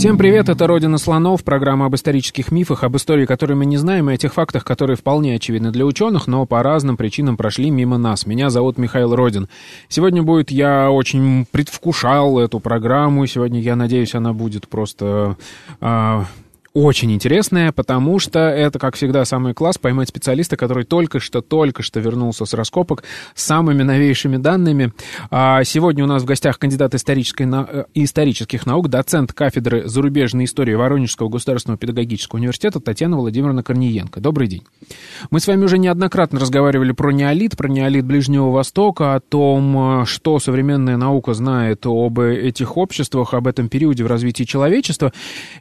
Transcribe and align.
Всем 0.00 0.16
привет, 0.16 0.48
это 0.48 0.66
«Родина 0.66 0.96
слонов», 0.96 1.44
программа 1.44 1.84
об 1.84 1.94
исторических 1.94 2.50
мифах, 2.50 2.84
об 2.84 2.96
истории, 2.96 3.26
которую 3.26 3.58
мы 3.58 3.66
не 3.66 3.76
знаем, 3.76 4.08
и 4.08 4.14
о 4.14 4.16
тех 4.16 4.32
фактах, 4.32 4.64
которые 4.64 4.96
вполне 4.96 5.34
очевидны 5.34 5.72
для 5.72 5.84
ученых, 5.84 6.26
но 6.26 6.46
по 6.46 6.62
разным 6.62 6.96
причинам 6.96 7.36
прошли 7.36 7.68
мимо 7.68 7.98
нас. 7.98 8.24
Меня 8.24 8.48
зовут 8.48 8.78
Михаил 8.78 9.14
Родин. 9.14 9.50
Сегодня 9.88 10.22
будет, 10.22 10.50
я 10.50 10.90
очень 10.90 11.44
предвкушал 11.50 12.38
эту 12.38 12.60
программу, 12.60 13.26
сегодня, 13.26 13.60
я 13.60 13.76
надеюсь, 13.76 14.14
она 14.14 14.32
будет 14.32 14.68
просто... 14.68 15.36
Э, 15.82 16.22
очень 16.72 17.12
интересная, 17.12 17.72
потому 17.72 18.20
что 18.20 18.38
это, 18.38 18.78
как 18.78 18.94
всегда, 18.94 19.24
самый 19.24 19.54
класс 19.54 19.76
поймать 19.76 20.08
специалиста, 20.08 20.56
который 20.56 20.84
только 20.84 21.18
что, 21.18 21.40
только 21.40 21.82
что 21.82 21.98
вернулся 21.98 22.44
с 22.44 22.54
раскопок 22.54 23.02
с 23.34 23.42
самыми 23.42 23.82
новейшими 23.82 24.36
данными. 24.36 24.92
А 25.30 25.64
сегодня 25.64 26.04
у 26.04 26.06
нас 26.06 26.22
в 26.22 26.26
гостях 26.26 26.58
кандидат 26.58 26.94
исторической. 26.94 27.48
Э, 27.50 27.84
исторических 27.94 28.66
наук, 28.66 28.88
доцент 28.88 29.32
кафедры 29.32 29.88
зарубежной 29.88 30.44
истории 30.44 30.74
Воронежского 30.74 31.28
государственного 31.28 31.76
педагогического 31.76 32.38
университета 32.38 32.78
Татьяна 32.78 33.16
Владимировна 33.16 33.64
Корниенко. 33.64 34.20
Добрый 34.20 34.46
день. 34.46 34.62
Мы 35.30 35.40
с 35.40 35.48
вами 35.48 35.64
уже 35.64 35.78
неоднократно 35.78 36.38
разговаривали 36.38 36.92
про 36.92 37.10
неолит, 37.10 37.56
про 37.56 37.68
неолит 37.68 38.04
Ближнего 38.04 38.50
Востока, 38.50 39.14
о 39.14 39.20
том, 39.20 40.06
что 40.06 40.38
современная 40.38 40.96
наука 40.96 41.34
знает 41.34 41.84
об 41.86 42.20
этих 42.20 42.76
обществах, 42.76 43.34
об 43.34 43.48
этом 43.48 43.68
периоде 43.68 44.04
в 44.04 44.06
развитии 44.06 44.44
человечества. 44.44 45.12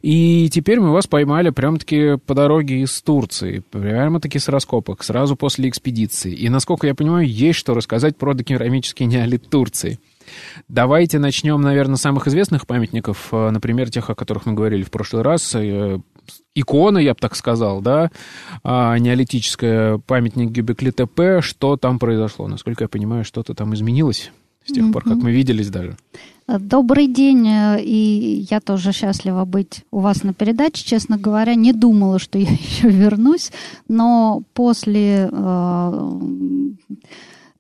И 0.04 0.50
теперь 0.52 0.80
мы 0.80 0.99
вас 1.00 1.08
поймали 1.08 1.50
прям-таки 1.50 2.18
по 2.18 2.34
дороге 2.34 2.82
из 2.82 3.02
Турции, 3.02 3.60
прямо-таки 3.72 4.38
с 4.38 4.50
раскопок, 4.50 5.02
сразу 5.02 5.38
после 5.38 5.70
экспедиции. 5.70 6.34
И, 6.34 6.50
насколько 6.50 6.88
я 6.88 6.94
понимаю, 6.94 7.26
есть 7.26 7.58
что 7.58 7.74
рассказать 7.74 8.18
про 8.18 8.34
докерамический 8.34 9.06
неолит 9.06 9.50
Турции. 9.50 9.98
Давайте 10.68 11.18
начнем, 11.18 11.62
наверное, 11.62 11.96
с 11.96 12.02
самых 12.02 12.28
известных 12.28 12.68
памятников, 12.68 13.30
э, 13.32 13.50
например, 13.50 13.90
тех, 13.90 14.10
о 14.10 14.16
которых 14.16 14.46
мы 14.46 14.54
говорили 14.54 14.84
в 14.84 14.92
прошлый 14.92 15.24
раз. 15.24 15.56
Э, 15.56 16.00
икона, 16.54 16.98
я 16.98 17.14
бы 17.14 17.20
так 17.22 17.36
сказал, 17.36 17.80
да, 17.82 18.12
а, 18.62 19.00
неолитическая 19.00 20.00
памятник 20.00 20.52
Гюбекли 20.52 20.92
ТП. 20.92 21.42
Что 21.42 21.78
там 21.78 21.98
произошло? 21.98 22.50
Насколько 22.50 22.84
я 22.84 22.88
понимаю, 22.90 23.24
что-то 23.24 23.54
там 23.54 23.74
изменилось 23.74 24.32
с 24.66 24.72
тех 24.72 24.92
пор, 24.92 25.04
как 25.04 25.18
мы 25.18 25.32
виделись 25.32 25.70
даже. 25.70 25.98
Добрый 26.48 27.06
день, 27.06 27.48
э, 27.48 27.80
и 27.84 28.48
я 28.50 28.60
тоже 28.60 28.92
счастлива 28.92 29.46
быть 29.46 29.84
у 29.92 30.00
вас 30.00 30.24
на 30.24 30.34
передаче. 30.34 30.84
Честно 30.84 31.16
говоря, 31.18 31.54
не 31.54 31.74
думала, 31.74 32.18
что 32.18 32.40
я 32.40 32.50
еще 32.50 32.90
вернусь, 32.90 33.52
но 33.88 34.42
после 34.54 35.30
э, 35.32 36.20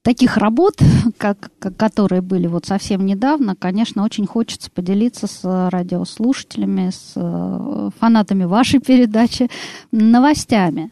таких 0.02 0.38
работ, 0.38 0.82
как, 1.18 1.52
как, 1.60 1.78
которые 1.78 2.24
были 2.24 2.48
вот 2.48 2.66
совсем 2.66 3.06
недавно, 3.06 3.56
конечно, 3.56 4.04
очень 4.04 4.26
хочется 4.26 4.72
поделиться 4.72 5.28
с 5.28 5.70
радиослушателями, 5.70 6.90
с 6.90 7.14
э, 7.16 7.90
фанатами 8.00 8.46
вашей 8.46 8.80
передачи 8.80 9.50
новостями. 9.92 10.92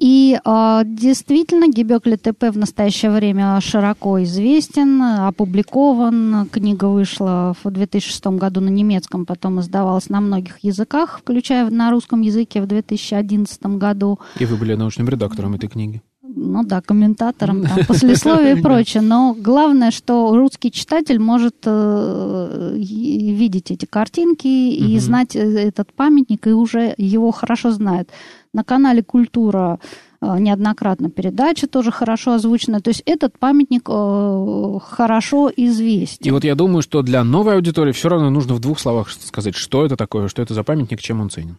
И 0.00 0.40
э, 0.42 0.82
действительно, 0.86 1.68
Гебекли 1.68 2.16
ТП 2.16 2.44
в 2.44 2.56
настоящее 2.56 3.10
время 3.10 3.60
широко 3.60 4.22
известен, 4.22 5.02
опубликован. 5.02 6.48
Книга 6.50 6.86
вышла 6.86 7.54
в 7.62 7.70
2006 7.70 8.26
году 8.38 8.62
на 8.62 8.70
немецком, 8.70 9.26
потом 9.26 9.60
издавалась 9.60 10.08
на 10.08 10.22
многих 10.22 10.60
языках, 10.60 11.20
включая 11.20 11.68
на 11.68 11.90
русском 11.90 12.22
языке 12.22 12.62
в 12.62 12.66
2011 12.66 13.62
году. 13.76 14.18
И 14.38 14.46
вы 14.46 14.56
были 14.56 14.74
научным 14.74 15.06
редактором 15.06 15.54
этой 15.54 15.68
книги 15.68 16.00
ну 16.34 16.64
да, 16.64 16.80
комментатором, 16.80 17.66
там, 17.66 17.84
послесловие 17.88 18.58
и 18.58 18.62
прочее. 18.62 19.02
Но 19.02 19.36
главное, 19.38 19.90
что 19.90 20.36
русский 20.36 20.70
читатель 20.70 21.18
может 21.18 21.56
э, 21.64 22.74
видеть 22.76 23.70
эти 23.70 23.86
картинки 23.86 24.46
и 24.46 24.96
угу. 24.96 25.00
знать 25.00 25.36
э, 25.36 25.40
этот 25.40 25.92
памятник, 25.92 26.46
и 26.46 26.52
уже 26.52 26.94
его 26.96 27.30
хорошо 27.30 27.70
знает. 27.70 28.10
На 28.52 28.64
канале 28.64 29.02
«Культура» 29.02 29.78
э, 30.20 30.38
неоднократно 30.38 31.10
передача 31.10 31.66
тоже 31.66 31.90
хорошо 31.90 32.32
озвучена. 32.32 32.80
То 32.80 32.90
есть 32.90 33.02
этот 33.06 33.38
памятник 33.38 33.88
э, 33.88 34.78
хорошо 34.82 35.50
известен. 35.56 36.26
И 36.26 36.30
вот 36.30 36.44
я 36.44 36.54
думаю, 36.54 36.82
что 36.82 37.02
для 37.02 37.24
новой 37.24 37.54
аудитории 37.54 37.92
все 37.92 38.08
равно 38.08 38.30
нужно 38.30 38.54
в 38.54 38.60
двух 38.60 38.80
словах 38.80 39.10
сказать, 39.10 39.54
что 39.54 39.84
это 39.84 39.96
такое, 39.96 40.28
что 40.28 40.42
это 40.42 40.54
за 40.54 40.64
памятник, 40.64 41.00
чем 41.00 41.20
он 41.20 41.30
ценен. 41.30 41.56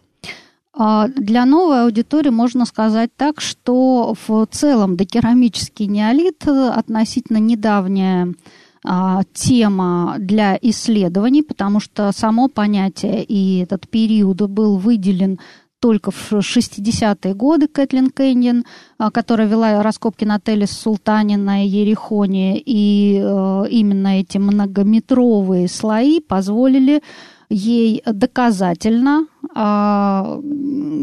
А, 0.84 1.10
для 1.10 1.46
новой 1.46 1.84
аудитории 1.84 2.32
можно 2.32 2.66
сказать 2.66 3.12
так, 3.16 3.40
что 3.40 4.16
в 4.28 4.48
целом 4.48 4.98
докерамический 4.98 5.86
неолит 5.86 6.48
э, 6.48 6.70
относительно 6.70 7.38
недавняя 7.38 8.34
а, 8.84 9.22
тема 9.32 10.16
для 10.18 10.58
исследований, 10.60 11.44
потому 11.44 11.82
что 11.82 12.12
само 12.12 12.48
понятие 12.48 13.24
и 13.24 13.60
этот 13.60 13.88
период 13.90 14.42
был 14.50 14.78
выделен 14.78 15.40
только 15.80 16.10
в 16.10 16.32
60-е 16.34 17.36
годы 17.36 17.68
Кэтлин 17.68 18.10
Кэньон, 18.10 18.66
а, 18.98 19.12
которая 19.12 19.48
вела 19.48 19.84
раскопки 19.84 20.26
на 20.26 20.40
Телес 20.40 20.72
Султане 20.72 21.38
на 21.38 21.64
Ерехоне, 21.64 22.58
и 22.58 23.22
э, 23.24 23.64
именно 23.70 24.20
эти 24.20 24.40
многометровые 24.40 25.68
слои 25.68 26.22
позволили 26.22 27.04
ей 27.52 28.02
доказательно 28.04 29.28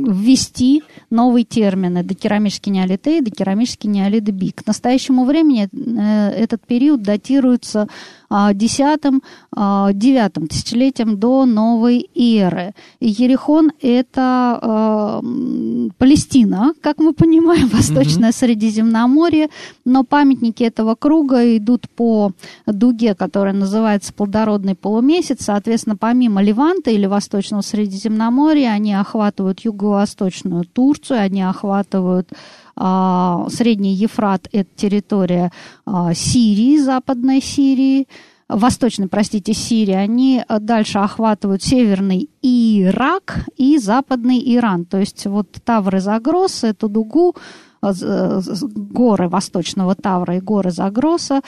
ввести 0.08 0.82
новые 1.10 1.44
термины 1.44 2.02
докерамический 2.02 2.72
неолит 2.72 3.06
и 3.06 3.20
докерамический 3.20 3.90
неолит 3.90 4.24
Би. 4.24 4.52
К 4.52 4.66
настоящему 4.66 5.24
времени 5.26 5.68
э, 5.70 6.30
этот 6.30 6.66
период 6.66 7.02
датируется 7.02 7.88
X-IX 8.30 9.22
а, 9.52 9.92
тысячелетием 9.92 11.18
до 11.18 11.46
новой 11.46 12.08
эры. 12.14 12.74
И 13.00 13.08
Ерехон– 13.08 13.72
это 13.80 15.20
э, 15.22 15.88
Палестина, 15.98 16.74
как 16.80 16.98
мы 16.98 17.12
понимаем, 17.12 17.68
Восточное 17.72 18.30
mm-hmm. 18.30 18.38
Средиземноморье, 18.38 19.48
но 19.84 20.04
памятники 20.04 20.62
этого 20.62 20.94
круга 20.94 21.56
идут 21.56 21.88
по 21.88 22.32
дуге, 22.66 23.14
которая 23.14 23.54
называется 23.54 24.12
плодородный 24.12 24.74
полумесяц. 24.74 25.44
Соответственно, 25.44 25.96
помимо 25.96 26.42
Ливанта 26.42 26.90
или 26.90 27.06
Восточного 27.06 27.62
Средиземноморья, 27.62 28.70
они 28.70 28.94
охватывают 28.94 29.60
юго-восточную 29.60 30.64
Турцию, 30.64 31.20
они 31.20 31.42
охватывают 31.42 32.28
а, 32.30 32.36
Средний 32.78 33.94
Ефрат– 33.94 34.48
это 34.52 34.68
территория 34.76 35.50
а, 35.84 36.14
Сирии, 36.14 36.78
Западной 36.78 37.42
Сирии, 37.42 38.06
Восточной, 38.48 39.08
простите, 39.08 39.52
Сирии, 39.52 39.94
они 39.94 40.44
дальше 40.60 41.00
охватывают 41.00 41.62
Северный 41.62 42.30
Ирак 42.40 43.40
и 43.56 43.78
Западный 43.78 44.40
Иран. 44.54 44.84
То 44.84 44.98
есть 44.98 45.26
вот 45.26 45.48
Тавр 45.64 45.96
и 45.96 45.98
Загрос, 45.98 46.64
эту 46.64 46.88
дугу, 46.88 47.34
а, 47.80 47.92
горы 47.92 49.28
Восточного 49.28 49.94
Тавра 49.96 50.36
и 50.36 50.40
горы 50.40 50.70
Загроса 50.70 51.42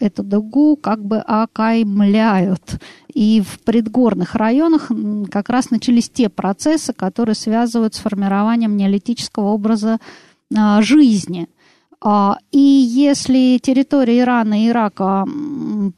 эту 0.00 0.22
дугу 0.24 0.76
как 0.76 1.04
бы 1.04 1.18
окаймляют. 1.18 2.80
И 3.12 3.40
в 3.40 3.60
предгорных 3.60 4.34
районах 4.34 4.90
как 5.30 5.48
раз 5.48 5.70
начались 5.70 6.10
те 6.10 6.28
процессы, 6.28 6.92
которые 6.92 7.34
связывают 7.34 7.94
с 7.94 7.98
формированием 7.98 8.76
неолитического 8.76 9.50
образа 9.50 9.94
а, 9.94 10.29
жизни. 10.80 11.48
А, 12.02 12.38
и 12.50 12.58
если 12.58 13.58
территория 13.58 14.20
Ирана 14.20 14.64
и 14.64 14.68
Ирака 14.68 15.26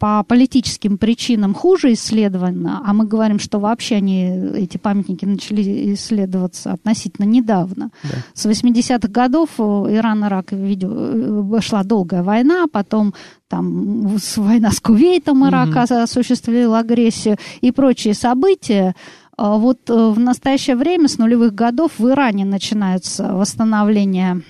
по 0.00 0.24
политическим 0.24 0.98
причинам 0.98 1.54
хуже 1.54 1.92
исследована, 1.92 2.82
а 2.84 2.92
мы 2.92 3.06
говорим, 3.06 3.38
что 3.38 3.60
вообще 3.60 3.96
они, 3.96 4.24
эти 4.56 4.78
памятники 4.78 5.24
начали 5.24 5.94
исследоваться 5.94 6.72
относительно 6.72 7.24
недавно. 7.24 7.90
Да. 8.02 8.18
С 8.34 8.46
80-х 8.46 9.08
годов 9.08 9.60
Иран 9.60 10.24
и 10.24 10.26
Ирак 10.26 10.46
э, 10.50 11.60
шла 11.60 11.84
долгая 11.84 12.24
война, 12.24 12.64
потом 12.72 13.14
там 13.46 14.16
война 14.36 14.72
с 14.72 14.80
Кувейтом 14.80 15.46
Ирак 15.46 15.68
mm-hmm. 15.68 16.02
осуществил 16.02 16.74
агрессию 16.74 17.36
и 17.60 17.70
прочие 17.70 18.14
события. 18.14 18.96
А 19.44 19.56
вот 19.56 19.90
э, 19.90 19.92
в 19.92 20.20
настоящее 20.20 20.76
время, 20.76 21.08
с 21.08 21.18
нулевых 21.18 21.52
годов, 21.52 21.98
в 21.98 22.08
Иране 22.08 22.44
начинается 22.44 23.32
восстановление 23.32 24.42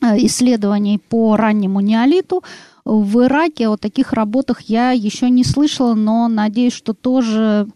э, 0.00 0.16
исследований 0.26 0.98
по 0.98 1.36
раннему 1.36 1.80
неолиту. 1.80 2.44
В 2.84 3.24
Ираке 3.24 3.66
о 3.66 3.76
таких 3.76 4.12
работах 4.12 4.60
я 4.60 4.92
еще 4.92 5.28
не 5.28 5.42
слышала, 5.42 5.94
но 5.94 6.28
надеюсь, 6.28 6.72
что 6.72 6.94
тоже 6.94 7.66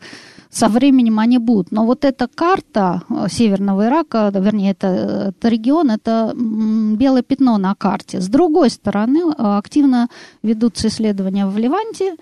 со 0.49 0.69
временем 0.69 1.19
они 1.19 1.39
будут. 1.39 1.73
Но 1.73 1.85
вот 1.85 2.05
эта 2.05 2.29
карта 2.29 3.03
э, 3.11 3.27
Северного 3.29 3.89
Ирака, 3.89 4.31
вернее, 4.33 4.71
это, 4.71 4.87
этот 4.87 5.45
регион, 5.47 5.91
это 5.91 6.33
белое 6.33 7.23
пятно 7.23 7.59
на 7.59 7.75
карте. 7.75 8.21
С 8.21 8.29
другой 8.29 8.71
стороны, 8.71 9.33
активно 9.37 10.09
ведутся 10.45 10.87
исследования 10.87 11.49
в 11.49 11.59
Ливанте, 11.59 12.15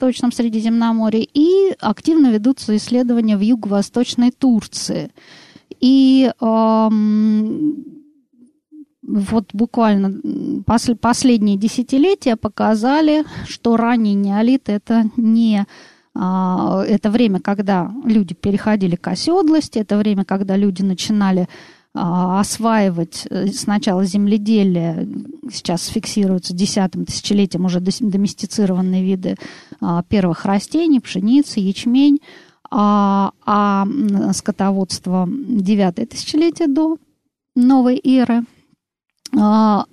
Восточном 0.00 0.32
Средиземноморье, 0.32 1.28
и 1.34 1.74
активно 1.78 2.30
ведутся 2.30 2.74
исследования 2.76 3.36
в 3.36 3.40
Юго-Восточной 3.40 4.30
Турции. 4.30 5.10
И 5.78 6.32
эм, 6.40 7.84
вот 9.02 9.50
буквально 9.52 10.62
пос, 10.64 10.90
последние 11.00 11.58
десятилетия 11.58 12.36
показали, 12.36 13.24
что 13.46 13.76
ранний 13.76 14.14
неолит 14.14 14.68
это 14.68 15.04
не 15.16 15.66
а, 16.14 16.82
это 16.86 17.10
время, 17.10 17.40
когда 17.40 17.92
люди 18.04 18.34
переходили 18.34 18.96
к 18.96 19.06
оседлости, 19.06 19.78
это 19.78 19.98
время, 19.98 20.24
когда 20.24 20.56
люди 20.56 20.82
начинали 20.82 21.46
осваивать 21.92 23.26
э, 23.28 23.48
сначала 23.48 24.04
земледелие, 24.04 25.08
сейчас 25.50 25.86
фиксируются 25.86 26.54
десятым 26.54 27.04
тысячелетием 27.04 27.64
уже 27.64 27.80
доместицированные 27.80 29.02
виды 29.02 29.36
а, 29.80 30.04
первых 30.04 30.44
растений, 30.44 31.00
пшеницы, 31.00 31.58
ячмень, 31.58 32.20
а, 32.70 33.32
а 33.44 33.86
скотоводство 34.32 35.28
девятое 35.28 36.06
тысячелетие 36.06 36.68
до 36.68 36.96
новой 37.56 38.00
эры. 38.04 38.44
И 39.34 39.38
а, 39.38 39.84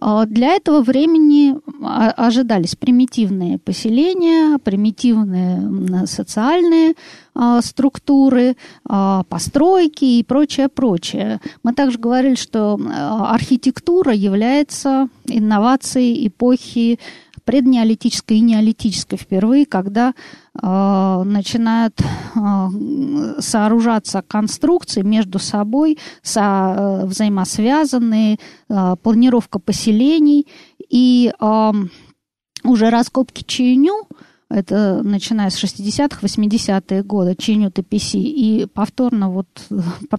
для 0.00 0.54
этого 0.54 0.82
времени 0.82 1.54
ожидались 1.80 2.74
примитивные 2.74 3.58
поселения, 3.58 4.58
примитивные 4.58 6.06
социальные 6.06 6.94
а, 7.34 7.62
структуры, 7.62 8.56
а, 8.88 9.22
постройки 9.28 10.04
и 10.04 10.24
прочее, 10.24 10.68
прочее. 10.68 11.40
Мы 11.62 11.72
также 11.74 11.98
говорили, 11.98 12.34
что 12.34 12.78
архитектура 13.28 14.12
является 14.12 15.08
инновацией 15.26 16.26
эпохи 16.28 16.98
преднеолитической 17.44 18.38
и 18.38 18.40
неолитической 18.40 19.18
впервые, 19.18 19.66
когда 19.66 20.14
начинают 20.62 22.00
э, 22.00 23.40
сооружаться 23.40 24.22
конструкции 24.22 25.02
между 25.02 25.38
собой, 25.40 25.98
со, 26.22 27.00
э, 27.02 27.06
взаимосвязанные, 27.06 28.38
э, 28.68 28.96
планировка 29.02 29.58
поселений 29.58 30.46
и 30.88 31.32
э, 31.38 31.72
уже 32.62 32.90
раскопки 32.90 33.42
Чейню, 33.42 34.06
это 34.48 35.02
начиная 35.02 35.50
с 35.50 35.62
60-х, 35.62 36.20
80-е 36.24 37.02
годы, 37.02 37.34
Чейню 37.34 37.72
ТПС, 37.72 38.14
и 38.14 38.68
повторно 38.72 39.30
вот 39.30 39.48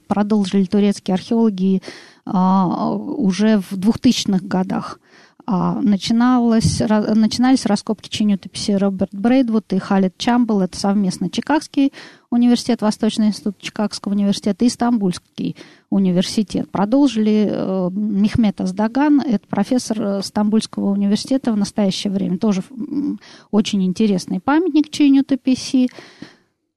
продолжили 0.07 0.65
турецкие 0.65 1.13
археологи 1.13 1.81
уже 2.25 3.59
в 3.59 3.73
2000-х 3.73 4.45
годах. 4.45 4.99
А, 5.47 5.80
начиналось, 5.80 6.80
начинались 6.80 7.68
раскопки 7.68 8.09
чинютописи 8.09 8.71
Роберт 8.71 9.13
Брейдвуд 9.13 9.74
и 9.74 9.77
Халид 9.77 10.18
Чамбл. 10.18 10.62
Это 10.62 10.77
совместно 10.77 11.30
Чикагский 11.30 11.94
университет, 12.31 12.81
Восточный 12.81 13.27
институт 13.27 13.59
Чикагского 13.59 14.13
университета 14.13 14.65
и 14.65 14.69
Стамбульский 14.69 15.56
университет. 15.92 16.71
Продолжили 16.71 17.47
э, 17.47 17.89
Мехмед 17.92 18.59
Аздаган, 18.59 19.21
это 19.21 19.47
профессор 19.47 20.01
э, 20.01 20.21
Стамбульского 20.24 20.89
университета 20.92 21.51
в 21.51 21.57
настоящее 21.57 22.12
время. 22.12 22.39
Тоже 22.39 22.63
очень 23.51 23.83
интересный 23.86 24.39
памятник 24.39 24.89
чинютописи. 24.89 25.89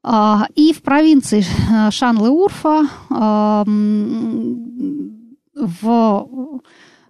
А, 0.02 0.46
и 0.54 0.74
в 0.74 0.82
провинции 0.82 1.42
Шанлы-Урфа 1.90 2.86
э, 3.10 3.64
в 5.54 6.60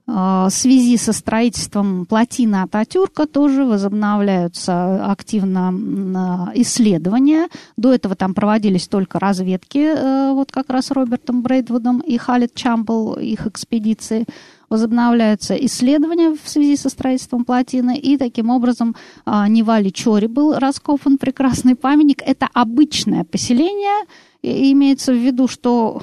в 0.08 0.50
связи 0.50 0.96
со 0.96 1.12
строительством 1.12 2.06
плотины 2.06 2.62
Ататюрка 2.62 3.26
тоже 3.26 3.66
возобновляются 3.66 5.05
активно 5.05 6.50
исследования. 6.55 7.49
До 7.76 7.93
этого 7.93 8.14
там 8.14 8.32
проводились 8.32 8.88
только 8.88 9.19
разведки, 9.19 9.78
э, 9.78 10.32
вот 10.32 10.50
как 10.50 10.70
раз 10.70 10.90
Робертом 10.90 11.43
Брейдвудом 11.43 12.00
и 12.00 12.16
Халит 12.16 12.55
Чамбл, 12.55 13.19
их 13.20 13.46
экспедиции. 13.46 14.25
Возобновляются 14.70 15.55
исследования 15.55 16.34
в 16.43 16.49
связи 16.49 16.78
со 16.78 16.88
строительством 16.88 17.44
плотины, 17.44 17.96
и 17.99 18.16
таким 18.16 18.49
образом 18.49 18.96
а, 19.25 19.49
Невали 19.49 19.90
Чори 19.90 20.26
был 20.26 20.55
раскопан 20.58 21.19
прекрасный 21.19 21.75
памятник. 21.75 22.22
Это 22.25 22.49
обычное 22.55 23.25
поселение– 23.25 24.06
Имеется 24.40 25.12
в 25.12 25.17
виду, 25.17 25.49
что 25.49 26.00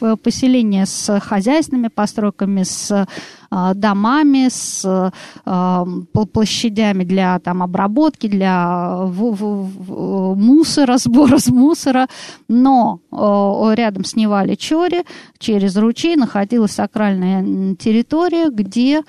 поселение 0.22 0.86
с 0.86 1.20
хозяйственными 1.20 1.88
постройками, 1.88 2.62
с 2.62 3.06
а, 3.50 3.74
домами, 3.74 4.48
с 4.50 5.12
а, 5.44 5.86
площадями 6.32 7.04
для 7.04 7.38
там, 7.40 7.62
обработки, 7.62 8.26
для 8.26 9.06
мусора, 9.06 10.96
сбора 10.98 11.38
с 11.38 11.48
мусора. 11.48 12.08
Но 12.48 13.00
рядом 13.74 14.04
с 14.04 14.16
Невали 14.16 14.54
Чори, 14.54 15.04
через 15.38 15.76
ручей, 15.76 16.16
находилась 16.16 16.72
сакральная 16.72 17.74
территория, 17.74 18.48
где 18.50 19.02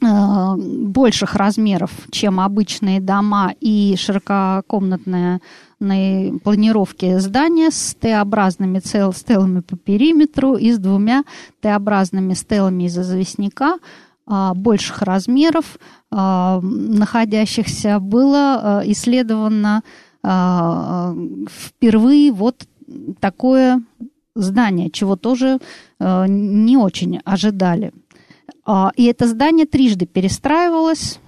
больших 0.00 1.34
размеров, 1.34 1.90
чем 2.10 2.40
обычные 2.40 3.00
дома 3.00 3.54
и 3.60 3.96
ширококомнатные 3.98 5.40
планировки 5.78 7.18
здания 7.18 7.70
с 7.70 7.94
Т-образными 7.94 8.80
стелами 8.80 9.60
по 9.60 9.76
периметру 9.76 10.54
и 10.56 10.72
с 10.72 10.78
двумя 10.78 11.24
Т-образными 11.60 12.34
стелами 12.34 12.84
из 12.84 12.98
известняка 12.98 13.78
а, 14.30 14.52
больших 14.54 15.02
размеров, 15.02 15.78
а, 16.10 16.60
находящихся, 16.60 17.98
было 17.98 18.82
э, 18.82 18.90
исследовано 18.90 19.82
а, 20.22 21.14
впервые 21.48 22.32
вот 22.32 22.66
такое 23.20 23.82
здание, 24.34 24.90
чего 24.90 25.16
тоже 25.16 25.58
э, 25.98 26.26
не 26.28 26.76
очень 26.76 27.20
ожидали. 27.24 27.92
А, 28.70 28.92
и 28.96 29.06
это 29.06 29.26
здание 29.26 29.64
трижды 29.64 30.04
перестраивалось 30.04 31.20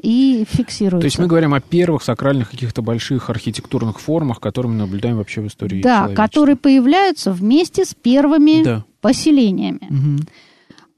и 0.00 0.46
фиксируется. 0.48 1.00
То 1.00 1.06
есть 1.06 1.18
мы 1.18 1.26
говорим 1.26 1.52
о 1.52 1.60
первых 1.60 2.04
сакральных 2.04 2.52
каких-то 2.52 2.82
больших 2.82 3.30
архитектурных 3.30 3.98
формах, 3.98 4.38
которые 4.38 4.70
мы 4.70 4.78
наблюдаем 4.78 5.16
вообще 5.16 5.40
в 5.40 5.48
истории 5.48 5.82
Да, 5.82 6.08
которые 6.14 6.54
появляются 6.54 7.32
вместе 7.32 7.84
с 7.84 7.94
первыми 7.94 8.62
да. 8.62 8.84
поселениями. 9.00 9.88
Угу. 9.90 10.26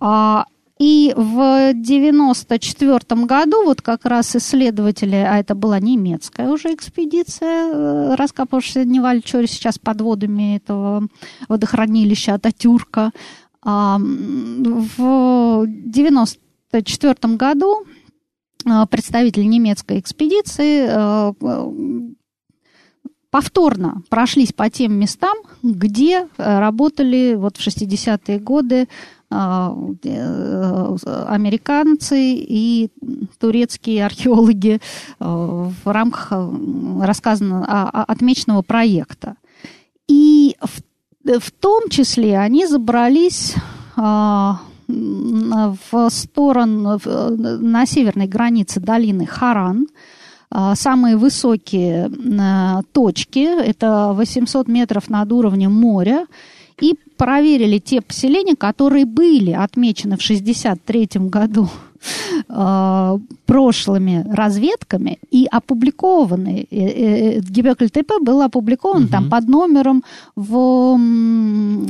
А, 0.00 0.44
и 0.79 1.15
в 1.17 1.70
1994 1.70 3.24
году 3.24 3.65
вот 3.65 3.81
как 3.81 4.05
раз 4.05 4.36
исследователи, 4.36 5.17
а 5.17 5.38
это 5.38 5.55
была 5.55 5.81
немецкая 5.81 6.50
уже 6.50 6.74
экспедиция, 6.74 7.72
э, 7.72 8.15
раскапывавшаяся 8.15 8.86
Невальчоре 8.86 9.46
сейчас 9.46 9.79
под 9.79 10.03
водами 10.03 10.56
этого 10.56 11.08
водохранилища 11.48 12.34
Ататюрка, 12.34 13.12
в 13.67 15.63
1994 15.63 17.35
году 17.35 17.85
а, 18.65 18.87
представители 18.87 19.43
немецкой 19.43 19.99
экспедиции 19.99 20.87
а, 20.89 21.35
повторно 23.31 24.03
прошлись 24.08 24.53
по 24.53 24.70
тем 24.70 24.94
местам, 24.94 25.37
где 25.63 26.29
работали 26.37 27.35
вот 27.37 27.56
в 27.56 27.67
60-е 27.67 28.39
годы 28.39 28.87
а, 29.31 29.77
американцы 31.29 32.35
и 32.37 32.91
турецкие 33.41 34.06
археологи 34.06 34.81
в 35.19 35.73
рамках 35.85 36.32
рассказанного, 37.01 37.65
отмеченного 37.91 38.63
проекта. 38.63 39.35
И 40.06 40.56
в 40.61 40.82
в 41.27 41.51
том 41.51 41.89
числе 41.89 42.39
они 42.39 42.67
забрались 42.67 43.55
а, 43.97 44.61
в 44.89 46.09
сторону, 46.11 47.01
на 47.05 47.87
северной 47.87 48.27
границе 48.27 48.81
долины 48.81 49.27
Харан. 49.27 49.89
А, 50.51 50.75
самые 50.77 51.17
высокие 51.17 52.11
а, 52.41 52.83
точки, 52.93 53.41
это 53.41 54.13
800 54.15 54.69
метров 54.69 55.11
над 55.11 55.33
уровнем 55.33 55.73
моря, 55.73 56.27
и 56.81 56.95
проверили 57.17 57.79
те 57.79 58.01
поселения, 58.01 58.55
которые 58.55 59.06
были 59.06 59.53
отмечены 59.53 60.17
в 60.17 60.23
1963 60.23 61.29
году 61.29 61.69
э, 62.48 63.19
прошлыми 63.46 64.26
разведками 64.32 65.19
и 65.31 65.46
опубликованы. 65.50 66.67
Гибекль 66.70 67.88
ТП 67.88 68.12
был 68.20 68.43
опубликован 68.43 69.05
угу. 69.05 69.10
там 69.10 69.31
под 69.31 69.48
номером 69.48 70.05
в 70.34 70.96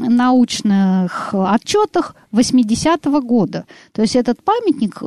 научных 0.09 1.35
отчетах 1.35 2.15
80-го 2.33 3.21
года. 3.21 3.65
То 3.93 4.03
есть 4.03 4.17
этот 4.17 4.43
памятник 4.43 4.99
э, 5.01 5.05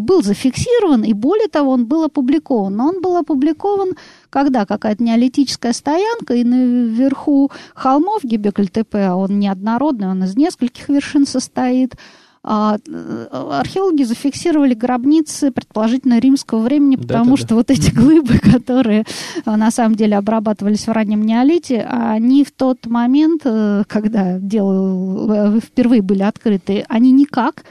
был 0.00 0.22
зафиксирован, 0.22 1.04
и 1.04 1.12
более 1.12 1.48
того, 1.48 1.72
он 1.72 1.86
был 1.86 2.04
опубликован. 2.04 2.76
Но 2.76 2.88
он 2.88 3.00
был 3.00 3.16
опубликован 3.16 3.94
когда 4.30 4.64
какая-то 4.64 5.02
неолитическая 5.02 5.74
стоянка, 5.74 6.32
и 6.34 6.42
наверху 6.42 7.50
холмов 7.74 8.24
Гебекль-ТП, 8.24 8.94
а 8.94 9.14
он 9.14 9.38
неоднородный, 9.38 10.08
он 10.08 10.24
из 10.24 10.34
нескольких 10.36 10.88
вершин 10.88 11.26
состоит, 11.26 11.94
э, 11.94 11.98
археологи 12.44 14.02
зафиксировали 14.02 14.74
гробницы, 14.74 15.52
предположительно, 15.52 16.18
римского 16.18 16.60
времени, 16.60 16.96
потому 16.96 17.32
да, 17.32 17.36
что 17.36 17.48
да. 17.50 17.54
вот 17.56 17.70
эти 17.70 17.92
глыбы, 17.92 18.38
которые 18.52 19.04
э, 19.44 19.56
на 19.56 19.70
самом 19.70 19.94
деле 19.94 20.16
обрабатывались 20.16 20.86
в 20.88 20.92
раннем 20.92 21.22
неолите, 21.22 21.86
они 21.88 22.44
в 22.44 22.50
тот 22.50 22.86
момент, 22.86 23.42
э, 23.44 23.84
когда 23.86 24.38
дело 24.40 25.60
впервые 25.60 26.02
были 26.02 26.22
открыты, 26.22 26.84
они 26.88 27.12
никак 27.12 27.64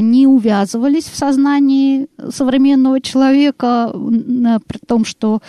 не 0.00 0.28
увязывались 0.28 1.06
в 1.06 1.16
сознании 1.16 2.06
современного 2.30 3.00
человека, 3.00 3.90
при 3.92 4.78
том, 4.86 5.04
что 5.04 5.40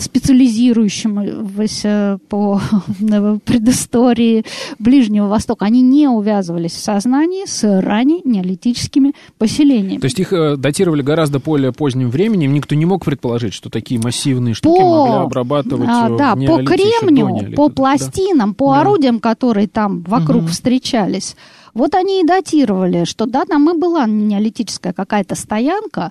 специализирующимся 0.00 2.18
по 2.28 2.60
предыстории 3.44 4.44
Ближнего 4.78 5.26
Востока, 5.28 5.66
они 5.66 5.82
не 5.82 6.08
увязывались 6.08 6.72
в 6.72 6.82
сознании 6.82 7.44
с 7.46 7.62
ранее 7.80 8.22
неолитическими 8.24 9.12
поселениями. 9.38 10.00
То 10.00 10.06
есть 10.06 10.18
их 10.18 10.32
э, 10.32 10.56
датировали 10.56 11.02
гораздо 11.02 11.38
более 11.38 11.72
поздним 11.72 12.10
временем, 12.10 12.52
никто 12.54 12.74
не 12.74 12.86
мог 12.86 13.04
предположить, 13.04 13.52
что 13.52 13.70
такие 13.70 14.00
массивные 14.00 14.54
штуки 14.54 14.80
по, 14.80 14.98
могли 14.98 15.14
обрабатывать 15.24 15.90
а, 15.90 16.08
э, 16.08 16.16
Да, 16.16 16.34
по 16.34 16.64
кремню, 16.64 17.52
по 17.54 17.68
пластинам, 17.68 18.50
да? 18.50 18.54
по 18.54 18.72
да. 18.72 18.80
орудиям, 18.80 19.20
которые 19.20 19.68
там 19.68 20.02
вокруг 20.02 20.44
угу. 20.44 20.50
встречались. 20.50 21.36
Вот 21.74 21.94
они 21.94 22.22
и 22.22 22.24
датировали, 22.24 23.04
что 23.04 23.26
да, 23.26 23.44
там 23.44 23.68
и 23.68 23.78
была 23.78 24.06
неолитическая 24.06 24.92
какая-то 24.92 25.34
стоянка, 25.34 26.10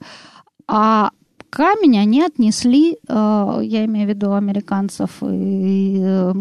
а 0.68 1.12
камень 1.54 2.00
они 2.00 2.24
отнесли, 2.24 2.98
э, 3.08 3.60
я 3.62 3.86
имею 3.86 4.08
в 4.08 4.10
виду 4.10 4.34
американцев, 4.34 5.12
э, 5.22 6.34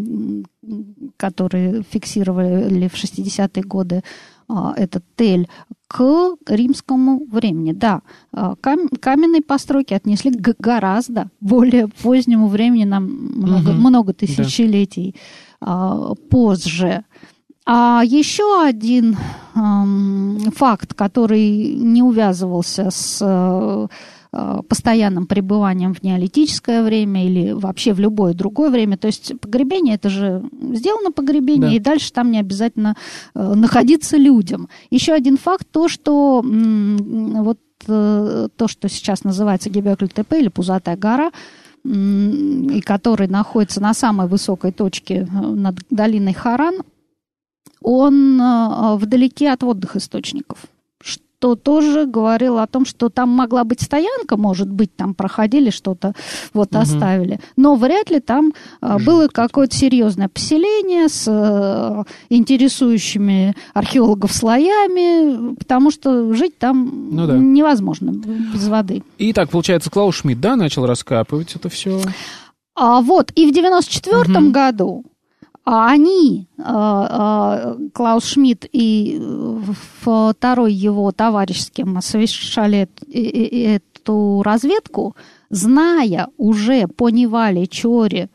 которые 1.19 1.83
фиксировали 1.83 2.89
в 2.89 2.95
60-е 2.95 3.63
годы 3.63 4.03
э, 4.49 4.55
этот 4.77 5.05
тель, 5.17 5.49
к 5.87 6.37
римскому 6.47 7.27
времени. 7.31 7.73
Да, 7.73 8.01
каменные 8.33 9.43
постройки 9.43 9.93
отнесли 9.93 10.31
к 10.31 10.55
гораздо 10.59 11.29
более 11.43 11.89
позднему 11.89 12.49
времени, 12.49 12.85
нам 12.85 13.05
много, 13.05 13.71
угу. 13.71 13.79
много 13.79 14.13
тысячелетий 14.15 15.15
да. 15.61 16.15
позже. 16.31 17.05
А 17.67 18.03
еще 18.07 18.65
один 18.65 19.19
эм, 19.55 20.39
факт, 20.57 20.95
который 20.95 21.75
не 21.75 22.03
увязывался 22.03 22.91
с 22.91 23.23
Э, 23.23 23.89
постоянным 24.33 25.27
пребыванием 25.27 25.93
в 25.93 26.03
неолитическое 26.03 26.83
время 26.83 27.27
или 27.27 27.53
вообще 27.53 27.93
в 27.93 28.01
любое 28.01 28.33
другое 28.33 28.71
время. 28.71 28.97
То 28.97 29.07
есть 29.09 29.39
погребение 29.41 29.97
это 29.97 30.09
же 30.09 30.43
сделано 30.73 31.13
погребение, 31.13 31.71
да. 31.71 31.77
и 31.77 31.79
дальше 31.79 32.13
там 32.13 32.31
не 32.31 32.39
обязательно 32.39 32.97
э, 33.35 33.55
находиться 33.55 34.17
людям. 34.17 34.71
Еще 34.91 35.13
один 35.13 35.37
факт 35.37 35.67
то, 35.71 35.89
что 35.89 36.43
вот 36.43 37.59
э, 37.87 38.49
то, 38.57 38.69
что 38.69 38.89
сейчас 38.89 39.25
называется 39.25 39.69
Гебекль-ТП 39.69 40.33
или 40.39 40.49
Пузатая 40.49 40.97
гора, 40.97 41.31
и 41.85 42.81
который 42.87 43.27
находится 43.27 43.83
на 43.83 43.93
самой 43.93 44.29
высокой 44.29 44.73
точке 44.73 45.27
над 45.31 45.77
долиной 45.91 46.33
Харан, 46.33 46.77
он 47.83 48.41
вдалеке 48.99 49.51
от 49.51 49.65
водных 49.65 49.97
источников 49.97 50.61
то 51.43 51.57
тоже 51.57 52.07
говорил 52.07 52.59
о 52.59 52.69
том, 52.69 52.87
что 52.87 53.09
там 53.09 53.29
могла 53.29 53.65
быть 53.65 53.81
стоянка, 53.81 54.37
может 54.37 54.71
быть, 54.71 54.95
там 54.95 55.13
проходили 55.13 55.71
что-то, 55.71 56.15
вот 56.55 56.69
угу. 56.71 56.79
оставили. 56.79 57.41
Но 57.57 57.75
вряд 57.75 58.11
ли 58.11 58.21
там 58.21 58.53
а, 58.81 59.01
было 59.01 59.27
какое-то 59.27 59.77
серьезное 59.77 60.29
поселение 60.29 61.09
с 61.09 61.27
а, 61.29 62.05
интересующими 62.29 63.57
археологов 63.75 64.33
слоями, 64.33 65.57
потому 65.57 65.91
что 65.91 66.33
жить 66.33 66.57
там 66.59 67.09
ну, 67.11 67.27
да. 67.27 67.37
невозможно 67.37 68.13
без 68.13 68.69
воды. 68.69 69.03
И 69.19 69.33
так, 69.33 69.51
получается, 69.51 69.91
Клаус 69.91 70.15
Шмидт, 70.19 70.41
да, 70.41 70.55
начал 70.55 70.87
раскапывать 70.87 71.57
это 71.57 71.69
все? 71.69 72.01
А 72.77 73.01
вот, 73.01 73.33
и 73.35 73.51
в 73.51 73.53
94 73.53 74.39
угу. 74.39 74.51
году 74.53 75.05
а 75.65 75.91
они, 75.91 76.49
а, 76.59 77.07
а, 77.11 77.77
Клаус 77.93 78.25
Шмидт 78.25 78.67
и 78.73 79.21
второй 80.11 80.73
его 80.73 81.13
товарищ, 81.13 81.61
с 81.61 81.71
кем 81.71 82.01
совершали 82.03 82.89
эту 83.13 84.43
разведку, 84.45 85.15
зная 85.51 86.29
уже 86.37 86.89
по 86.89 87.11
Невале 87.11 87.67
Чоре, 87.69 88.29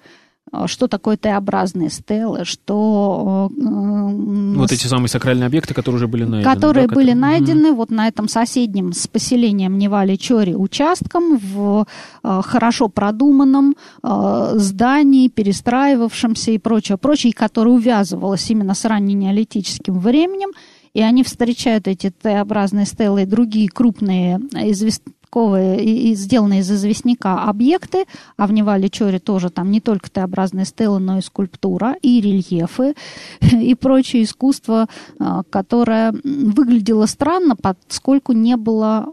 что 0.66 0.88
такое 0.88 1.18
Т-образные 1.18 1.90
стелы, 1.90 2.46
что... 2.46 3.52
Э, 3.56 4.56
вот 4.56 4.72
эти 4.72 4.88
самые 4.88 5.10
сакральные 5.10 5.48
объекты, 5.48 5.74
которые 5.74 5.98
уже 5.98 6.08
были 6.08 6.24
найдены. 6.24 6.54
Которые 6.54 6.88
да, 6.88 6.96
были 6.96 7.12
которые... 7.12 7.32
найдены 7.32 7.72
вот 7.74 7.92
на 7.92 8.08
этом 8.08 8.28
соседнем 8.28 8.94
с 8.94 9.08
поселением 9.08 9.78
Невали-Чори 9.78 10.56
участком 10.56 11.38
в 11.38 11.86
э, 12.24 12.42
хорошо 12.44 12.88
продуманном 12.88 13.76
э, 14.04 14.52
здании, 14.56 15.28
перестраивавшемся 15.28 16.52
и 16.52 16.58
прочее, 16.58 16.98
прочее, 16.98 17.34
которое 17.34 17.72
увязывалось 17.72 18.50
именно 18.50 18.74
с 18.74 18.86
ранненеолитическим 18.86 20.00
временем, 20.00 20.50
и 20.94 21.02
они 21.02 21.24
встречают 21.24 21.88
эти 21.88 22.10
Т-образные 22.10 22.86
стелы 22.86 23.24
и 23.24 23.26
другие 23.26 23.70
крупные 23.70 24.40
извест 24.54 25.04
такого 25.27 25.75
и, 25.75 26.12
и 26.12 26.15
сделанные 26.15 26.62
из 26.62 26.72
известняка 26.72 27.43
объекты, 27.43 28.05
а 28.38 28.48
в 28.48 28.53
Невале 28.53 28.89
Чоре 28.89 29.19
тоже 29.19 29.50
там 29.50 29.72
не 29.72 29.81
только 29.81 30.10
Т-образные 30.10 30.65
стелы, 30.65 31.00
но 31.00 31.17
и 31.17 31.22
скульптура, 31.22 31.96
и 32.01 32.22
рельефы, 32.22 32.96
и 33.41 33.75
прочее 33.75 34.24
искусство, 34.24 34.88
а, 35.19 35.43
которое 35.43 36.13
выглядело 36.24 37.05
странно, 37.05 37.55
поскольку 37.55 38.31
не 38.31 38.55
было 38.55 39.07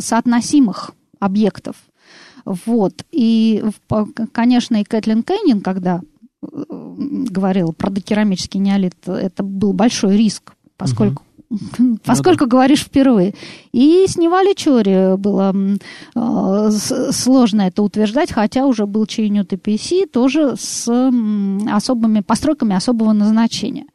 соотносимых 0.00 0.92
объектов. 1.20 1.76
Вот. 2.44 3.04
И, 3.10 3.62
конечно, 4.32 4.76
и 4.80 4.84
Кэтлин 4.84 5.22
Кэннин, 5.22 5.60
когда 5.60 6.00
э, 6.42 6.46
говорила 6.48 7.72
про 7.72 7.90
докерамический 7.90 8.58
неолит, 8.58 8.96
это 9.06 9.42
был 9.42 9.74
большой 9.74 10.16
риск, 10.16 10.54
поскольку 10.78 11.24
поскольку 12.04 12.44
ну, 12.44 12.50
да. 12.50 12.56
говоришь 12.56 12.82
впервые. 12.82 13.34
И 13.72 14.04
снимали 14.08 14.54
Чори 14.54 15.16
было 15.16 15.54
э, 16.14 16.70
сложно 17.12 17.62
это 17.62 17.82
утверждать, 17.82 18.32
хотя 18.32 18.66
уже 18.66 18.86
был 18.86 19.06
Чейнют 19.06 19.52
и 19.52 20.06
тоже 20.06 20.56
с 20.56 20.88
особыми 21.70 22.20
постройками 22.20 22.76
особого 22.76 23.12
назначения. 23.12 23.86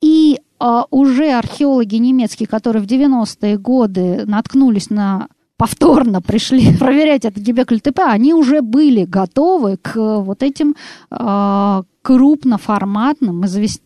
И 0.00 0.38
э, 0.60 0.82
уже 0.90 1.32
археологи 1.32 1.96
немецкие, 1.96 2.46
которые 2.46 2.82
в 2.82 2.86
90-е 2.86 3.58
годы 3.58 4.24
наткнулись 4.26 4.90
на 4.90 5.28
повторно 5.58 6.20
пришли 6.22 6.76
проверять 6.78 7.24
это 7.24 7.40
Гебекль 7.40 7.78
ТП, 7.78 8.00
они 8.00 8.34
уже 8.34 8.62
были 8.62 9.04
готовы 9.04 9.76
к 9.76 9.96
вот 9.96 10.42
этим 10.42 10.76
э, 11.10 11.82
крупноформатным, 12.02 13.44
известным 13.44 13.85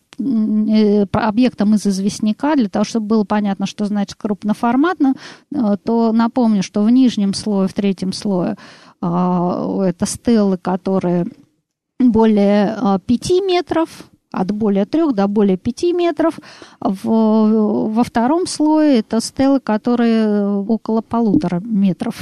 объектом 1.11 1.75
из 1.75 1.85
известняка, 1.85 2.55
для 2.55 2.69
того, 2.69 2.85
чтобы 2.85 3.07
было 3.07 3.23
понятно, 3.23 3.65
что 3.65 3.85
значит 3.85 4.15
крупноформатно, 4.15 5.15
э, 5.53 5.77
то 5.83 6.11
напомню, 6.11 6.63
что 6.63 6.83
в 6.83 6.89
нижнем 6.89 7.33
слое, 7.33 7.67
в 7.67 7.73
третьем 7.73 8.13
слое 8.13 8.57
э, 9.01 9.81
это 9.87 10.05
стелы, 10.05 10.57
которые 10.57 11.27
более 11.99 12.99
5 13.05 13.29
метров, 13.45 14.10
от 14.31 14.51
более 14.51 14.85
3 14.85 15.13
до 15.13 15.27
более 15.27 15.57
5 15.57 15.83
метров. 15.93 16.39
В, 16.79 17.03
во 17.03 18.03
втором 18.03 18.47
слое 18.47 18.99
это 18.99 19.19
стелы, 19.19 19.59
которые 19.59 20.47
около 20.47 21.01
полутора 21.01 21.61
метров, 21.63 22.15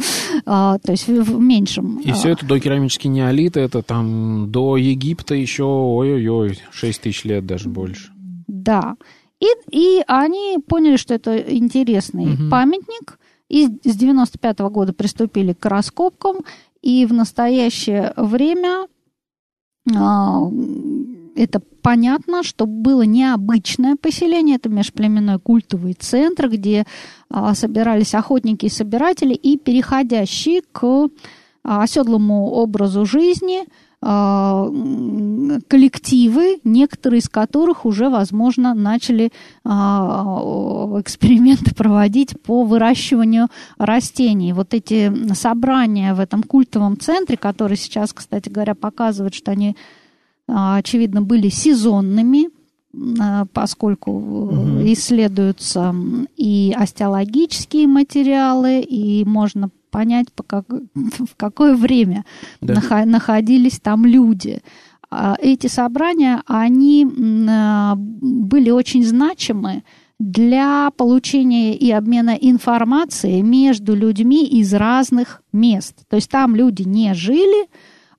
а, 0.46 0.78
то 0.78 0.92
есть 0.92 1.08
в, 1.08 1.40
меньшем. 1.40 1.98
И 2.00 2.12
все 2.12 2.30
это 2.30 2.46
до 2.46 2.60
керамический 2.60 3.10
неолит, 3.10 3.56
это 3.56 3.82
там 3.82 4.50
до 4.50 4.76
Египта 4.76 5.34
еще, 5.34 5.64
ой-ой-ой, 5.64 6.58
6 6.70 7.00
тысяч 7.00 7.24
лет 7.24 7.46
даже 7.46 7.68
больше. 7.68 8.12
Да. 8.46 8.96
И, 9.40 9.46
и 9.70 10.02
они 10.06 10.58
поняли, 10.66 10.96
что 10.96 11.14
это 11.14 11.36
интересный 11.36 12.34
угу. 12.34 12.50
памятник, 12.50 13.18
и 13.48 13.66
с 13.66 13.96
95 13.96 14.58
-го 14.60 14.70
года 14.70 14.92
приступили 14.92 15.52
к 15.52 15.64
раскопкам, 15.66 16.38
и 16.82 17.06
в 17.06 17.12
настоящее 17.12 18.12
время 18.16 18.86
а, 19.94 20.40
это 21.36 21.60
понятно, 21.82 22.42
что 22.42 22.66
было 22.66 23.02
необычное 23.02 23.96
поселение, 23.96 24.56
это 24.56 24.68
межплеменной 24.68 25.38
культовый 25.38 25.94
центр, 25.94 26.48
где 26.48 26.84
а, 27.30 27.54
собирались 27.54 28.14
охотники 28.14 28.66
и 28.66 28.70
собиратели, 28.70 29.34
и 29.34 29.58
переходящие 29.58 30.62
к 30.72 30.82
а, 31.62 31.82
оседлому 31.82 32.50
образу 32.50 33.04
жизни– 33.04 33.64
а, 34.02 34.68
коллективы, 35.68 36.60
некоторые 36.64 37.20
из 37.20 37.28
которых 37.28 37.86
уже, 37.86 38.10
возможно, 38.10 38.74
начали 38.74 39.32
а, 39.64 41.00
эксперименты 41.00 41.74
проводить 41.74 42.40
по 42.42 42.64
выращиванию 42.64 43.48
растений. 43.78 44.52
Вот 44.52 44.74
эти 44.74 45.32
собрания 45.32 46.14
в 46.14 46.20
этом 46.20 46.42
культовом 46.42 47.00
центре, 47.00 47.36
которые 47.38 47.78
сейчас, 47.78 48.12
кстати 48.12 48.50
говоря, 48.50 48.74
показывают, 48.74 49.34
что 49.34 49.50
они, 49.50 49.76
очевидно, 50.48 51.22
были 51.22 51.48
сезонными, 51.48 52.50
поскольку 53.52 54.10
угу. 54.10 54.82
исследуются 54.84 55.94
и 56.36 56.74
остеологические 56.76 57.86
материалы, 57.88 58.80
и 58.80 59.24
можно 59.24 59.70
понять, 59.90 60.32
по 60.32 60.42
как, 60.42 60.66
в 60.94 61.36
какое 61.36 61.74
время 61.74 62.24
да. 62.60 63.04
находились 63.04 63.80
там 63.80 64.06
люди. 64.06 64.62
А 65.10 65.36
эти 65.40 65.68
собрания, 65.68 66.42
они 66.46 67.06
а, 67.48 67.94
были 67.96 68.70
очень 68.70 69.04
значимы 69.04 69.84
для 70.18 70.90
получения 70.96 71.76
и 71.76 71.90
обмена 71.90 72.36
информацией 72.38 73.42
между 73.42 73.94
людьми 73.94 74.46
из 74.46 74.74
разных 74.74 75.42
мест. 75.52 75.94
То 76.08 76.16
есть 76.16 76.30
там 76.30 76.56
люди 76.56 76.82
не 76.82 77.14
жили, 77.14 77.68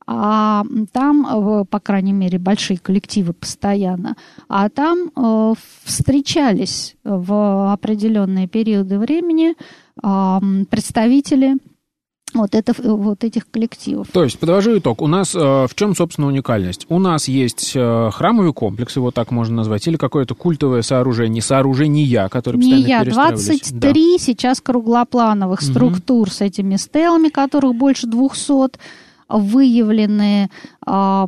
а 0.07 0.63
там, 0.93 1.65
по 1.69 1.79
крайней 1.79 2.13
мере, 2.13 2.39
большие 2.39 2.77
коллективы 2.77 3.33
постоянно, 3.33 4.15
а 4.47 4.69
там 4.69 5.11
э, 5.15 5.53
встречались 5.83 6.95
в 7.03 7.73
определенные 7.73 8.47
периоды 8.47 8.99
времени 8.99 9.55
представители 10.69 11.57
вот, 12.33 12.55
это, 12.55 12.73
вот 12.83 13.23
этих 13.23 13.49
коллективов. 13.49 14.07
То 14.11 14.23
есть, 14.23 14.37
подвожу 14.39 14.77
итог. 14.77 15.01
У 15.01 15.07
нас 15.07 15.33
э, 15.33 15.39
в 15.39 15.69
чем, 15.75 15.95
собственно, 15.95 16.27
уникальность? 16.27 16.85
У 16.89 16.99
нас 16.99 17.27
есть 17.27 17.71
э, 17.75 18.09
храмовый 18.13 18.53
комплекс, 18.53 18.95
его 18.95 19.11
так 19.11 19.31
можно 19.31 19.55
назвать, 19.57 19.87
или 19.87 19.97
какое-то 19.97 20.35
культовое 20.35 20.81
сооружение, 20.81 21.41
сооружения, 21.41 22.27
которые 22.29 22.61
постоянно 22.61 22.85
Не 22.85 22.89
я, 22.89 23.03
23 23.05 23.71
да. 23.71 24.23
сейчас 24.23 24.61
круглоплановых 24.61 25.61
угу. 25.61 25.65
структур 25.65 26.29
с 26.29 26.41
этими 26.41 26.75
стелами, 26.75 27.29
которых 27.29 27.75
больше 27.75 28.07
200 28.07 28.77
выявлены, 29.29 30.49
э, 30.85 31.25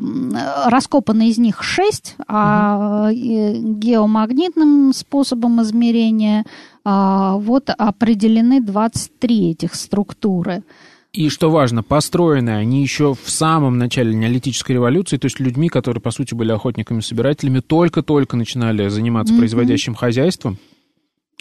раскопаны 0.66 1.30
из 1.30 1.38
них 1.38 1.64
6, 1.64 2.16
а 2.28 3.10
геомагнитным 3.12 4.94
способом 4.94 5.62
измерения 5.62 6.46
а, 6.84 7.36
вот 7.36 7.70
определены 7.70 8.62
23 8.62 9.52
этих 9.52 9.76
структуры. 9.76 10.64
И 11.12 11.30
что 11.30 11.50
важно, 11.50 11.82
построены 11.82 12.52
они 12.52 12.82
еще 12.82 13.16
в 13.16 13.30
самом 13.30 13.78
начале 13.78 14.14
неолитической 14.14 14.74
революции, 14.74 15.18
то 15.18 15.26
есть 15.26 15.40
людьми, 15.40 15.68
которые, 15.68 16.02
по 16.02 16.12
сути, 16.12 16.36
были 16.36 16.52
охотниками-собирателями, 16.52 17.62
только-только 17.62 18.38
начинали 18.38 18.88
заниматься 18.90 19.34
mm-hmm. 19.34 19.40
производящим 19.40 19.96
хозяйством. 19.96 20.58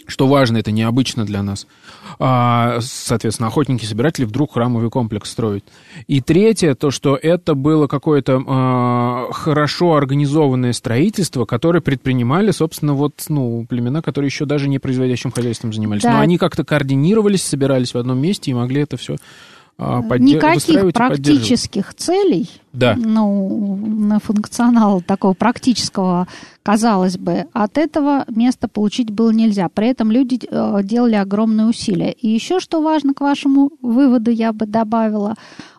Что 0.09 0.27
важно, 0.27 0.57
это 0.57 0.71
необычно 0.71 1.25
для 1.25 1.43
нас. 1.43 1.67
А, 2.19 2.79
соответственно, 2.81 3.47
охотники-собиратели 3.47 4.25
вдруг 4.25 4.53
храмовый 4.53 4.89
комплекс 4.89 5.29
строят. 5.29 5.63
И 6.07 6.19
третье, 6.19 6.75
то, 6.75 6.91
что 6.91 7.15
это 7.15 7.53
было 7.53 7.87
какое-то 7.87 8.43
а, 8.45 9.27
хорошо 9.31 9.93
организованное 9.93 10.73
строительство, 10.73 11.45
которое 11.45 11.81
предпринимали, 11.81 12.51
собственно, 12.51 12.93
вот, 12.93 13.13
ну, 13.29 13.65
племена, 13.69 14.01
которые 14.01 14.27
еще 14.27 14.45
даже 14.45 14.67
не 14.67 14.79
производящим 14.79 15.31
хозяйством 15.31 15.71
занимались. 15.71 16.03
Да. 16.03 16.13
Но 16.13 16.19
они 16.19 16.37
как-то 16.37 16.65
координировались, 16.65 17.43
собирались 17.43 17.93
в 17.93 17.97
одном 17.97 18.19
месте 18.19 18.51
и 18.51 18.53
могли 18.53 18.81
это 18.81 18.97
все 18.97 19.15
подде- 19.79 20.35
Никаких 20.35 20.93
практических 20.93 21.93
целей, 21.93 22.49
да. 22.73 22.95
ну, 22.97 23.77
на 23.77 24.19
функционал 24.19 25.01
такого 25.01 25.33
практического, 25.33 26.27
казалось 26.63 27.17
бы, 27.17 27.45
от 27.53 27.77
этого 27.77 28.25
места 28.27 28.67
получить 28.67 29.09
было 29.09 29.31
нельзя. 29.31 29.69
При 29.69 29.87
этом 29.87 30.11
люди 30.11 30.39
э, 30.49 30.79
делали 30.83 31.15
огромные 31.15 31.67
усилия. 31.67 32.11
И 32.11 32.27
еще 32.27 32.59
что 32.59 32.81
важно 32.81 33.13
к 33.13 33.21
вашему 33.21 33.71
выводу, 33.81 34.31
я 34.31 34.51
бы 34.51 34.65
добавила, 34.65 35.35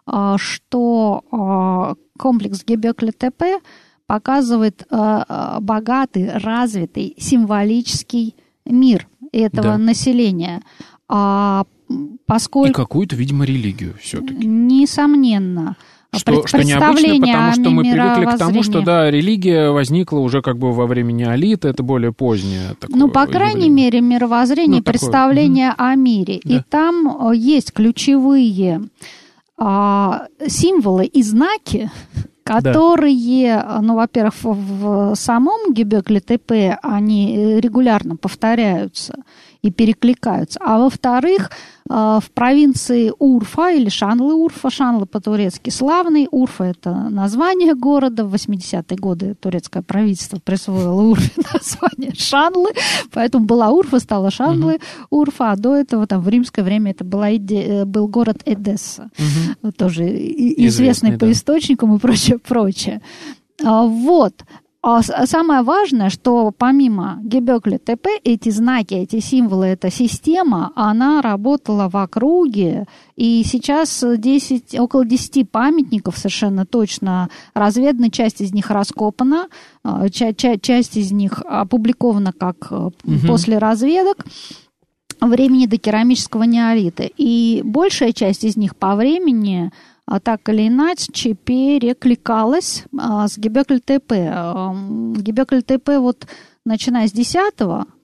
э, 0.06 0.36
что 0.38 1.22
э, 1.30 2.18
комплекс 2.18 2.64
Гебекли-ТП 2.64 3.60
показывает 4.06 4.88
богатый, 4.90 6.32
развитый, 6.36 7.14
символический 7.16 8.34
мир 8.64 9.06
этого 9.30 9.62
да. 9.62 9.78
населения. 9.78 10.62
Поскольку... 12.26 12.70
И 12.70 12.72
какую-то, 12.74 13.16
видимо, 13.16 13.44
религию 13.44 13.94
все-таки. 14.00 14.46
Несомненно. 14.46 15.76
Что, 16.12 16.44
что 16.46 16.64
необычно, 16.64 17.20
потому 17.20 17.52
что 17.52 17.70
мы 17.70 17.82
привыкли 17.82 18.24
к 18.24 18.38
тому, 18.38 18.62
что 18.64 18.82
да, 18.82 19.10
религия 19.10 19.70
возникла 19.70 20.18
уже 20.18 20.42
как 20.42 20.58
бы 20.58 20.72
во 20.72 20.86
время 20.86 21.12
неолита, 21.12 21.68
это 21.68 21.84
более 21.84 22.12
позднее. 22.12 22.74
Такое 22.80 22.96
ну, 22.96 23.08
по 23.08 23.26
крайней 23.26 23.66
явление. 23.66 23.84
мере, 23.84 24.00
мировоззрение, 24.00 24.78
ну, 24.78 24.82
представление 24.82 25.70
такое. 25.70 25.92
о 25.92 25.94
мире. 25.94 26.40
Да. 26.42 26.56
И 26.56 26.62
там 26.68 27.28
э, 27.30 27.36
есть 27.36 27.72
ключевые 27.72 28.82
а, 29.56 30.26
символы 30.48 31.06
и 31.06 31.22
знаки, 31.22 31.92
которые, 32.42 33.62
да. 33.62 33.80
ну, 33.80 33.94
во-первых, 33.94 34.34
в 34.42 35.14
самом 35.14 35.72
Гебекле 35.72 36.20
ТП 36.20 36.76
они 36.82 37.60
регулярно 37.60 38.16
повторяются 38.16 39.14
и 39.62 39.70
перекликаются. 39.70 40.58
А 40.62 40.78
во-вторых, 40.78 41.50
э, 41.88 41.92
в 41.92 42.30
провинции 42.32 43.12
Урфа 43.18 43.70
или 43.70 43.88
Шанлы 43.88 44.34
Урфа, 44.34 44.70
Шанлы 44.70 45.06
по-турецки 45.06 45.70
славный, 45.70 46.28
Урфа 46.30 46.64
это 46.64 46.92
название 47.10 47.74
города, 47.74 48.24
в 48.24 48.34
80-е 48.34 48.96
годы 48.96 49.34
турецкое 49.34 49.82
правительство 49.82 50.38
присвоило 50.42 51.02
Урфе 51.02 51.42
название 51.52 52.14
Шанлы, 52.14 52.70
поэтому 53.12 53.44
была 53.44 53.70
Урфа, 53.70 53.98
стала 53.98 54.30
Шанлы 54.30 54.74
угу. 55.10 55.20
Урфа, 55.20 55.52
а 55.52 55.56
до 55.56 55.76
этого 55.76 56.06
там 56.06 56.22
в 56.22 56.28
римское 56.28 56.64
время 56.64 56.92
это 56.92 57.04
была, 57.04 57.30
э, 57.30 57.84
был 57.84 58.08
город 58.08 58.42
Эдесса, 58.46 59.10
угу. 59.62 59.72
тоже 59.72 60.04
известный, 60.04 60.66
известный 60.66 61.12
по 61.12 61.26
да. 61.26 61.32
источникам 61.32 61.94
и 61.96 61.98
прочее, 61.98 62.38
прочее. 62.38 63.02
А, 63.62 63.84
вот. 63.84 64.44
А, 64.82 65.02
самое 65.02 65.60
важное, 65.60 66.08
что 66.08 66.52
помимо 66.56 67.18
Гебекли 67.22 67.76
ТП, 67.76 68.06
эти 68.24 68.48
знаки, 68.48 68.94
эти 68.94 69.20
символы, 69.20 69.66
эта 69.66 69.90
система, 69.90 70.72
она 70.74 71.20
работала 71.20 71.90
в 71.90 71.96
округе, 71.96 72.86
и 73.14 73.42
сейчас 73.44 74.02
10, 74.02 74.80
около 74.80 75.04
10 75.04 75.50
памятников 75.50 76.16
совершенно 76.16 76.64
точно 76.64 77.28
разведаны, 77.52 78.08
часть 78.08 78.40
из 78.40 78.54
них 78.54 78.70
раскопана, 78.70 79.48
а, 79.84 80.08
часть, 80.08 80.62
часть 80.62 80.96
из 80.96 81.12
них 81.12 81.42
опубликована 81.44 82.32
как 82.32 82.72
угу. 82.72 82.92
после 83.26 83.58
разведок 83.58 84.24
времени 85.20 85.66
до 85.66 85.76
керамического 85.76 86.44
неолита. 86.44 87.02
И 87.18 87.60
большая 87.64 88.12
часть 88.12 88.44
из 88.44 88.56
них 88.56 88.74
по 88.76 88.96
времени 88.96 89.72
так 90.18 90.48
или 90.48 90.66
иначе 90.66 91.34
перекликалась 91.34 92.84
а, 92.98 93.28
с 93.28 93.38
Гебекль-ТП. 93.38 94.10
Гебекль-ТП 95.22 95.98
вот 95.98 96.26
начиная 96.64 97.06
с 97.06 97.12
10 97.12 97.54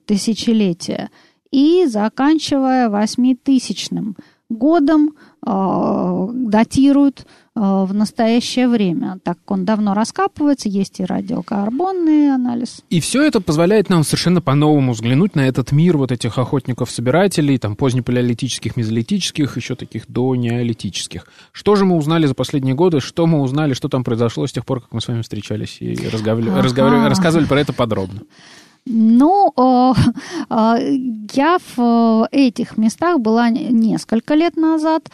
тысячелетия 0.05 1.09
и 1.51 1.85
заканчивая 1.87 2.89
8000 2.89 3.89
годом 4.49 5.15
э, 5.45 6.29
датируют 6.33 7.21
э, 7.21 7.25
в 7.57 7.93
настоящее 7.93 8.67
время, 8.67 9.19
так 9.23 9.37
как 9.37 9.51
он 9.51 9.65
давно 9.65 9.93
раскапывается, 9.93 10.69
есть 10.69 10.99
и 10.99 11.05
радиокарбонный 11.05 12.33
анализ. 12.33 12.83
И 12.89 12.99
все 12.99 13.23
это 13.23 13.41
позволяет 13.41 13.89
нам 13.89 14.03
совершенно 14.03 14.41
по-новому 14.41 14.93
взглянуть 14.93 15.35
на 15.35 15.47
этот 15.47 15.71
мир 15.71 15.97
вот 15.97 16.11
этих 16.11 16.37
охотников-собирателей, 16.37 17.57
там 17.57 17.75
позднепалеолитических, 17.75 18.75
мезолитических, 18.75 19.57
еще 19.57 19.75
таких 19.75 20.07
до 20.07 20.35
неолитических. 20.35 21.25
Что 21.51 21.75
же 21.75 21.85
мы 21.85 21.95
узнали 21.97 22.27
за 22.27 22.35
последние 22.35 22.75
годы, 22.75 22.99
что 22.99 23.25
мы 23.25 23.41
узнали, 23.41 23.73
что 23.73 23.89
там 23.89 24.03
произошло 24.03 24.45
с 24.45 24.51
тех 24.51 24.65
пор, 24.65 24.81
как 24.81 24.91
мы 24.93 25.01
с 25.01 25.07
вами 25.07 25.21
встречались 25.21 25.77
и 25.79 25.95
разговаривали, 26.09 26.61
разговаривали, 26.61 27.09
рассказывали 27.09 27.45
про 27.47 27.59
это 27.59 27.73
подробно? 27.73 28.21
Ну, 28.85 29.51
э, 29.57 29.93
э, 30.49 30.97
я 31.33 31.57
в 31.75 32.27
этих 32.31 32.77
местах 32.77 33.19
была 33.19 33.49
несколько 33.49 34.33
лет 34.33 34.55
назад, 34.55 35.09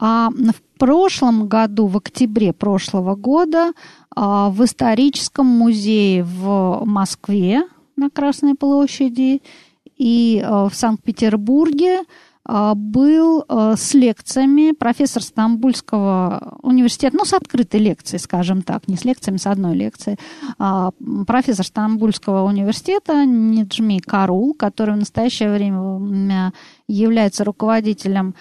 а 0.00 0.30
в 0.30 0.62
прошлом 0.78 1.48
году, 1.48 1.86
в 1.86 1.96
октябре 1.96 2.52
прошлого 2.52 3.14
года, 3.16 3.72
э, 3.72 3.72
в 4.14 4.64
историческом 4.64 5.46
музее 5.46 6.24
в 6.24 6.82
Москве 6.84 7.62
на 7.96 8.10
Красной 8.10 8.54
площади 8.54 9.42
и 9.96 10.44
в 10.46 10.70
Санкт-Петербурге 10.72 12.04
а, 12.50 12.74
был 12.74 13.44
а, 13.46 13.76
с 13.76 13.92
лекциями 13.92 14.72
профессор 14.72 15.22
Стамбульского 15.22 16.58
университета, 16.62 17.14
ну, 17.14 17.26
с 17.26 17.34
открытой 17.34 17.78
лекцией, 17.78 18.18
скажем 18.18 18.62
так, 18.62 18.88
не 18.88 18.96
с 18.96 19.04
лекциями, 19.04 19.36
с 19.36 19.46
одной 19.46 19.76
лекцией, 19.76 20.18
а, 20.58 20.92
профессор 21.26 21.66
Стамбульского 21.66 22.44
университета 22.44 23.26
Ниджми 23.26 23.98
Карул, 23.98 24.54
который 24.54 24.94
в 24.94 24.98
настоящее 24.98 25.52
время 25.52 26.54
является 26.88 27.44
руководителем 27.44 28.34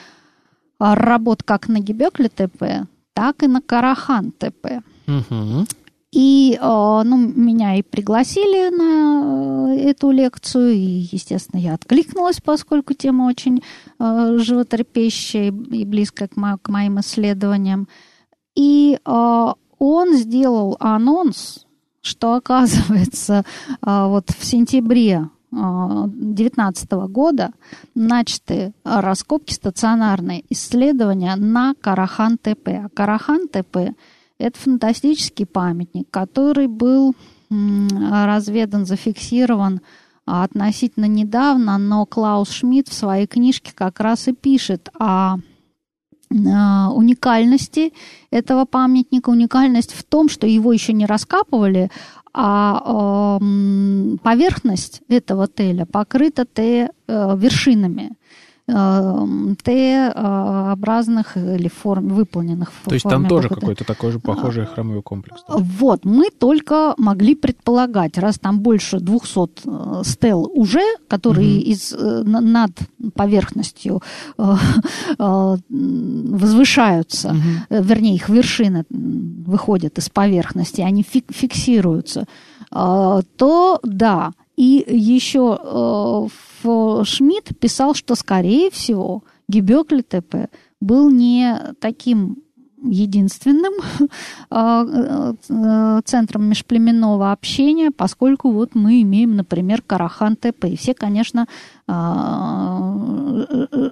работ 0.80 1.44
как 1.44 1.68
на 1.68 1.80
Гебекле 1.80 2.30
ТП, 2.30 2.88
так 3.14 3.44
и 3.44 3.48
на 3.48 3.62
Карахан 3.62 4.32
ТП. 4.32 4.84
Угу. 5.08 5.66
И 6.14 6.58
ну, 6.62 7.18
меня 7.18 7.76
и 7.76 7.82
пригласили 7.82 8.70
на 8.76 9.74
э, 9.74 9.90
эту 9.90 10.10
лекцию, 10.10 10.72
и, 10.72 11.06
естественно, 11.12 11.60
я 11.60 11.74
откликнулась, 11.74 12.40
поскольку 12.42 12.94
тема 12.94 13.26
очень 13.26 13.62
э, 14.00 14.38
животрепещущая 14.40 15.48
и 15.48 15.86
близкая 15.86 16.30
к, 16.30 16.38
мо- 16.38 16.58
к 16.62 16.70
моим 16.70 17.00
исследованиям. 17.02 17.88
И 18.56 18.98
э, 19.04 19.48
он 19.80 20.14
сделал 20.14 20.78
анонс, 20.80 21.66
что, 22.02 22.36
оказывается, 22.36 23.44
вот 23.82 24.30
в 24.30 24.46
сентябре 24.46 25.30
2019 25.58 26.92
года 27.10 27.52
начаты 27.96 28.74
раскопки 28.84 29.54
стационарные 29.54 30.44
исследования 30.50 31.36
на 31.36 31.74
Карахан-ТП. 31.82 32.68
А 32.68 32.90
Карахан-ТП 32.94 33.96
это 34.38 34.60
фантастический 34.60 35.46
памятник, 35.46 36.10
который 36.12 36.68
был 36.68 37.16
разведан, 37.50 38.86
зафиксирован 38.86 39.82
а, 40.26 40.44
относительно 40.44 41.06
недавно, 41.06 41.78
но 41.78 42.06
Клаус 42.06 42.52
Шмидт 42.52 42.90
в 42.90 42.94
своей 42.94 43.26
книжке 43.28 43.72
как 43.74 44.02
раз 44.02 44.28
и 44.28 44.34
пишет 44.34 44.90
о 45.00 45.38
а, 46.30 46.92
уникальности 46.92 47.94
этого 48.30 48.66
памятника. 48.66 49.30
Уникальность 49.30 49.94
в 49.94 50.04
том, 50.04 50.28
что 50.28 50.46
его 50.46 50.74
еще 50.74 50.92
не 50.92 51.06
раскапывали, 51.06 51.90
а 52.40 53.40
поверхность 54.22 55.02
этого 55.10 55.46
отеля 55.46 55.88
покрыта 55.88 56.46
Т-вершинами. 56.46 58.12
Эм, 58.70 59.56
Т-образных 59.64 61.38
или 61.38 61.70
форм, 61.70 62.10
выполненных. 62.10 62.74
То 62.84 62.96
есть 62.96 63.06
там 63.08 63.26
тоже 63.26 63.48
какой-то 63.48 63.86
такой 63.86 64.12
же 64.12 64.20
похожий 64.20 64.64
а, 64.64 64.66
храмовой 64.66 65.02
комплекс? 65.02 65.42
Да? 65.48 65.56
Вот, 65.58 66.04
мы 66.04 66.30
только 66.38 66.94
могли 66.98 67.36
предполагать, 67.36 68.18
раз 68.18 68.38
там 68.40 68.60
больше 68.60 69.00
200 69.00 69.40
э, 69.66 70.04
стел 70.04 70.52
уже, 70.54 70.82
которые 71.08 71.60
угу. 71.60 71.66
из, 71.66 71.94
э, 71.94 72.24
над 72.24 72.72
поверхностью 73.14 74.02
э, 74.38 74.56
возвышаются, 75.70 77.30
угу. 77.30 77.38
вернее, 77.70 78.16
их 78.16 78.28
вершины 78.28 78.84
выходят 78.90 79.98
из 79.98 80.10
поверхности, 80.10 80.82
они 80.82 81.04
фиксируются, 81.04 82.26
то 82.70 83.80
да, 83.84 84.34
и 84.58 84.84
еще 84.90 85.58
э, 85.62 86.28
Шмидт 86.62 87.58
писал, 87.60 87.94
что, 87.94 88.16
скорее 88.16 88.70
всего, 88.72 89.24
Гебекли 89.48 90.02
ТП 90.02 90.50
был 90.80 91.10
не 91.10 91.74
таким 91.80 92.38
единственным 92.84 93.74
э, 94.50 95.34
э, 95.50 96.02
центром 96.06 96.46
межплеменного 96.46 97.32
общения, 97.32 97.92
поскольку 97.92 98.52
вот 98.52 98.76
мы 98.76 99.02
имеем, 99.02 99.36
например, 99.36 99.82
Карахан 99.82 100.36
ТП. 100.36 100.66
И 100.66 100.78
все, 100.78 100.94
конечно, 100.94 101.48
э, 101.88 101.94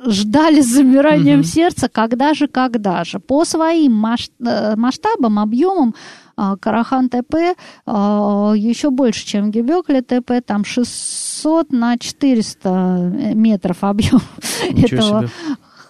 ждали 0.06 0.62
с 0.62 0.68
замиранием 0.68 1.40
угу. 1.40 1.48
сердца, 1.48 1.90
когда 1.90 2.34
же, 2.34 2.48
когда 2.48 3.04
же. 3.04 3.20
По 3.20 3.46
своим 3.46 3.94
масштабам, 3.94 5.40
объемам 5.40 5.96
Карахан 6.36 7.10
ТП 7.10 7.56
еще 7.88 8.90
больше, 8.90 9.26
чем 9.26 9.52
Гебекли 9.52 10.02
ТП, 10.02 10.46
там 10.46 10.66
600 10.66 11.72
на 11.72 11.98
400 11.98 13.34
метров 13.34 13.84
объем 13.84 14.22
этого 14.70 15.22
себе. 15.22 15.30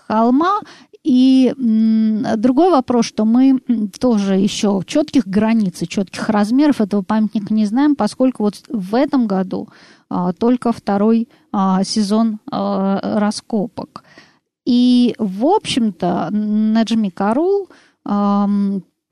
холма. 0.07 0.59
И 1.05 1.53
другой 1.55 2.71
вопрос, 2.71 3.05
что 3.05 3.25
мы 3.25 3.59
тоже 3.99 4.37
еще 4.37 4.81
четких 4.87 5.27
границ 5.27 5.79
и 5.83 5.87
четких 5.87 6.29
размеров 6.29 6.81
этого 6.81 7.03
памятника 7.03 7.53
не 7.53 7.65
знаем, 7.65 7.95
поскольку 7.95 8.41
вот 8.41 8.55
в 8.69 8.95
этом 8.95 9.27
году 9.27 9.69
а, 10.09 10.33
только 10.33 10.71
второй 10.71 11.29
а, 11.51 11.83
сезон 11.83 12.39
а, 12.51 13.19
раскопок. 13.19 14.03
И, 14.65 15.13
в 15.19 15.45
общем-то, 15.45 16.29
Наджми 16.31 17.09
Карул 17.09 17.69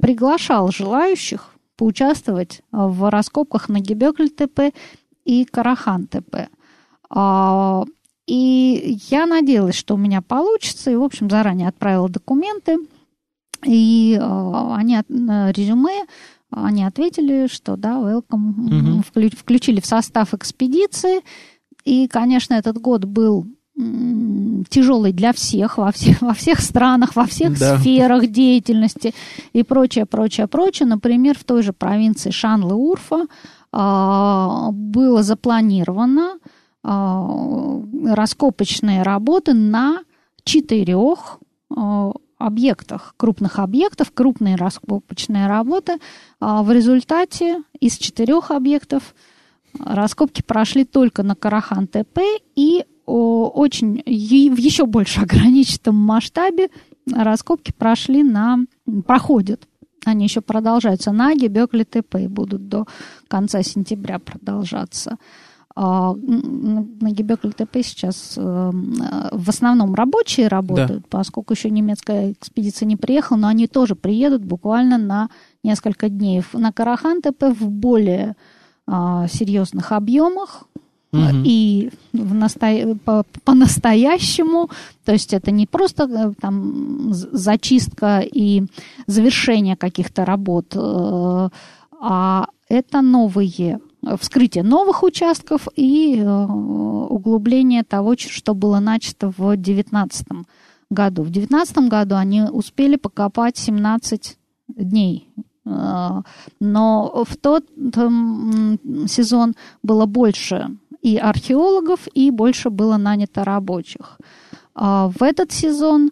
приглашал 0.04 0.70
желающих 0.70 1.56
поучаствовать 1.78 2.62
в 2.72 3.10
раскопках 3.10 3.70
на 3.70 3.80
Гебекль 3.80 4.28
ТП 4.28 4.74
и 5.24 5.46
Карахан 5.46 6.08
ТП. 6.08 6.50
И 8.28 8.98
я 9.10 9.26
надеялась, 9.26 9.76
что 9.76 9.96
у 9.96 9.98
меня 9.98 10.22
получится, 10.22 10.92
и, 10.92 10.96
в 10.96 11.04
общем, 11.04 11.30
заранее 11.30 11.68
отправила 11.68 12.10
документы, 12.10 12.78
и 13.66 14.18
э, 14.18 14.74
они 14.76 14.96
от, 14.96 15.10
резюме, 15.10 16.06
они 16.50 16.86
ответили, 16.86 17.48
что 17.48 17.76
да, 17.76 17.96
welcome, 17.96 19.02
угу. 19.02 19.30
включили 19.38 19.82
в 19.82 19.86
состав 19.86 20.34
экспедиции, 20.34 21.22
и, 21.84 22.08
конечно, 22.08 22.54
этот 22.54 22.78
год 22.78 23.04
был 23.04 23.46
тяжелый 24.70 25.14
для 25.14 25.34
всех 25.34 25.78
во 25.78 25.92
всех, 25.92 26.22
во 26.22 26.34
всех 26.34 26.60
странах, 26.60 27.16
во 27.16 27.26
всех 27.26 27.58
да. 27.58 27.78
сферах 27.78 28.28
деятельности 28.28 29.14
и 29.54 29.64
прочее, 29.64 30.06
прочее, 30.06 30.48
прочее. 30.48 30.88
Например, 30.88 31.38
в 31.38 31.44
той 31.44 31.64
же 31.64 31.74
провинции 31.74 32.30
Шанлы-Урфа 32.30 33.26
э, 33.72 34.72
было 34.72 35.24
запланировано 35.24 36.38
а, 36.86 37.82
раскопочные 38.06 39.04
работы 39.04 39.54
на 39.54 40.00
четырех 40.44 41.40
а, 41.74 42.12
объектах, 42.38 43.14
крупных 43.16 43.60
объектов, 43.60 44.12
крупные 44.14 44.56
раскопочные 44.56 45.48
работы. 45.48 46.00
А 46.42 46.62
в 46.62 46.72
результате 46.72 47.64
из 47.80 47.98
четырех 47.98 48.52
объектов 48.52 49.16
раскопки 49.80 50.42
прошли 50.42 50.84
только 50.84 51.24
на 51.24 51.36
Карахан 51.36 51.88
ТП 51.88 52.20
и 52.56 52.84
очень 53.06 54.02
в 54.06 54.58
еще 54.58 54.86
больше 54.86 55.22
ограниченном 55.22 55.96
масштабе 55.96 56.70
раскопки 57.12 57.74
прошли 57.78 58.24
на 58.24 58.60
проходят. 59.06 59.68
Они 60.06 60.26
еще 60.26 60.42
продолжаются 60.42 61.12
на 61.12 61.34
Гебекли 61.34 61.84
ТП 61.84 62.16
и 62.16 62.28
будут 62.28 62.68
до 62.68 62.86
конца 63.28 63.64
сентября 63.64 64.20
продолжаться. 64.20 65.18
А, 65.76 66.14
на 66.14 67.12
Гебекль 67.12 67.52
ТП 67.52 67.78
сейчас 67.84 68.36
эм, 68.38 68.94
в 69.32 69.50
основном 69.50 69.96
рабочие 69.96 70.48
работают, 70.48 71.02
да. 71.02 71.08
поскольку 71.10 71.54
еще 71.54 71.72
немецкая 71.72 72.34
экспедиция 72.34 72.86
не 72.86 72.96
приехала, 72.96 73.38
но 73.38 73.48
они 73.48 73.68
тоже 73.68 73.96
приедут 73.96 74.44
буквально 74.44 75.00
на 75.00 75.30
несколько 75.64 76.10
дней. 76.10 76.44
На 76.54 76.72
Карахан 76.72 77.22
ТП 77.22 77.46
в 77.60 77.70
более 77.70 78.36
а, 78.86 79.28
серьезных 79.28 79.92
объемах, 79.92 80.66
и 81.46 81.92
в 82.14 82.34
насто... 82.34 82.96
по- 83.06 83.26
по-настоящему, 83.44 84.70
то 85.06 85.12
есть 85.12 85.34
это 85.34 85.52
не 85.52 85.68
просто 85.68 86.04
э, 86.04 86.34
там 86.42 87.14
зачистка 87.14 88.20
и 88.20 88.64
завершение 89.08 89.76
каких-то 89.76 90.26
работ, 90.26 90.76
э, 90.76 91.50
а 92.02 92.48
это 92.70 93.02
новые 93.02 93.80
вскрытие 94.20 94.64
новых 94.64 95.04
участков 95.04 95.68
и 95.76 96.18
э, 96.18 96.46
углубление 96.46 97.84
того, 97.84 98.16
что 98.18 98.54
было 98.54 98.80
начато 98.80 99.30
в 99.30 99.56
2019 99.56 100.28
году. 100.90 101.24
В 101.24 101.30
2019 101.30 101.78
году 101.90 102.16
они 102.16 102.44
успели 102.44 102.98
покопать 102.98 103.58
17 103.58 104.38
дней. 104.68 105.30
Э, 105.66 106.22
но 106.60 107.24
в 107.26 107.38
тот 107.38 107.66
сезон 109.08 109.56
было 109.82 110.06
больше 110.06 110.78
и 111.04 111.18
археологов, 111.18 112.08
и 112.14 112.32
больше 112.32 112.70
было 112.70 112.98
нанято 112.98 113.44
рабочих. 113.44 114.18
А 114.74 115.10
в 115.10 115.22
этот 115.22 115.52
сезон 115.52 116.12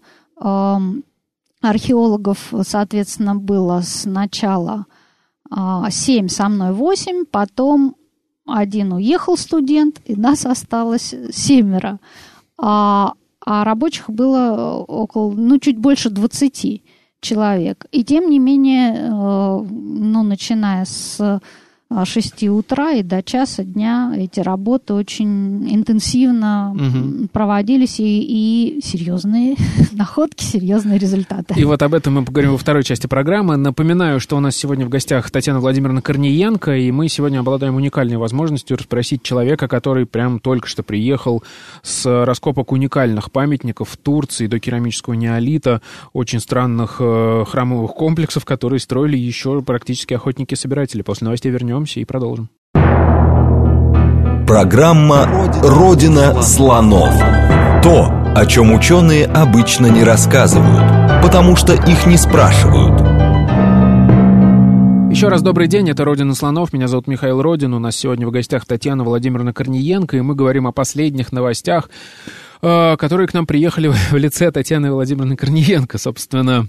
археологов, 1.61 2.53
соответственно, 2.63 3.35
было 3.35 3.81
сначала 3.83 4.85
7 5.49 6.25
а, 6.25 6.29
со 6.29 6.49
мной 6.49 6.73
8, 6.73 7.25
потом 7.25 7.95
один 8.45 8.93
уехал 8.93 9.37
студент, 9.37 10.01
и 10.05 10.15
нас 10.15 10.45
осталось 10.45 11.15
семеро. 11.31 11.99
А, 12.57 13.13
а 13.45 13.63
рабочих 13.63 14.09
было 14.09 14.83
около, 14.87 15.31
ну, 15.31 15.57
чуть 15.59 15.77
больше 15.77 16.09
20 16.09 16.83
человек. 17.21 17.85
И 17.91 18.03
тем 18.03 18.29
не 18.29 18.39
менее, 18.39 18.93
э, 18.93 19.09
ну, 19.09 20.23
начиная 20.23 20.85
с 20.85 21.41
6 22.05 22.43
утра 22.49 22.93
и 22.93 23.03
до 23.03 23.21
часа 23.21 23.63
дня 23.63 24.13
эти 24.15 24.39
работы 24.39 24.93
очень 24.93 25.73
интенсивно 25.73 26.71
угу. 26.71 27.27
проводились 27.31 27.99
и, 27.99 28.77
и 28.77 28.81
серьезные 28.81 29.55
находки, 29.91 30.43
серьезные 30.43 30.97
результаты. 30.97 31.53
И 31.57 31.63
вот 31.65 31.81
об 31.83 31.93
этом 31.93 32.15
мы 32.15 32.25
поговорим 32.25 32.51
во 32.51 32.57
второй 32.57 32.83
части 32.83 33.07
программы. 33.07 33.57
Напоминаю, 33.57 34.19
что 34.19 34.37
у 34.37 34.39
нас 34.39 34.55
сегодня 34.55 34.85
в 34.85 34.89
гостях 34.89 35.29
Татьяна 35.29 35.59
Владимировна 35.59 36.01
Корниенко, 36.01 36.75
и 36.77 36.91
мы 36.91 37.09
сегодня 37.09 37.39
обладаем 37.39 37.75
уникальной 37.75 38.17
возможностью 38.17 38.77
расспросить 38.77 39.23
человека, 39.23 39.67
который 39.67 40.05
прям 40.05 40.39
только 40.39 40.67
что 40.67 40.83
приехал 40.83 41.43
с 41.81 42.25
раскопок 42.25 42.71
уникальных 42.71 43.31
памятников 43.31 43.89
в 43.89 43.97
Турции 43.97 44.47
до 44.47 44.59
керамического 44.59 45.13
неолита, 45.13 45.81
очень 46.13 46.39
странных 46.39 46.97
э, 46.99 47.45
храмовых 47.47 47.91
комплексов, 47.91 48.45
которые 48.45 48.79
строили 48.79 49.17
еще 49.17 49.61
практически 49.61 50.13
охотники-собиратели. 50.13 51.01
После 51.01 51.25
новостей 51.25 51.51
вернем 51.51 51.80
вернемся 51.81 51.99
и 51.99 52.05
продолжим. 52.05 52.49
Программа 54.47 55.27
«Родина 55.61 56.41
слонов». 56.41 57.13
То, 57.83 58.11
о 58.35 58.45
чем 58.45 58.73
ученые 58.73 59.25
обычно 59.25 59.87
не 59.87 60.03
рассказывают, 60.03 61.23
потому 61.23 61.55
что 61.55 61.73
их 61.73 62.05
не 62.05 62.17
спрашивают. 62.17 62.99
Еще 65.11 65.27
раз 65.27 65.41
добрый 65.41 65.67
день, 65.67 65.89
это 65.89 66.05
«Родина 66.05 66.35
слонов», 66.35 66.73
меня 66.73 66.87
зовут 66.87 67.07
Михаил 67.07 67.41
Родин, 67.41 67.73
у 67.73 67.79
нас 67.79 67.95
сегодня 67.95 68.27
в 68.27 68.31
гостях 68.31 68.65
Татьяна 68.65 69.03
Владимировна 69.03 69.53
Корниенко, 69.53 70.17
и 70.17 70.21
мы 70.21 70.35
говорим 70.35 70.67
о 70.67 70.71
последних 70.71 71.31
новостях, 71.31 71.89
э, 72.61 72.95
которые 72.97 73.27
к 73.27 73.33
нам 73.33 73.45
приехали 73.45 73.87
в 74.11 74.15
лице 74.15 74.51
Татьяны 74.51 74.91
Владимировны 74.91 75.35
Корниенко, 75.35 75.97
собственно, 75.97 76.67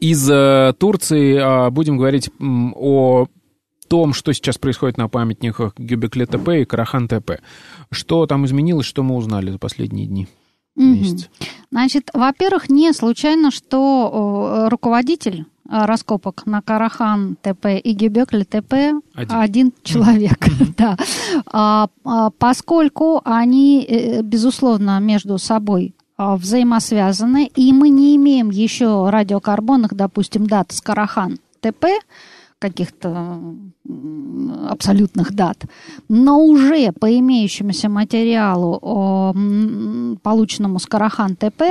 из 0.00 0.28
э, 0.28 0.72
Турции. 0.78 1.38
А 1.40 1.70
будем 1.70 1.96
говорить 1.96 2.30
о 2.40 3.26
том, 3.92 4.14
что 4.14 4.32
сейчас 4.32 4.56
происходит 4.56 4.96
на 4.96 5.06
памятниках 5.06 5.74
Гюбекли 5.76 6.24
ТП 6.24 6.48
и 6.48 6.64
Карахан 6.64 7.08
ТП. 7.08 7.42
Что 7.90 8.24
там 8.24 8.46
изменилось, 8.46 8.86
что 8.86 9.02
мы 9.02 9.16
узнали 9.16 9.50
за 9.50 9.58
последние 9.58 10.06
дни? 10.06 10.28
Месяц. 10.74 11.28
Значит, 11.70 12.08
во-первых, 12.14 12.70
не 12.70 12.94
случайно, 12.94 13.50
что 13.50 14.68
руководитель 14.70 15.44
э, 15.68 15.84
раскопок 15.84 16.46
на 16.46 16.62
Карахан 16.62 17.36
ТП 17.42 17.66
и 17.84 17.92
Гюбекли 17.92 18.44
ТП 18.44 18.72
один, 19.14 19.36
один 19.36 19.72
человек, 19.82 20.38
да, 20.78 20.96
а, 21.44 21.88
а, 22.02 22.30
поскольку 22.30 23.20
они, 23.26 23.84
э, 23.86 24.22
безусловно, 24.22 25.00
между 25.00 25.36
собой 25.36 25.94
а, 26.16 26.36
взаимосвязаны, 26.38 27.50
и 27.54 27.74
мы 27.74 27.90
не 27.90 28.16
имеем 28.16 28.48
еще 28.48 29.10
радиокарбонных, 29.10 29.92
допустим, 29.92 30.46
дат 30.46 30.72
с 30.72 30.80
Карахан 30.80 31.36
ТП, 31.60 31.88
каких-то 32.62 33.08
абсолютных 34.68 35.32
дат, 35.34 35.64
но 36.08 36.38
уже 36.44 36.92
по 36.92 37.08
имеющемуся 37.18 37.88
материалу, 37.88 39.34
полученному 40.22 40.78
с 40.78 40.86
Карахан 40.86 41.36
ТП, 41.36 41.62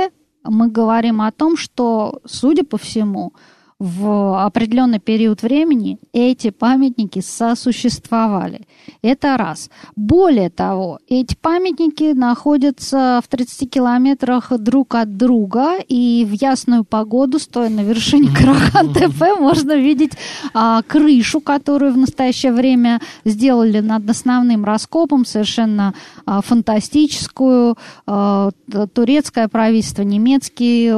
мы 0.44 0.68
говорим 0.68 1.20
о 1.20 1.30
том, 1.30 1.56
что, 1.56 2.20
судя 2.26 2.64
по 2.64 2.76
всему, 2.76 3.32
в 3.82 4.46
определенный 4.46 5.00
период 5.00 5.42
времени 5.42 5.98
эти 6.12 6.50
памятники 6.50 7.18
сосуществовали. 7.18 8.60
Это 9.02 9.36
раз. 9.36 9.70
Более 9.96 10.50
того, 10.50 11.00
эти 11.08 11.34
памятники 11.34 12.12
находятся 12.12 13.20
в 13.24 13.26
30 13.26 13.68
километрах 13.68 14.56
друг 14.56 14.94
от 14.94 15.16
друга, 15.16 15.78
и 15.88 16.24
в 16.24 16.30
ясную 16.30 16.84
погоду, 16.84 17.40
стоя 17.40 17.68
на 17.70 17.80
вершине 17.80 18.28
Карахан-ТП, 18.28 19.40
можно 19.40 19.72
видеть 19.74 20.12
а, 20.54 20.82
крышу, 20.82 21.40
которую 21.40 21.92
в 21.92 21.98
настоящее 21.98 22.52
время 22.52 23.00
сделали 23.24 23.80
над 23.80 24.08
основным 24.08 24.64
раскопом, 24.64 25.24
совершенно 25.24 25.92
а, 26.24 26.40
фантастическую. 26.40 27.76
А, 28.06 28.50
турецкое 28.94 29.48
правительство, 29.48 30.02
немецкие 30.02 30.92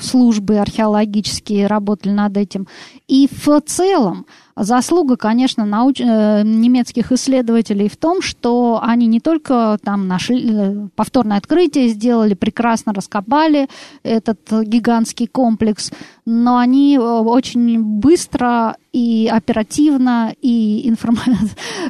службы 0.00 0.58
археологические 0.58 1.66
работали 1.66 1.87
работали 1.88 2.12
над 2.12 2.36
этим. 2.36 2.66
И 3.08 3.28
в 3.30 3.60
целом 3.60 4.26
заслуга, 4.58 5.16
конечно, 5.16 5.64
науч... 5.64 6.00
Э, 6.00 6.42
немецких 6.44 7.12
исследователей 7.12 7.88
в 7.88 7.96
том, 7.96 8.22
что 8.22 8.80
они 8.82 9.06
не 9.06 9.20
только 9.20 9.78
там 9.82 10.08
нашли 10.08 10.50
э, 10.50 10.88
повторное 10.94 11.38
открытие 11.38 11.88
сделали, 11.88 12.34
прекрасно 12.34 12.92
раскопали 12.92 13.68
этот 14.02 14.40
гигантский 14.64 15.26
комплекс, 15.26 15.92
но 16.26 16.58
они 16.58 16.96
э, 16.96 17.00
очень 17.00 17.80
быстро 17.82 18.76
и 18.92 19.30
оперативно, 19.32 20.34
и 20.40 20.88
информ... 20.88 21.18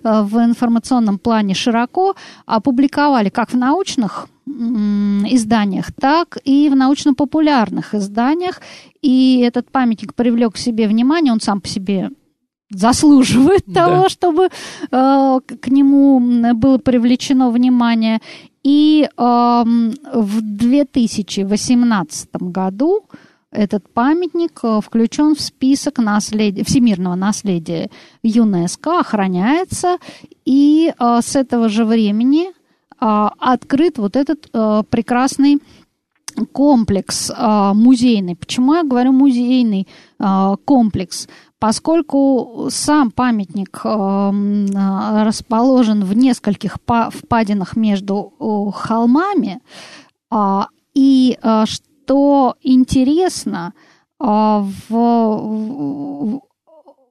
в 0.02 0.38
информационном 0.38 1.18
плане 1.18 1.54
широко 1.54 2.14
опубликовали 2.46 3.28
как 3.28 3.50
в 3.52 3.56
научных 3.56 4.28
изданиях, 4.46 5.92
так 5.92 6.38
и 6.44 6.70
в 6.70 6.76
научно-популярных 6.76 7.94
изданиях. 7.94 8.60
И 9.02 9.42
этот 9.44 9.70
памятник 9.70 10.14
привлек 10.14 10.54
к 10.54 10.58
себе 10.58 10.88
внимание, 10.88 11.32
он 11.32 11.40
сам 11.40 11.60
по 11.60 11.68
себе 11.68 12.10
заслуживает 12.70 13.64
да. 13.66 13.86
того, 13.86 14.08
чтобы 14.08 14.44
э, 14.46 14.50
к 14.90 15.68
нему 15.68 16.20
было 16.54 16.78
привлечено 16.78 17.50
внимание. 17.50 18.20
И 18.62 19.08
э, 19.08 19.10
в 19.16 20.40
2018 20.40 22.28
году 22.34 23.04
этот 23.50 23.88
памятник 23.92 24.60
э, 24.62 24.80
включен 24.84 25.34
в 25.34 25.40
список 25.40 25.98
наследия, 25.98 26.64
всемирного 26.64 27.14
наследия 27.14 27.90
ЮНЕСКО, 28.22 29.00
охраняется, 29.00 29.98
и 30.44 30.92
э, 30.98 31.20
с 31.22 31.36
этого 31.36 31.68
же 31.68 31.84
времени 31.84 32.52
а, 33.00 33.32
открыт 33.38 33.98
вот 33.98 34.16
этот 34.16 34.48
а, 34.52 34.82
прекрасный 34.82 35.58
комплекс 36.52 37.30
а, 37.34 37.74
музейный. 37.74 38.36
Почему 38.36 38.74
я 38.74 38.82
говорю 38.82 39.12
музейный 39.12 39.86
комплекс? 40.64 41.28
Поскольку 41.58 42.68
сам 42.70 43.10
памятник 43.10 43.80
расположен 45.24 46.04
в 46.04 46.16
нескольких 46.16 46.76
впадинах 47.10 47.76
между 47.76 48.32
холмами, 48.74 49.60
и 50.94 51.38
что 51.64 52.54
интересно, 52.62 53.72
в, 54.18 56.40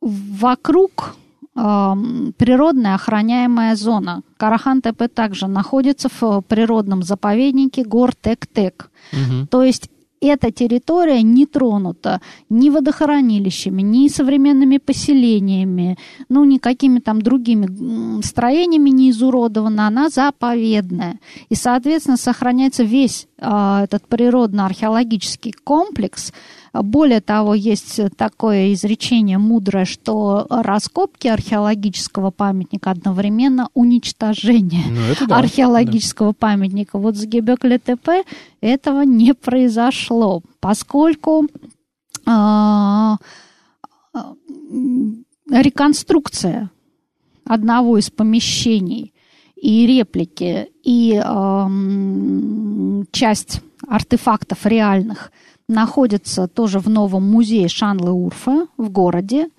вокруг 0.01 1.15
природная 1.53 2.95
охраняемая 2.95 3.75
зона. 3.75 4.21
Карахан-ТП 4.37 5.07
также 5.13 5.47
находится 5.47 6.09
в 6.21 6.41
природном 6.41 7.01
заповеднике 7.01 7.83
гор 7.83 8.13
Тек-Тек. 8.13 8.91
Угу. 9.11 9.47
То 9.47 9.63
есть 9.63 9.89
эта 10.21 10.51
территория 10.51 11.21
не 11.21 11.45
тронута 11.45 12.21
ни 12.49 12.69
водохранилищами, 12.69 13.81
ни 13.81 14.07
современными 14.07 14.77
поселениями, 14.77 15.97
ну, 16.29 16.43
никакими 16.45 16.99
там 16.99 17.21
другими 17.21 18.21
строениями 18.21 18.89
не 18.89 19.11
изуродована, 19.11 19.87
она 19.87 20.09
заповедная. 20.09 21.19
И, 21.49 21.55
соответственно, 21.55 22.17
сохраняется 22.17 22.83
весь 22.83 23.27
э, 23.37 23.81
этот 23.83 24.07
природно-археологический 24.07 25.53
комплекс– 25.63 26.33
более 26.81 27.21
того, 27.21 27.53
есть 27.53 27.99
такое 28.15 28.73
изречение 28.73 29.37
мудрое, 29.37 29.85
что 29.85 30.45
раскопки 30.49 31.27
археологического 31.27 32.31
памятника 32.31 32.91
одновременно 32.91 33.69
уничтожение 33.73 34.83
ну, 34.89 35.27
да, 35.27 35.37
археологического 35.37 36.31
да. 36.31 36.37
памятника. 36.39 36.97
Вот 36.97 37.15
с 37.15 37.25
Гебекли 37.25 37.77
ТП 37.77 38.25
этого 38.61 39.01
не 39.01 39.33
произошло, 39.33 40.41
поскольку 40.59 41.47
э, 42.25 43.15
реконструкция 45.49 46.69
одного 47.45 47.97
из 47.97 48.09
помещений 48.09 49.13
и 49.55 49.87
реплики, 49.87 50.69
и 50.83 51.21
э, 51.23 51.67
часть 53.11 53.61
артефактов 53.87 54.65
реальных– 54.65 55.31
находится 55.67 56.47
тоже 56.47 56.79
в 56.79 56.89
новом 56.89 57.23
музее 57.29 57.67
Шанлы 57.67 58.11
Урфа 58.11 58.67
в 58.77 58.89
городе. 58.89 59.49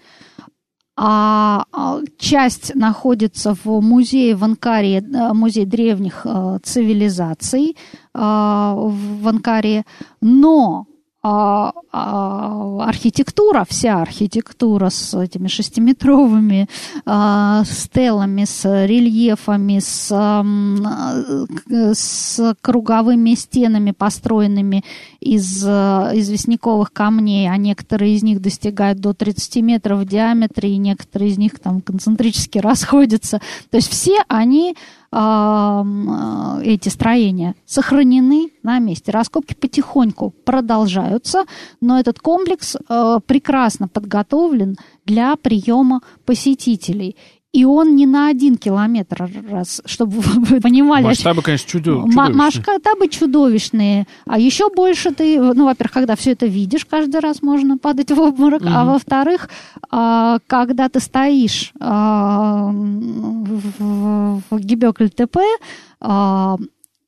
А, 1.01 1.65
а 1.73 2.01
часть 2.19 2.75
находится 2.75 3.55
в 3.55 3.81
музее 3.81 4.35
в 4.35 4.43
Анкаре, 4.43 4.99
э, 4.99 5.33
музей 5.33 5.65
древних 5.65 6.23
э, 6.25 6.59
цивилизаций 6.65 7.77
э, 8.15 8.19
в 8.19 9.29
Анкаре. 9.29 9.85
Но 10.21 10.87
а, 11.29 11.73
а, 11.93 12.89
архитектура, 12.89 13.67
вся 13.69 14.01
архитектура 14.01 14.89
с 14.89 15.15
этими 15.15 15.49
шестиметровыми 15.49 16.69
а, 17.05 17.65
стелами, 17.65 18.45
с 18.45 18.65
рельефами, 18.87 19.79
с, 19.79 20.09
а, 20.11 20.43
с 21.93 22.55
круговыми 22.63 23.35
стенами, 23.35 23.91
построенными 23.91 24.85
из 25.21 25.63
а, 25.67 26.13
известняковых 26.15 26.93
камней, 26.93 27.51
а 27.51 27.57
некоторые 27.59 28.15
из 28.15 28.23
них 28.23 28.41
достигают 28.41 29.01
до 29.01 29.13
30 29.13 29.57
метров 29.57 30.01
в 30.01 30.07
диаметре, 30.07 30.73
и 30.73 30.79
некоторые 30.79 31.31
из 31.31 31.39
них 31.39 31.59
там 31.59 31.83
концентрически 31.83 32.59
расходятся. 32.69 33.41
То 33.71 33.77
есть 33.77 33.91
все 33.91 34.19
они 34.29 34.77
эти 35.11 36.91
строения 36.91 37.55
сохранены 37.65 38.51
на 38.63 38.79
месте. 38.79 39.11
Раскопки 39.11 39.55
потихоньку 39.55 40.35
продолжаются, 40.45 41.45
но 41.81 41.99
этот 41.99 42.19
комплекс 42.19 42.77
а, 42.89 43.21
прекрасно 43.21 43.89
подготовлен 43.89 44.77
для 45.07 45.35
приема 45.37 46.03
посетителей. 46.27 47.17
И 47.53 47.65
он 47.65 47.97
не 47.97 48.05
на 48.05 48.29
один 48.29 48.57
километр, 48.57 49.31
раз, 49.51 49.81
чтобы 49.87 50.21
вы 50.21 50.61
понимали. 50.61 51.05
Масштабы, 51.05 51.41
конечно, 51.41 51.67
чудо, 51.69 52.03
чудовищные. 52.03 52.35
Масштабы 52.35 53.09
чудовищные. 53.09 54.07
А 54.27 54.39
еще 54.39 54.69
больше 54.69 55.13
ты, 55.13 55.41
ну, 55.41 55.65
во-первых, 55.65 55.93
когда 55.93 56.15
все 56.15 56.33
это 56.33 56.45
видишь, 56.45 56.85
каждый 56.85 57.21
раз 57.21 57.41
можно 57.41 57.79
падать 57.79 58.11
в 58.11 58.21
обморок. 58.21 58.61
Угу. 58.63 58.71
А 58.71 58.85
во-вторых, 58.85 59.49
а, 59.91 60.41
когда 60.47 60.91
ты 60.91 61.01
стоишь 61.01 61.73
а, 61.81 62.71
в 62.71 64.43
Гибекль-ТП, 64.53 65.39
а, 66.01 66.59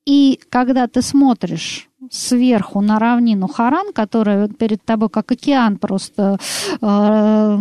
и 0.06 0.40
когда 0.48 0.86
ты 0.86 1.02
смотришь 1.02 1.89
сверху 2.10 2.80
на 2.80 2.98
равнину 2.98 3.46
Харан, 3.46 3.92
которая 3.92 4.48
перед 4.48 4.84
тобой 4.84 5.08
как 5.08 5.30
океан 5.30 5.78
просто 5.78 6.38
э, 6.80 7.58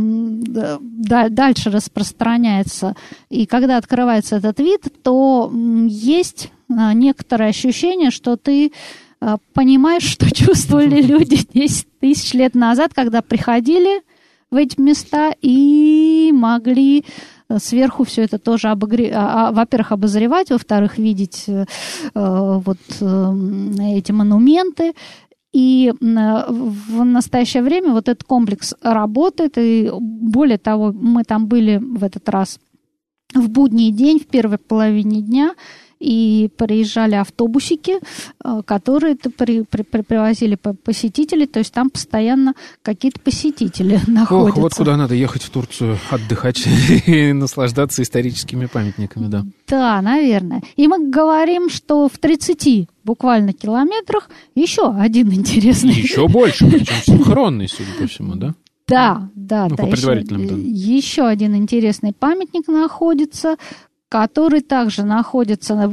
дальше 1.30 1.70
распространяется. 1.70 2.96
И 3.30 3.46
когда 3.46 3.78
открывается 3.78 4.38
этот 4.38 4.60
вид, 4.60 4.82
то 5.04 5.52
есть 5.88 6.52
э, 6.68 6.94
некоторое 6.94 7.50
ощущение, 7.50 8.10
что 8.10 8.38
ты 8.38 8.72
э, 9.22 9.38
понимаешь, 9.54 10.04
что 10.04 10.34
чувствовали 10.36 11.02
люди 11.04 11.48
10 11.54 12.00
тысяч 12.00 12.34
лет 12.34 12.56
назад, 12.56 12.94
когда 12.96 13.22
приходили 13.22 14.02
в 14.50 14.56
эти 14.56 14.80
места 14.82 15.32
и 15.42 16.32
могли 16.34 17.06
сверху 17.58 18.04
все 18.04 18.24
это 18.24 18.38
тоже 18.38 18.70
обогре... 18.70 19.12
А, 19.14 19.50
а, 19.50 19.52
во-первых, 19.52 19.92
обозревать, 19.92 20.52
во-вторых, 20.52 20.98
видеть 20.98 21.46
э, 21.48 21.66
вот 22.14 22.78
э, 23.02 23.34
эти 23.96 24.12
монументы. 24.12 24.94
И 25.52 25.92
в 26.00 27.04
настоящее 27.04 27.64
время 27.64 27.92
вот 27.92 28.08
этот 28.08 28.24
комплекс 28.24 28.76
работает, 28.84 29.58
и 29.58 29.90
более 30.00 30.60
того, 30.60 30.92
мы 30.92 31.24
там 31.24 31.48
были 31.48 31.78
в 31.78 32.04
этот 32.04 32.30
раз 32.30 32.60
в 33.34 33.50
будний 33.50 33.92
день, 33.92 34.20
в 34.20 34.28
первой 34.28 34.60
половине 34.60 35.22
дня, 35.22 35.56
и 36.00 36.50
приезжали 36.58 37.16
автобусики, 37.16 38.00
э, 38.44 38.62
которые 38.66 39.16
при, 39.16 39.64
при, 39.64 39.84
при, 39.84 40.02
привозили 40.02 40.56
посетителей, 40.56 41.46
то 41.46 41.60
есть 41.60 41.74
там 41.74 41.90
постоянно 41.90 42.54
какие-то 42.82 43.20
посетители 43.20 44.00
находятся. 44.08 44.60
Ох, 44.60 44.64
вот 44.64 44.74
куда 44.74 44.98
надо 44.98 45.16
ехать 45.16 45.44
в 45.44 45.50
Турцию, 45.50 45.98
отдыхать 46.10 46.66
и 47.06 47.34
наслаждаться 47.34 48.02
историческими 48.02 48.66
памятниками, 48.66 49.28
да. 49.28 49.46
Да, 49.68 50.02
наверное. 50.02 50.62
И 50.76 50.88
мы 50.88 51.10
говорим, 51.10 51.70
что 51.70 52.08
в 52.08 52.18
30 52.18 52.88
буквально 53.04 53.54
километрах 53.54 54.30
еще 54.56 54.94
один 54.94 55.32
интересный. 55.34 55.94
Еще 55.94 56.28
больше, 56.28 56.70
причем 56.70 56.96
синхронный, 57.04 57.68
судя 57.68 57.92
по 58.00 58.08
всему, 58.08 58.36
да? 58.36 58.54
Да, 58.90 59.30
да, 59.36 59.68
ну, 59.70 59.76
да. 59.76 59.84
По 59.84 59.88
еще, 59.88 60.16
данным. 60.24 60.64
Еще 60.64 61.28
один 61.28 61.56
интересный 61.56 62.12
памятник 62.12 62.68
находится, 62.68 63.58
который 64.10 64.62
также 64.62 65.04
находится 65.04 65.76
на, 65.76 65.88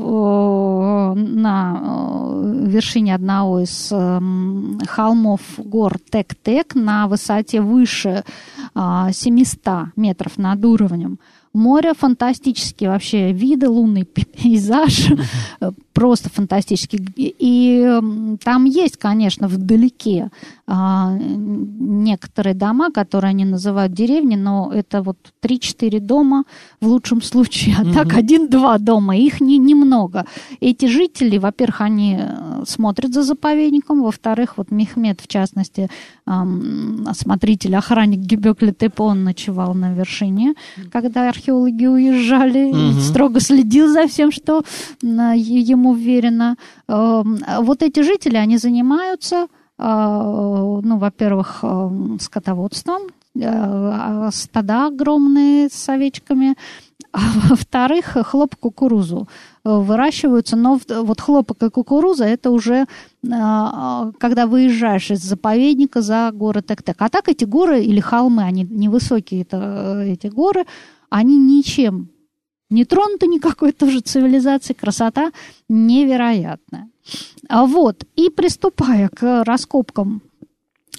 на 1.15 1.81
э, 1.83 2.67
вершине 2.67 3.15
одного 3.15 3.61
из 3.61 3.93
эм, 3.93 4.81
холмов 4.89 5.43
гор 5.59 5.99
Тек-Тек 5.99 6.75
на 6.75 7.09
высоте 7.09 7.61
выше 7.61 8.25
700 8.75 9.61
а, 9.67 9.87
метров 9.97 10.39
над 10.39 10.65
уровнем. 10.65 11.19
Море 11.57 11.95
фантастические 11.95 12.91
вообще 12.91 13.33
виды, 13.33 13.69
лунный 13.69 14.05
пейзаж, 14.05 15.13
просто 15.93 16.29
фантастический. 16.29 16.99
И 17.17 18.01
там 18.45 18.65
есть, 18.67 18.99
конечно, 18.99 19.49
вдалеке 19.49 20.31
а, 20.67 21.17
некоторые 21.19 22.55
дома, 22.55 22.91
которые 22.91 23.31
они 23.31 23.45
называют 23.45 23.93
деревни, 23.93 24.37
но 24.37 24.71
это 24.75 25.01
вот 25.01 25.17
3-4 25.43 26.01
дома 26.01 26.45
в 26.81 26.89
лучшем 26.89 27.23
случае, 27.23 27.77
а 27.79 27.85
так 27.95 28.15
один-два 28.15 28.79
дома, 28.79 29.17
их 29.17 29.41
не, 29.41 29.59
немного. 29.59 30.27
Эти 30.61 30.87
жители, 30.87 31.39
во-первых, 31.39 31.81
они 31.81 32.19
э, 32.21 32.65
смотрят 32.67 33.15
за 33.15 33.23
заповедником, 33.23 34.03
во-вторых, 34.03 34.59
вот 34.59 34.71
Мехмед, 34.71 35.21
в 35.21 35.29
частности, 35.29 35.89
осмотритель, 36.27 37.77
охранник 37.77 38.19
Гебекли 38.19 38.73
Тепе, 38.73 39.03
он 39.03 39.25
ночевал 39.25 39.75
на 39.75 39.93
вершине, 39.93 40.55
когда 40.91 41.33
археологи 41.47 41.87
уезжали, 41.87 42.73
mm 42.73 43.01
строго 43.01 43.41
следил 43.41 43.89
за 43.89 44.07
всем, 44.07 44.33
что 44.33 44.63
ему 45.03 45.91
уверена. 45.91 46.57
Эм, 46.89 47.39
вот 47.61 47.83
эти 47.83 48.03
жители, 48.03 48.37
они 48.37 48.59
занимаются, 48.59 49.47
э, 49.79 50.81
ну, 50.83 50.99
во-первых, 50.99 51.61
эм, 51.63 52.19
скотоводством, 52.21 53.03
э, 53.35 54.31
стада 54.33 54.87
огромные 54.87 55.69
с 55.69 55.89
овечками, 55.89 56.57
а 57.13 57.19
во-вторых, 57.49 58.17
хлоп 58.27 58.57
кукурузу 58.57 59.29
выращиваются, 59.65 60.57
но 60.57 60.79
вот 60.89 61.21
хлопок 61.21 61.63
и 61.63 61.71
кукуруза 61.71 62.25
это 62.25 62.51
уже 62.51 62.75
э, 62.75 62.87
когда 64.19 64.47
выезжаешь 64.47 65.11
из 65.11 65.23
заповедника 65.23 66.03
за 66.03 66.31
горы 66.33 66.63
Тек-Тек. 66.63 66.97
А 66.99 67.09
так 67.09 67.29
эти 67.29 67.45
горы 67.45 67.83
или 67.83 68.01
холмы, 68.01 68.43
они 68.43 68.67
невысокие, 68.71 69.43
это, 69.43 70.03
эти 70.07 70.29
горы, 70.29 70.65
они 71.11 71.37
ничем 71.39 72.11
не 72.71 72.85
тронута 72.85 73.27
никакой 73.27 73.73
тоже 73.73 74.01
цивилизации, 74.01 74.73
красота 74.75 75.33
невероятная. 75.69 76.89
А 77.49 77.65
вот, 77.67 78.05
и 78.17 78.29
приступая 78.29 79.09
к 79.09 79.45
раскопкам 79.45 80.23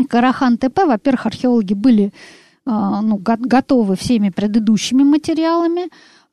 Карахан-ТП, 0.09 0.85
во-первых, 0.85 1.25
археологи 1.25 1.73
были 1.73 2.13
а, 2.65 3.01
ну, 3.01 3.17
готовы 3.17 3.95
всеми 3.95 4.29
предыдущими 4.29 5.03
материалами. 5.03 5.89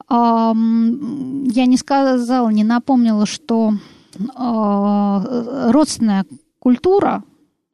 А, 0.07 0.53
я 0.53 1.67
не 1.67 1.77
сказала, 1.77 2.51
не 2.51 2.63
напомнила, 2.63 3.27
что 3.27 3.73
а, 4.37 5.71
родственная 5.73 6.27
культура, 6.61 7.25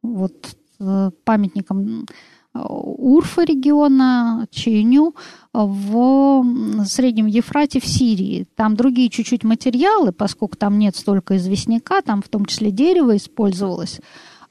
вот 0.01 0.33
э, 0.79 1.11
памятником 1.23 2.07
Урфа 2.53 3.43
региона, 3.43 4.47
Чейню, 4.51 5.15
в 5.53 6.45
Среднем 6.85 7.25
Ефрате 7.27 7.79
в 7.79 7.85
Сирии. 7.85 8.47
Там 8.55 8.75
другие 8.75 9.09
чуть-чуть 9.09 9.43
материалы, 9.43 10.11
поскольку 10.11 10.57
там 10.57 10.77
нет 10.77 10.95
столько 10.95 11.37
известняка, 11.37 12.01
там 12.01 12.21
в 12.21 12.29
том 12.29 12.45
числе 12.45 12.71
дерево 12.71 13.15
использовалось. 13.15 13.99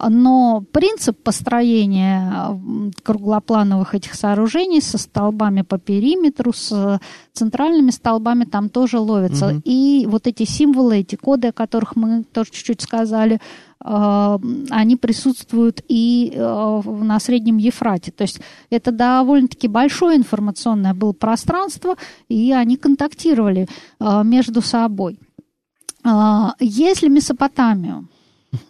Но 0.08 0.64
принцип 0.72 1.22
построения 1.22 2.60
круглоплановых 3.02 3.94
этих 3.94 4.14
сооружений 4.14 4.80
со 4.80 4.98
столбами 4.98 5.62
по 5.62 5.78
периметру, 5.78 6.52
с 6.52 7.00
центральными 7.32 7.90
столбами 7.90 8.44
там 8.44 8.68
тоже 8.68 8.98
ловится. 8.98 9.48
Угу. 9.48 9.62
И 9.64 10.06
вот 10.08 10.26
эти 10.26 10.44
символы, 10.44 10.98
эти 10.98 11.16
коды, 11.16 11.48
о 11.48 11.52
которых 11.52 11.96
мы 11.96 12.24
тоже 12.24 12.50
чуть-чуть 12.50 12.82
сказали, 12.82 13.40
Э, 13.82 14.38
они 14.70 14.96
присутствуют 14.96 15.82
и 15.88 16.32
э, 16.34 16.82
на 16.84 17.18
Среднем 17.20 17.56
Ефрате. 17.56 18.10
То 18.12 18.22
есть 18.22 18.40
это 18.68 18.92
довольно-таки 18.92 19.68
большое 19.68 20.16
информационное 20.16 20.94
было 20.94 21.12
пространство, 21.12 21.96
и 22.28 22.52
они 22.52 22.76
контактировали 22.76 23.68
э, 23.98 24.22
между 24.24 24.62
собой. 24.62 25.18
Если 26.60 27.08
Месопотамию 27.08 28.08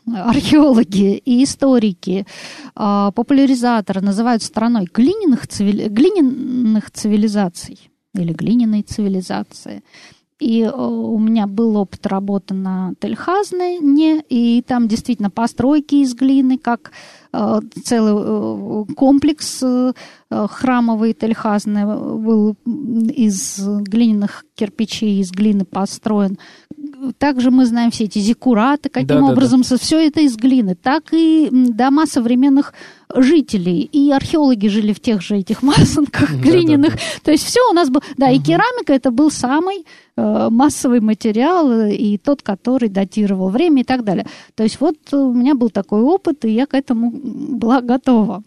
археологи 0.07 1.17
и 1.17 1.45
историки, 1.45 2.27
популяризаторы 2.75 4.01
называют 4.01 4.43
страной 4.43 4.87
глиняных, 4.93 5.47
цивили... 5.47 5.89
глиняных 5.89 6.91
цивилизаций 6.91 7.91
или 8.15 8.33
глиняной 8.33 8.83
цивилизации– 8.83 9.83
и 10.41 10.63
э, 10.63 10.71
у 10.71 11.19
меня 11.19 11.47
был 11.47 11.77
опыт 11.77 12.07
работы 12.07 12.55
на 12.55 12.95
Тельхазной, 12.99 13.79
не, 13.79 14.21
и 14.29 14.63
там 14.63 14.89
действительно 14.89 15.31
постройки 15.31 15.97
из 15.97 16.15
глины, 16.15 16.59
как 16.59 16.93
целый 17.85 18.15
э, 18.17 18.95
комплекс 18.95 19.63
э, 19.63 19.93
храмовый 20.31 21.13
Тельхазный 21.13 21.85
был 21.85 22.57
из 22.65 23.61
глиняных 23.61 24.45
кирпичей, 24.55 25.21
из 25.21 25.31
глины 25.31 25.65
построен. 25.65 26.39
также 27.19 27.51
мы 27.51 27.67
знаем 27.67 27.91
все 27.91 28.05
эти 28.05 28.19
зиккураты, 28.19 28.89
каким 28.89 29.19
да, 29.19 29.25
образом 29.25 29.63
да, 29.63 29.69
да. 29.71 29.77
все 29.79 30.07
это 30.07 30.21
из 30.21 30.37
глины, 30.37 30.75
так 30.75 31.13
и 31.13 31.49
дома 31.51 32.07
современных 32.07 32.75
жителей. 33.17 33.89
И 33.93 34.11
археологи 34.11 34.69
жили 34.69 34.93
в 34.93 35.01
тех 35.01 35.23
же 35.23 35.37
этих 35.37 35.63
масонках 35.65 36.31
глиняных. 36.33 36.93
Да, 36.93 36.97
да, 36.97 37.03
да. 37.17 37.21
То 37.25 37.31
есть 37.31 37.45
все 37.45 37.61
у 37.71 37.73
нас 37.73 37.89
было... 37.89 38.03
Да, 38.17 38.27
угу. 38.27 38.35
и 38.35 38.39
керамика 38.39 38.93
это 38.93 39.11
был 39.11 39.31
самый 39.31 39.85
э, 40.17 40.49
массовый 40.51 41.01
материал 41.01 41.71
э, 41.71 41.95
и 41.95 42.19
тот, 42.19 42.43
который 42.43 42.89
датировал 42.89 43.49
время 43.49 43.83
и 43.83 43.85
так 43.85 44.05
далее. 44.05 44.27
То 44.55 44.63
есть 44.63 44.81
вот 44.81 44.97
у 45.13 45.33
меня 45.33 45.55
был 45.55 45.71
такой 45.71 46.03
опыт, 46.03 46.45
и 46.45 46.51
я 46.51 46.67
к 46.67 46.75
этому 46.75 47.11
была 47.11 47.81
готова. 47.81 48.43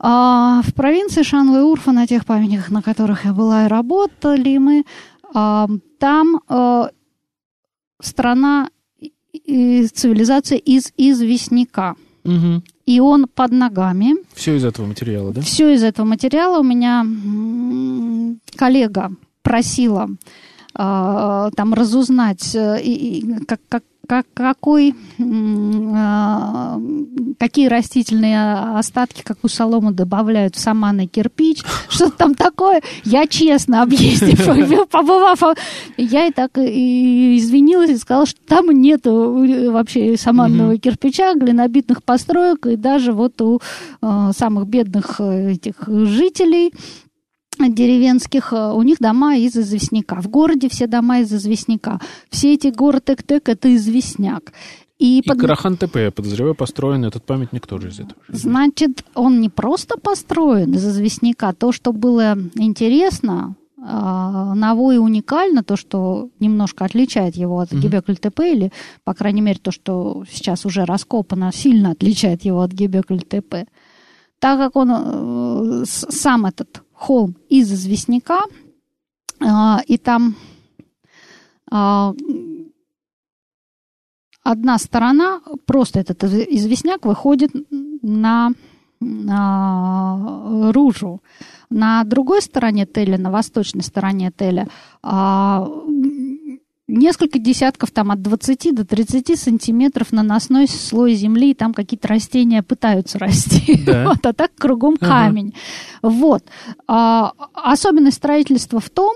А 0.00 0.62
в 0.62 0.74
провинции 0.74 1.22
Шанлы-Урфа, 1.22 1.90
на 1.90 2.06
тех 2.06 2.24
памятниках, 2.24 2.70
на 2.70 2.82
которых 2.82 3.24
я 3.24 3.32
была 3.32 3.64
и 3.64 3.68
работали 3.68 4.58
мы, 4.58 4.84
а, 5.34 5.68
там 5.98 6.40
а, 6.48 6.90
страна 8.00 8.70
цивилизация 9.32 10.58
из 10.58 10.92
известняка. 10.96 11.96
Угу. 12.24 12.62
И 12.88 13.00
он 13.00 13.26
под 13.28 13.52
ногами. 13.52 14.14
Все 14.32 14.56
из 14.56 14.64
этого 14.64 14.86
материала, 14.86 15.30
да? 15.30 15.42
Все 15.42 15.74
из 15.74 15.82
этого 15.82 16.06
материала. 16.06 16.60
У 16.60 16.62
меня 16.62 17.04
коллега 18.56 19.12
просила 19.42 20.08
там 20.74 21.74
разузнать, 21.74 22.54
э, 22.54 22.80
и, 22.82 23.44
как, 23.46 23.60
как, 23.68 23.82
как, 24.08 24.26
какой, 24.32 24.94
а, 25.20 26.80
какие 27.38 27.68
растительные 27.68 28.54
остатки, 28.78 29.22
какую 29.22 29.50
солому 29.50 29.92
добавляют 29.92 30.56
в 30.56 30.60
саманный 30.60 31.06
кирпич, 31.06 31.62
что 31.88 32.10
там 32.10 32.34
такое. 32.34 32.80
Я 33.04 33.26
честно, 33.26 33.82
объездив, 33.82 34.88
побывав, 34.90 35.42
я 35.98 36.26
и 36.26 36.32
так 36.32 36.56
и 36.56 37.36
извинилась 37.36 37.90
и 37.90 37.96
сказала, 37.98 38.24
что 38.24 38.40
там 38.46 38.70
нет 38.70 39.02
вообще 39.04 40.16
саманного 40.16 40.78
кирпича, 40.78 41.34
глинобитных 41.34 42.02
построек, 42.02 42.66
и 42.66 42.76
даже 42.76 43.12
вот 43.12 43.40
у 43.42 43.60
а, 44.00 44.32
самых 44.32 44.68
бедных 44.68 45.20
э, 45.20 45.52
этих 45.52 45.74
жителей 45.86 46.72
деревенских, 47.58 48.52
э, 48.52 48.72
у 48.72 48.82
них 48.82 48.98
дома 49.00 49.36
из 49.36 49.56
известняка. 49.56 50.20
В 50.20 50.28
городе 50.28 50.68
все 50.68 50.86
дома 50.86 51.20
из 51.20 51.32
известняка. 51.32 52.00
Все 52.30 52.54
эти 52.54 52.68
город 52.68 53.10
Эктек– 53.10 53.48
это 53.50 53.74
известняк. 53.74 54.52
И, 54.98 55.18
и 55.18 55.22
под... 55.22 55.38
Карахан-ТП, 55.38 55.96
я 55.96 56.10
подозреваю, 56.10 56.54
построен 56.54 57.04
этот 57.04 57.24
памятник 57.24 57.66
тоже 57.66 57.88
из 57.88 58.00
этого. 58.00 58.20
Значит, 58.28 59.04
он 59.14 59.40
не 59.40 59.48
просто 59.48 59.98
построен 59.98 60.74
из 60.74 60.86
известняка. 60.86 61.52
То, 61.52 61.72
что 61.72 61.92
было 61.92 62.36
интересно, 62.54 63.54
а, 63.80 64.54
ново 64.54 64.92
и 64.92 64.98
уникально, 64.98 65.62
то, 65.62 65.76
что 65.76 66.30
немножко 66.40 66.84
отличает 66.84 67.36
его 67.36 67.60
от 67.60 67.72
Гебекль-ТП, 67.72 68.40
или, 68.40 68.72
по 69.04 69.14
крайней 69.14 69.40
мере, 69.40 69.60
то, 69.62 69.70
что 69.70 70.24
сейчас 70.30 70.66
уже 70.66 70.84
раскопано, 70.84 71.52
сильно 71.52 71.92
отличает 71.92 72.44
его 72.44 72.62
от 72.62 72.72
Гебекль-ТП. 72.72 73.68
Так 74.40 74.58
как 74.58 74.76
он 74.76 74.90
э, 74.90 75.84
сам 75.86 76.46
этот 76.46 76.82
холм 76.98 77.36
из 77.48 77.72
известняка, 77.72 78.42
а, 79.40 79.80
и 79.86 79.98
там 79.98 80.34
а, 81.70 82.12
одна 84.42 84.78
сторона, 84.78 85.40
просто 85.64 86.00
этот 86.00 86.24
известняк 86.24 87.06
выходит 87.06 87.50
на, 88.02 88.50
на 89.00 90.72
ружу. 90.72 91.22
На 91.70 92.02
другой 92.04 92.42
стороне 92.42 92.86
теля, 92.86 93.18
на 93.18 93.30
восточной 93.30 93.82
стороне 93.82 94.32
теля, 94.36 94.66
а, 95.02 95.68
несколько 96.88 97.38
десятков, 97.38 97.90
там 97.90 98.10
от 98.10 98.22
20 98.22 98.74
до 98.74 98.84
30 98.84 99.38
сантиметров 99.38 100.10
наносной 100.10 100.66
слой 100.66 101.14
земли, 101.14 101.50
и 101.50 101.54
там 101.54 101.74
какие-то 101.74 102.08
растения 102.08 102.62
пытаются 102.62 103.18
расти. 103.20 103.82
Да. 103.84 104.08
Вот, 104.08 104.24
а 104.26 104.32
так 104.32 104.52
кругом 104.56 104.96
камень. 104.96 105.54
Ага. 106.02 106.14
Вот. 106.14 106.44
А, 106.86 107.32
особенность 107.52 108.16
строительства 108.16 108.80
в 108.80 108.90
том, 108.90 109.14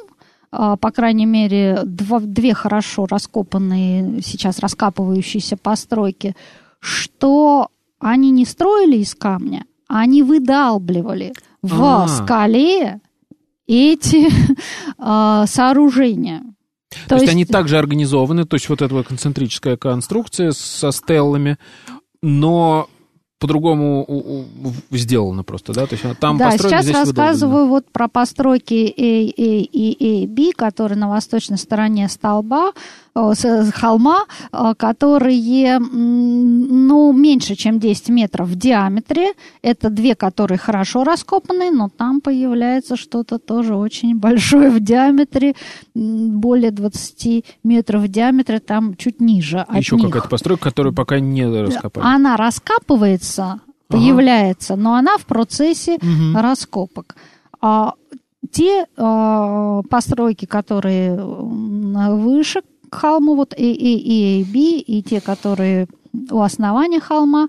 а, 0.50 0.76
по 0.76 0.90
крайней 0.90 1.26
мере, 1.26 1.80
два, 1.84 2.20
две 2.20 2.54
хорошо 2.54 3.06
раскопанные, 3.06 4.20
сейчас 4.22 4.58
раскапывающиеся 4.58 5.56
постройки, 5.56 6.36
что 6.78 7.68
они 7.98 8.30
не 8.30 8.44
строили 8.44 8.98
из 8.98 9.14
камня, 9.14 9.64
а 9.88 10.00
они 10.00 10.22
выдалбливали 10.22 11.32
в 11.62 11.82
А-а-а. 11.82 12.08
скале 12.08 13.00
эти 13.66 14.28
а, 14.98 15.46
сооружения. 15.46 16.42
То, 17.04 17.08
то 17.10 17.14
есть, 17.16 17.22
есть 17.22 17.32
они 17.32 17.44
также 17.44 17.78
организованы, 17.78 18.44
то 18.44 18.54
есть 18.54 18.68
вот 18.68 18.82
эта 18.82 18.94
вот 18.94 19.06
концентрическая 19.06 19.76
конструкция 19.76 20.52
со 20.52 20.92
стеллами, 20.92 21.58
но 22.22 22.88
по-другому 23.42 24.46
сделано 24.92 25.42
просто, 25.42 25.72
да? 25.72 25.86
То 25.86 25.96
есть 25.96 26.18
там 26.20 26.38
да, 26.38 26.56
сейчас 26.56 26.88
рассказываю 26.88 27.66
вот 27.66 27.90
про 27.90 28.06
постройки 28.06 28.94
A, 28.96 29.02
A 29.02 29.66
и 29.72 30.24
A, 30.24 30.28
B, 30.28 30.52
которые 30.52 30.96
на 30.96 31.08
восточной 31.08 31.58
стороне 31.58 32.08
столба 32.08 32.72
с 33.14 33.72
холма, 33.72 34.24
э, 34.52 34.74
которые, 34.76 35.78
ну, 35.78 37.12
меньше, 37.12 37.54
чем 37.54 37.78
10 37.78 38.08
метров 38.08 38.48
в 38.48 38.54
диаметре. 38.54 39.32
Это 39.62 39.90
две, 39.90 40.14
которые 40.14 40.58
хорошо 40.58 41.04
раскопаны, 41.04 41.70
но 41.70 41.88
там 41.88 42.20
появляется 42.20 42.96
что-то 42.96 43.38
тоже 43.38 43.74
очень 43.74 44.16
большое 44.18 44.70
в 44.70 44.80
диаметре, 44.80 45.54
более 45.94 46.70
20 46.70 47.44
метров 47.64 48.02
в 48.02 48.08
диаметре, 48.08 48.60
там 48.60 48.96
чуть 48.96 49.20
ниже 49.20 49.66
Еще 49.74 49.98
какая-то 49.98 50.28
постройка, 50.28 50.64
которую 50.64 50.94
пока 50.94 51.20
не 51.20 51.44
раскопали. 51.44 52.04
Она 52.04 52.36
раскапывается, 52.36 53.60
появляется, 53.88 54.74
ага. 54.74 54.82
но 54.82 54.94
она 54.94 55.18
в 55.18 55.26
процессе 55.26 55.96
угу. 55.96 56.40
раскопок. 56.40 57.14
А 57.60 57.92
те 58.50 58.86
э, 58.96 59.82
постройки, 59.88 60.46
которые 60.46 61.16
выше 61.16 62.62
к 62.92 62.94
холму, 62.94 63.34
вот 63.34 63.54
и, 63.56 63.72
и, 63.72 64.40
и, 64.40 64.44
B, 64.44 64.58
и 64.80 65.02
те, 65.02 65.20
которые 65.22 65.86
у 66.30 66.40
основания 66.42 67.00
холма, 67.00 67.48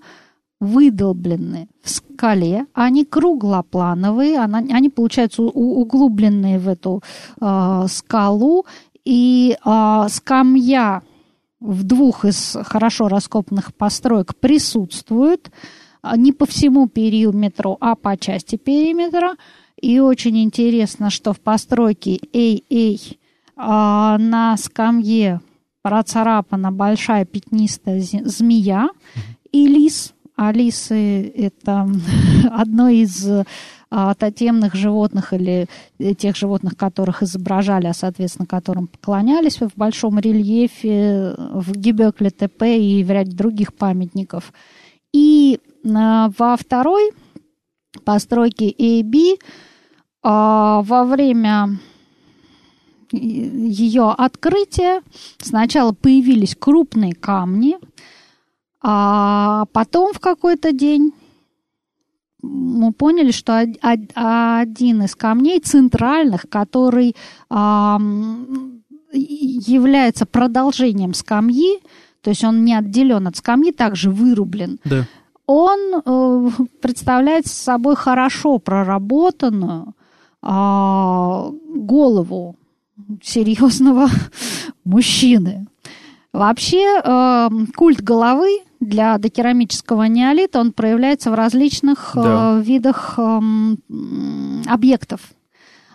выдолблены 0.61 1.67
в 1.83 1.89
скале, 1.89 2.65
они 2.73 3.03
круглоплановые, 3.03 4.39
они, 4.39 4.89
получаются 4.89 5.41
углубленные 5.41 6.59
в 6.59 6.69
эту 6.69 7.03
э, 7.41 7.85
скалу, 7.89 8.65
и 9.03 9.57
э, 9.65 10.05
скамья 10.09 11.01
в 11.59 11.83
двух 11.83 12.23
из 12.23 12.57
хорошо 12.63 13.09
раскопанных 13.09 13.73
построек 13.75 14.35
присутствует, 14.35 15.51
не 16.15 16.31
по 16.31 16.45
всему 16.45 16.87
периметру, 16.87 17.77
а 17.79 17.95
по 17.95 18.17
части 18.17 18.55
периметра. 18.55 19.35
И 19.81 19.99
очень 19.99 20.37
интересно, 20.43 21.09
что 21.09 21.33
в 21.33 21.39
постройке 21.39 22.17
AA 22.33 23.17
а, 23.55 24.17
на 24.17 24.57
скамье 24.57 25.41
процарапана 25.81 26.71
большая 26.71 27.25
пятнистая 27.25 28.01
змея 28.01 28.89
и 29.51 29.67
лис. 29.67 30.13
А 30.35 30.51
лисы– 30.51 31.27
это 31.37 31.87
одно 32.51 32.89
из 32.89 33.27
а, 33.91 34.15
тотемных 34.15 34.73
животных 34.73 35.33
или 35.33 35.67
тех 36.17 36.35
животных, 36.35 36.75
которых 36.75 37.21
изображали, 37.21 37.85
а, 37.85 37.93
соответственно, 37.93 38.47
которым 38.47 38.87
поклонялись 38.87 39.61
в 39.61 39.69
большом 39.75 40.17
рельефе 40.17 41.35
в 41.37 41.73
Гибекле 41.73 42.31
ТП 42.31 42.63
и 42.63 43.03
в 43.03 43.11
ряде 43.11 43.35
других 43.35 43.75
памятников. 43.75 44.51
И 45.13 45.59
а, 45.85 46.31
во 46.35 46.57
второй 46.57 47.11
постройке 48.03 48.71
AB 48.71 49.39
а, 50.23 50.81
во 50.81 51.05
время 51.05 51.77
ее 53.13 54.11
открытия 54.11 55.01
сначала 55.39 55.93
появились 55.93 56.55
крупные 56.55 57.13
камни, 57.13 57.77
а 58.81 59.65
потом 59.71 60.13
в 60.13 60.19
какой-то 60.19 60.71
день 60.71 61.13
мы 62.41 62.91
поняли, 62.91 63.31
что 63.31 63.59
один 63.59 65.03
из 65.03 65.15
камней 65.15 65.59
центральных, 65.61 66.49
который 66.49 67.15
является 69.13 70.25
продолжением 70.25 71.13
скамьи, 71.13 71.79
то 72.21 72.31
есть 72.31 72.43
он 72.43 72.65
не 72.65 72.73
отделен 72.73 73.27
от 73.27 73.37
скамьи, 73.37 73.71
также 73.71 74.09
вырублен. 74.09 74.79
Да. 74.85 75.05
Он 75.45 76.01
э, 76.05 76.49
представляет 76.81 77.45
собой 77.47 77.95
хорошо 77.95 78.59
проработанную 78.59 79.93
а, 80.41 81.51
голову 81.75 82.55
серьезного 83.21 84.09
мужчины. 84.83 85.67
Вообще 86.31 86.99
э, 87.03 87.49
культ 87.75 88.01
головы 88.01 88.61
для 88.79 89.17
докерамического 89.17 90.03
неолита 90.03 90.59
он 90.59 90.73
проявляется 90.73 91.31
в 91.31 91.35
различных 91.35 92.13
э, 92.15 92.23
да. 92.23 92.59
э, 92.59 92.61
видах 92.63 93.15
э, 93.17 93.39
объектов, 94.65 95.21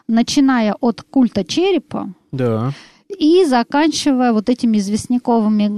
начиная 0.07 0.75
от 0.81 1.03
культа 1.03 1.45
черепа. 1.45 2.13
Да. 2.33 2.73
И 3.19 3.45
заканчивая 3.45 4.33
вот 4.33 4.49
этими 4.49 4.79
известняковыми 4.79 5.69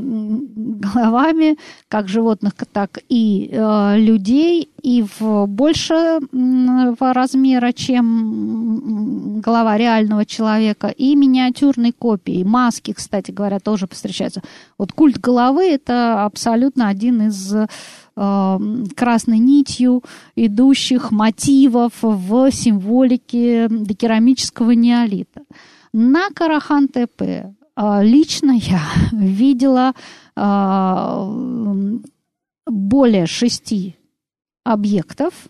головами, 0.81 1.57
как 1.89 2.09
животных, 2.09 2.53
так 2.73 2.99
и 3.09 3.49
э, 3.51 3.99
людей, 3.99 4.69
и 4.83 5.05
в 5.19 5.47
большего 5.47 6.21
размера, 7.15 7.73
чем 7.73 9.41
голова 9.41 9.79
реального 9.79 10.27
человека, 10.27 10.89
и 10.89 11.17
миниатюрной 11.17 11.93
копии. 11.93 12.45
Маски, 12.45 12.93
кстати 12.93 13.31
говоря, 13.31 13.59
тоже 13.59 13.89
встречаются. 13.91 14.43
Вот 14.77 14.93
культ 14.93 15.19
головы– 15.19 15.65
это 15.71 16.25
абсолютно 16.25 16.89
один 16.89 17.29
из 17.29 17.55
э, 17.55 18.59
красной 18.97 19.39
нитью 19.39 20.03
идущих 20.37 21.11
мотивов 21.11 21.93
в 22.03 22.51
символике 22.51 23.69
докерамического 23.69 24.73
неолита. 24.73 25.43
На 25.93 26.31
Карахан-ТП 26.31 27.55
а, 27.75 28.03
лично 28.03 28.53
я 28.53 28.83
видела 29.13 29.95
а, 30.37 31.29
более 32.67 33.27
шести 33.27 33.97
объектов, 34.65 35.49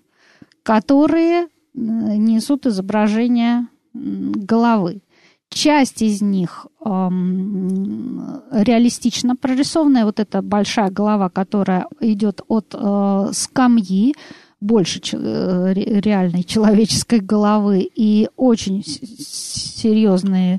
которые 0.63 1.49
несут 1.75 2.67
изображение 2.67 3.67
головы. 3.93 5.03
Часть 5.49 6.01
из 6.01 6.23
них 6.23 6.69
эм, 6.85 8.41
реалистично 8.53 9.35
прорисованная. 9.35 10.05
Вот 10.05 10.21
эта 10.21 10.43
большая 10.43 10.91
голова, 10.91 11.29
которая 11.29 11.87
идет 12.01 12.41
от 12.47 12.73
э, 12.73 13.31
скамьи, 13.33 14.15
больше 14.61 15.01
э, 15.13 15.73
реальной 15.75 16.45
человеческой 16.45 17.21
головы 17.21 17.91
и 17.95 18.29
очень 18.37 18.85
серьезные 18.85 20.57
э, 20.57 20.59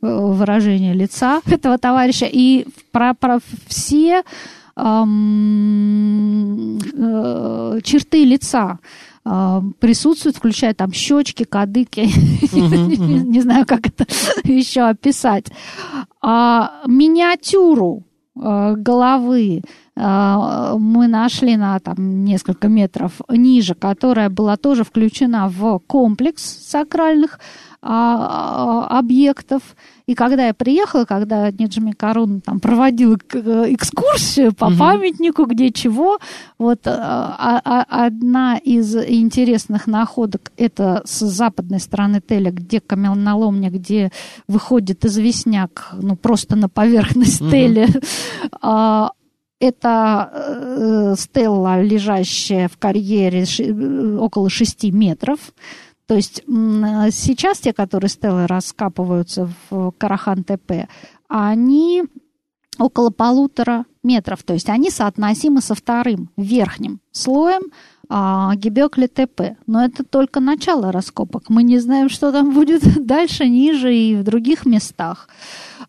выражения 0.00 0.94
лица 0.94 1.42
этого 1.46 1.78
товарища. 1.78 2.26
И 2.30 2.66
про, 2.90 3.14
про 3.14 3.38
все 3.66 4.22
эм, 4.76 6.78
э, 6.78 7.80
черты 7.82 8.24
лица 8.24 8.78
присутствуют, 9.78 10.36
включая 10.36 10.74
там 10.74 10.92
щечки, 10.92 11.44
кадыки, 11.44 12.00
не 12.52 13.40
знаю, 13.40 13.64
как 13.66 13.86
это 13.86 14.04
еще 14.42 14.80
описать. 14.80 15.46
А 16.20 16.82
миниатюру 16.88 18.02
головы 18.34 19.62
а, 19.94 20.76
мы 20.78 21.06
нашли 21.06 21.56
на 21.56 21.78
там, 21.80 22.24
несколько 22.24 22.68
метров 22.68 23.20
ниже, 23.28 23.74
которая 23.74 24.30
была 24.30 24.56
тоже 24.56 24.84
включена 24.84 25.48
в 25.48 25.80
комплекс 25.86 26.42
сакральных 26.42 27.38
а, 27.84 28.86
а, 28.88 28.98
объектов. 28.98 29.62
И 30.06 30.14
когда 30.14 30.46
я 30.46 30.54
приехала, 30.54 31.04
когда 31.04 31.50
Неджми 31.50 31.90
Карун 31.90 32.40
там 32.40 32.60
проводил 32.60 33.14
экскурсию 33.14 34.54
по 34.54 34.66
угу. 34.66 34.76
памятнику, 34.76 35.46
где 35.46 35.72
чего, 35.72 36.18
вот 36.58 36.86
а, 36.86 37.60
а, 37.64 38.06
одна 38.06 38.56
из 38.58 38.94
интересных 38.94 39.88
находок 39.88 40.52
это 40.56 41.02
с 41.04 41.26
западной 41.26 41.80
стороны 41.80 42.20
Теля, 42.20 42.52
где 42.52 42.80
каменоломня, 42.80 43.68
где 43.68 44.12
выходит 44.46 45.04
известняк, 45.04 45.90
ну 46.00 46.14
просто 46.14 46.54
на 46.54 46.68
поверхность 46.68 47.40
угу. 47.40 47.50
Теля. 47.50 47.88
А, 48.60 49.10
это 49.62 50.30
э, 50.32 51.14
стелла, 51.16 51.80
лежащая 51.80 52.68
в 52.68 52.76
карьере 52.78 53.44
э, 53.44 54.16
около 54.18 54.50
6 54.50 54.84
метров. 54.92 55.38
То 56.06 56.14
есть 56.14 56.42
сейчас 56.46 57.58
те, 57.58 57.72
которые 57.72 58.10
стеллы 58.10 58.46
раскапываются 58.46 59.48
в 59.70 59.92
Карахан-ТП, 59.96 60.88
они 61.28 62.04
около 62.78 63.10
полутора 63.10 63.84
метров. 64.02 64.42
То 64.42 64.54
есть 64.54 64.68
они 64.68 64.90
соотносимы 64.90 65.60
со 65.60 65.74
вторым, 65.74 66.30
верхним 66.36 67.00
слоем 67.12 67.62
а, 68.08 68.54
Гибекли 68.56 69.06
ТП. 69.06 69.56
Но 69.66 69.84
это 69.84 70.04
только 70.04 70.40
начало 70.40 70.92
раскопок. 70.92 71.48
Мы 71.48 71.62
не 71.62 71.78
знаем, 71.78 72.08
что 72.08 72.32
там 72.32 72.52
будет 72.52 72.82
дальше, 73.06 73.46
ниже 73.46 73.94
и 73.94 74.16
в 74.16 74.24
других 74.24 74.66
местах. 74.66 75.28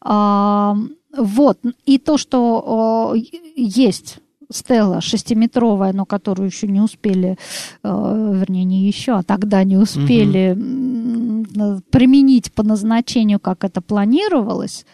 А, 0.02 0.78
вот. 1.16 1.60
И 1.86 1.98
то, 1.98 2.18
что 2.18 3.16
есть 3.56 4.20
стела 4.54 5.02
шестиметровая, 5.02 5.94
но 5.94 6.06
которую 6.06 6.48
еще 6.48 6.68
не 6.68 6.82
успели, 6.82 7.38
вернее, 7.84 8.64
не 8.64 8.88
еще, 8.88 9.14
а 9.14 9.24
тогда 9.24 9.64
не 9.64 9.78
успели 9.78 10.54
угу. 10.54 11.82
применить 11.90 12.54
по 12.54 12.64
назначению, 12.64 13.40
как 13.40 13.64
это 13.64 13.82
планировалось, 13.82 14.86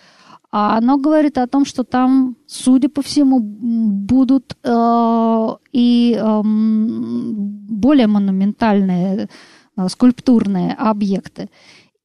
а 0.51 0.77
оно 0.77 0.97
говорит 0.97 1.37
о 1.37 1.47
том, 1.47 1.63
что 1.63 1.83
там, 1.83 2.35
судя 2.47 2.89
по 2.89 3.03
всему, 3.03 3.39
будут 3.39 4.57
э, 4.63 5.47
и 5.71 6.19
э, 6.19 6.41
более 6.43 8.07
монументальные 8.07 9.29
э, 9.77 9.89
скульптурные 9.89 10.73
объекты. 10.73 11.49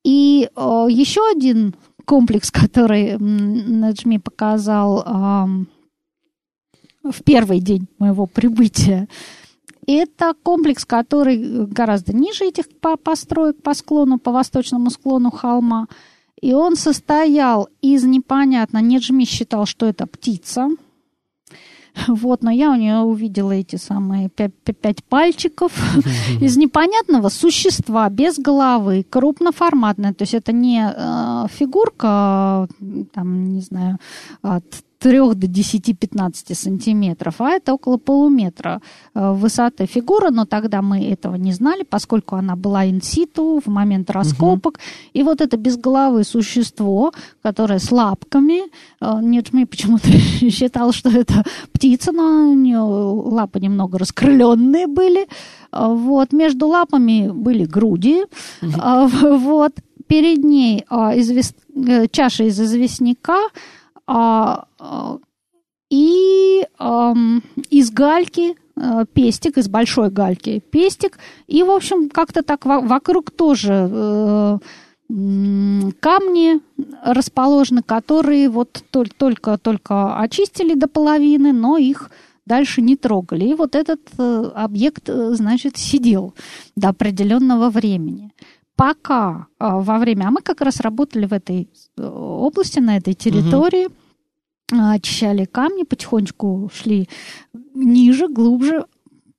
И 0.05 0.51
э, 0.55 0.87
еще 0.91 1.23
один 1.31 1.75
комплекс, 2.05 2.51
который 2.51 3.17
Наджми 3.19 4.19
показал 4.19 5.03
э, 5.03 5.65
в 7.05 7.23
первый 7.23 7.61
день 7.61 7.87
моего 7.99 8.27
прибытия, 8.27 9.09
это 9.87 10.35
комплекс, 10.43 10.85
который 10.85 11.67
гораздо 11.67 12.15
ниже 12.15 12.45
этих 12.45 12.65
построек 13.03 13.63
по 13.63 13.75
склону, 13.75 14.19
по 14.19 14.33
восточному 14.33 14.91
склону 14.91 15.31
холма. 15.31 15.89
И 16.41 16.53
он 16.53 16.77
состоял 16.77 17.69
из 17.83 18.05
непонятно, 18.05 18.79
Неджми 18.79 19.25
считал, 19.25 19.67
что 19.67 19.87
это 19.87 20.07
птица, 20.07 20.71
вот, 22.09 22.43
но 22.43 22.51
я 22.51 22.73
у 22.73 22.75
нее 22.75 22.99
увидела 22.99 23.53
эти 23.53 23.77
самые 23.77 24.29
пять, 24.29 24.53
пять 24.81 25.05
пальчиков 25.05 25.73
из 26.41 26.57
непонятного 26.57 27.29
существа 27.29 28.09
без 28.11 28.39
головы, 28.39 29.07
крупноформатное. 29.09 30.13
То 30.13 30.23
есть 30.23 30.35
это 30.35 30.53
не 30.53 30.85
э, 30.85 31.47
фигурка, 31.53 32.69
там, 33.13 33.53
не 33.53 33.61
знаю, 33.61 33.99
3 35.05 35.35
до 35.35 35.47
10-15 35.47 36.55
сантиметров, 36.55 37.35
а 37.39 37.51
это 37.51 37.75
около 37.75 37.99
полуметра 37.99 38.81
э, 39.15 39.33
высоты 39.33 39.85
фигуры, 39.85 40.31
но 40.31 40.47
тогда 40.47 40.81
мы 40.81 41.05
этого 41.13 41.35
не 41.35 41.53
знали, 41.53 41.83
поскольку 41.83 42.37
она 42.37 42.57
была 42.57 42.89
инситу 42.89 43.61
в 43.63 43.69
момент 43.69 44.11
раскопок. 44.11 44.77
Угу. 44.77 44.83
И 45.13 45.23
вот 45.23 45.43
это 45.43 45.59
безголовое 45.59 46.25
существо, 46.25 47.13
которое 47.43 47.81
с 47.81 47.93
лапками, 47.93 48.63
э, 49.03 49.21
нет, 49.21 49.53
мне 49.53 49.67
почему-то 49.67 50.09
считал, 50.51 50.93
что 50.93 51.11
это 51.11 51.45
птица, 51.73 52.11
но 52.11 52.53
у 52.53 52.55
нее 52.55 52.81
лапы 52.81 53.61
немного 53.61 53.99
раскрыленные 53.99 54.87
были. 54.87 55.29
Э, 55.71 55.87
вот, 55.87 56.33
между 56.33 56.67
лапами 56.67 57.31
были 57.31 57.67
груди. 57.67 58.25
Угу. 58.63 58.71
Вот, 59.45 59.73
перед 60.07 60.45
ней 60.45 60.85
извест... 60.91 61.57
чаша 62.11 62.45
из 62.45 62.59
известняка, 62.59 63.39
и 65.91 66.67
а, 66.79 67.15
из 67.71 67.91
гальки 67.91 68.57
а, 68.77 69.05
пестик, 69.05 69.59
из 69.59 69.69
большой 69.69 70.11
гальки 70.11 70.61
пестик, 70.71 71.19
и, 71.47 71.63
в 71.63 71.71
общем, 71.71 72.09
как-то 72.11 72.43
так 72.43 72.65
вокруг 72.65 73.31
тоже 73.31 73.89
а, 73.91 74.59
камни 75.09 76.61
расположены, 77.05 77.83
которые 77.83 78.49
вот 78.49 78.83
только-только 78.91 80.19
очистили 80.19 80.75
до 80.75 80.89
половины, 80.89 81.53
но 81.53 81.77
их 81.77 82.11
дальше 82.47 82.81
не 82.81 82.97
трогали. 82.97 83.45
И 83.45 83.55
вот 83.55 83.75
этот 83.75 84.01
э, 84.19 84.51
объект, 84.55 85.09
э, 85.09 85.35
значит, 85.35 85.77
сидел 85.77 86.35
до 86.77 86.89
определенного 86.89 87.71
времени 87.71 88.33
пока 88.77 89.47
а, 89.59 89.81
во 89.81 89.99
время, 89.99 90.27
а 90.27 90.31
мы 90.31 90.43
как 90.43 90.61
раз 90.61 90.81
работали 90.81 91.27
в 91.27 91.33
этой 91.33 91.69
э, 91.97 92.07
области, 92.07 92.81
на 92.81 92.97
этой 92.97 93.15
территории, 93.15 93.87
угу. 93.87 93.95
очищали 94.71 95.45
камни, 95.45 95.85
потихонечку 95.85 96.71
шли 96.75 97.09
ниже, 97.75 98.29
глубже, 98.29 98.85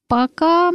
пока 0.08 0.72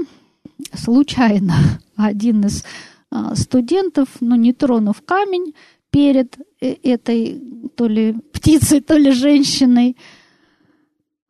случайно 0.75 1.55
один 1.97 2.45
из 2.45 2.65
а, 3.11 3.35
студентов, 3.35 4.09
ну, 4.21 4.37
не 4.37 4.53
тронув 4.53 5.03
камень 5.03 5.55
перед 5.91 6.39
э, 6.61 6.77
этой 6.83 7.41
то 7.77 7.87
ли 7.87 8.13
птицей, 8.33 8.81
то 8.81 8.97
ли 8.97 9.11
женщиной, 9.11 9.97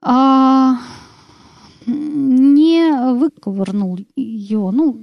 а, 0.02 0.78
не 1.86 3.14
выковырнул 3.14 3.98
ее. 4.16 4.70
Ну, 4.72 5.00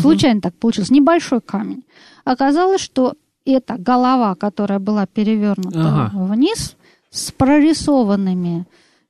случайно 0.00 0.38
угу. 0.38 0.42
так 0.42 0.54
получилось. 0.54 0.90
Небольшой 0.90 1.40
камень. 1.40 1.84
Оказалось, 2.24 2.80
что 2.80 3.14
эта 3.44 3.76
голова, 3.76 4.34
которая 4.34 4.78
была 4.78 5.06
перевернута 5.06 6.06
ага. 6.06 6.10
вниз, 6.14 6.76
с 7.10 7.30
прорисованными 7.32 8.66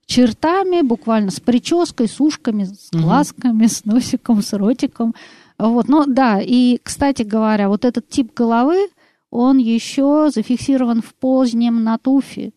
чертами, 0.07 0.83
буквально 0.83 1.31
с 1.31 1.41
прической, 1.41 2.09
с 2.09 2.21
ушками, 2.21 2.65
с 2.65 2.91
глазками, 2.91 3.65
угу. 3.65 3.69
с 3.69 3.85
носиком, 3.85 4.43
с 4.43 4.53
ротиком. 4.53 5.15
Вот, 5.59 5.89
ну 5.89 6.05
да, 6.07 6.41
и, 6.41 6.79
кстати 6.83 7.23
говоря, 7.23 7.69
вот 7.69 7.85
этот 7.85 8.09
тип 8.09 8.35
головы, 8.35 8.89
он 9.31 9.59
еще 9.59 10.31
зафиксирован 10.35 11.03
в 11.03 11.15
позднем 11.15 11.85
Натуфе, 11.85 12.53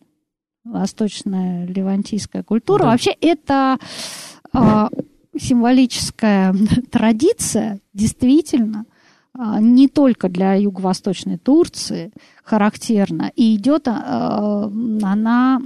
восточная 0.64 1.66
левантийская 1.66 2.42
культура. 2.42 2.82
Да. 2.82 2.86
Вообще 2.90 3.12
это 3.20 3.78
символическая 5.38 6.54
традиция, 6.90 7.80
действительно, 7.92 8.84
э, 9.34 9.40
не 9.60 9.88
только 9.88 10.28
для 10.28 10.54
юго-восточной 10.54 11.38
Турции 11.38 12.12
характерна, 12.44 13.30
и 13.36 13.56
идет 13.56 13.88
э, 13.88 13.90
она 13.92 15.60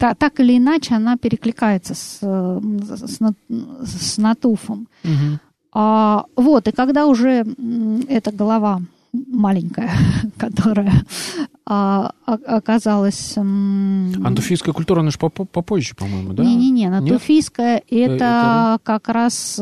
та, 0.00 0.14
так 0.14 0.40
или 0.40 0.56
иначе 0.56 0.94
она 0.94 1.16
перекликается 1.16 1.94
с, 1.94 2.20
с, 2.20 3.18
с 3.84 4.18
Натуфом. 4.18 4.88
Угу. 5.04 5.38
А, 5.72 6.24
вот, 6.36 6.68
и 6.68 6.72
когда 6.72 7.06
уже 7.06 7.44
эта 8.08 8.32
голова 8.32 8.80
маленькая, 9.12 9.90
которая 10.36 11.04
а, 11.66 12.12
оказалась... 12.26 13.36
Антуфийская 13.36 14.72
культура, 14.74 15.00
она 15.00 15.10
же 15.10 15.18
попозже, 15.18 15.94
по-моему, 15.94 16.32
да? 16.32 16.44
Не-не-не, 16.44 16.86
антуфийская 16.86 17.82
это, 17.88 18.14
это 18.14 18.78
как 18.82 19.08
раз 19.08 19.60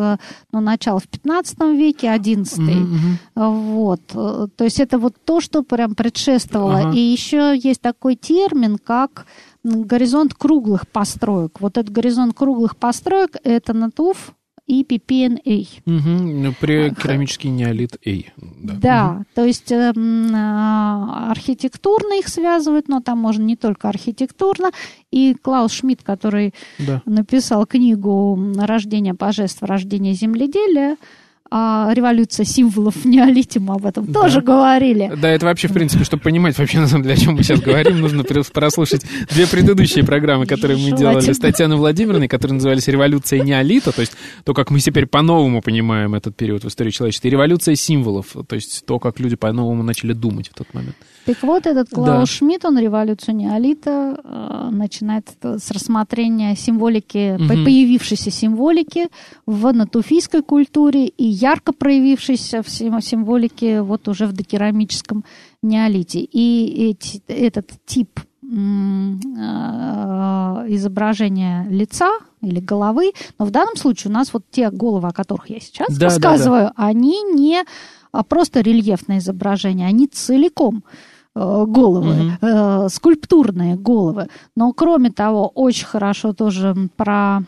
ну, 0.53 0.61
начало 0.61 1.01
в 1.01 1.09
15 1.09 1.59
веке, 1.77 2.11
11 2.11 2.59
угу, 2.59 2.71
угу. 2.71 2.99
Вот. 3.35 4.07
То 4.07 4.65
есть 4.65 4.81
это 4.81 4.99
вот 4.99 5.17
то, 5.25 5.41
что 5.41 5.63
прям 5.63 5.95
предшествовало. 5.95 6.79
Ага. 6.79 6.93
И 6.93 7.01
еще 7.01 7.55
есть 7.57 7.81
такой 7.81 8.17
термин, 8.17 8.79
как 8.79 9.27
горизонт 9.65 10.35
круглых 10.35 10.89
построек. 10.89 11.61
Вот 11.61 11.79
этот 11.79 11.93
горизонт 11.93 12.35
круглых 12.35 12.77
построек– 12.77 13.37
это 13.45 13.73
НАТУФ, 13.73 14.35
и 14.69 14.85
PPNA. 14.85 15.67
Угу, 15.87 16.55
при 16.61 16.95
керамический 16.95 17.51
неолит 17.51 17.97
A. 18.07 18.23
Да, 18.37 18.75
да 18.75 19.11
угу. 19.11 19.25
то 19.35 19.45
есть 19.45 19.73
э, 19.73 19.93
архитектурно 21.31 22.19
их 22.19 22.29
связывают, 22.29 22.87
но 22.89 23.01
там 23.01 23.19
можно 23.19 23.43
не 23.43 23.57
только 23.57 23.89
архитектурно. 23.89 24.71
И 25.11 25.35
Клаус 25.35 25.73
Шмидт, 25.73 26.03
который 26.03 26.55
да. 26.79 27.03
написал 27.07 27.67
книгу 27.67 28.39
«Рождение 28.57 29.15
божеств, 29.15 29.63
рождение 29.63 30.13
земледелия», 30.13 30.97
а, 31.51 31.91
революция 31.93 32.45
символов 32.45 32.97
в 33.05 33.05
неолите, 33.07 33.61
мы 33.61 33.75
об 33.75 33.87
этом 33.87 34.07
да. 34.07 34.23
тоже 34.23 34.41
говорили. 34.41 35.13
Да, 35.21 35.29
это 35.29 35.47
вообще, 35.47 35.69
в 35.69 35.73
принципе, 35.73 36.05
чтобы 36.05 36.23
понимать 36.23 36.59
вообще, 36.59 36.81
на 36.81 36.89
самом 36.89 37.05
деле, 37.05 37.15
о 37.15 37.19
чем 37.19 37.35
мы 37.35 37.43
сейчас 37.43 37.61
говорим, 37.61 38.01
нужно 38.01 38.25
прослушать 38.25 39.05
две 39.31 39.47
предыдущие 39.47 40.05
программы, 40.05 40.47
которые 40.47 40.79
мы 40.79 40.97
делали 40.97 41.33
с 41.33 41.39
Татьяной 41.39 41.77
Владимировной, 41.77 42.29
которые 42.29 42.57
назывались 42.57 42.89
«Революция 42.89 43.41
неолита», 43.41 43.93
то 43.93 44.01
есть 44.01 44.13
то, 44.45 44.55
как 44.55 44.71
мы 44.71 44.81
теперь 44.81 45.07
по-новому 45.07 45.63
понимаем 45.63 46.15
этот 46.15 46.37
период 46.37 46.65
в 46.65 46.69
истории 46.69 46.91
человечества, 46.91 47.29
и 47.29 47.31
«Революция 47.31 47.75
символов», 47.75 48.35
то 48.47 48.55
есть 48.55 48.85
то, 48.85 48.99
как 48.99 49.21
люди 49.21 49.37
по-новому 49.37 49.83
начали 49.83 50.13
думать 50.13 50.49
в 50.49 50.55
тот 50.55 50.73
момент. 50.75 50.97
Так 51.25 51.43
вот, 51.43 51.67
этот 51.67 51.91
Клаус 51.91 52.31
да. 52.31 52.37
Шмидт, 52.37 52.65
он 52.65 52.79
революцию 52.79 53.37
неолита 53.37 54.19
э, 54.25 54.71
начинает 54.71 55.29
с 55.43 55.71
рассмотрения 55.71 56.57
символики, 56.57 57.35
угу. 57.35 57.65
появившейся 57.65 58.31
символики 58.31 59.09
в 59.45 59.71
натуфийской 59.73 60.43
культуре 60.43 61.07
и 61.07 61.25
ярко 61.41 61.73
проявившейся 61.73 62.63
в 62.63 62.69
символике 62.69 63.83
вот 63.83 64.09
уже 64.09 64.27
в 64.27 64.33
докерамическом 64.33 65.25
неолите. 65.63 66.21
И 66.21 66.91
эти, 66.91 67.23
этот 67.29 67.71
тип 67.87 68.21
э, 68.43 68.47
изображения 70.69 71.67
лица 71.69 72.11
или 72.41 72.61
головы, 72.61 73.13
но 73.39 73.45
в 73.45 73.51
данном 73.51 73.77
случае 73.77 74.11
у 74.11 74.15
нас 74.15 74.33
вот 74.33 74.45
те 74.51 74.71
головы, 74.71 75.09
о 75.09 75.13
которых 75.13 75.51
я 75.51 75.61
сейчас 75.61 75.97
да, 75.97 76.07
рассказываю, 76.07 76.63
да, 76.63 76.75
да. 76.77 76.87
они 76.87 77.23
не 77.23 77.63
а 78.11 78.23
просто 78.25 78.61
рельефное 78.61 79.19
изображение, 79.19 79.87
они 79.87 80.07
целиком 80.07 80.83
Э, 81.39 81.65
головы, 81.69 82.11
угу. 82.11 82.33
э, 82.41 82.89
скульптурные 82.91 83.77
головы. 83.77 84.27
Но 84.57 84.73
кроме 84.73 85.11
того, 85.11 85.47
очень 85.55 85.87
хорошо 85.87 86.33
тоже 86.33 86.75
про 86.97 87.43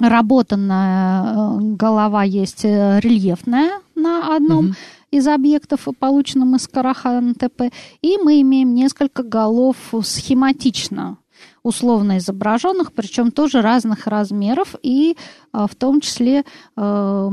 работанная 0.00 1.22
э, 1.22 1.58
голова 1.60 2.22
есть 2.22 2.64
э, 2.64 3.00
рельефная 3.00 3.80
на 3.94 4.36
одном 4.36 4.66
угу. 4.66 4.74
из 5.10 5.26
объектов, 5.26 5.88
полученном 5.98 6.56
из 6.56 6.68
Карахан 6.68 7.34
ТП. 7.34 7.72
И 8.02 8.18
мы 8.18 8.40
имеем 8.40 8.74
несколько 8.74 9.22
голов 9.22 9.76
схематично 10.02 11.18
условно 11.62 12.18
изображенных, 12.18 12.92
причем 12.92 13.30
тоже 13.32 13.60
разных 13.60 14.06
размеров, 14.06 14.76
и 14.82 15.16
а, 15.52 15.66
в 15.66 15.74
том 15.74 16.00
числе 16.00 16.44
э, 16.76 17.30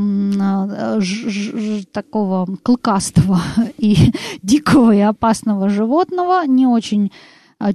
ж, 1.00 1.30
ж, 1.30 1.86
такого 1.92 2.48
клыкастого 2.64 3.40
и 3.78 3.96
дикого 4.42 4.92
и 4.94 5.00
опасного 5.00 5.70
животного, 5.70 6.46
не 6.48 6.66
очень 6.66 7.12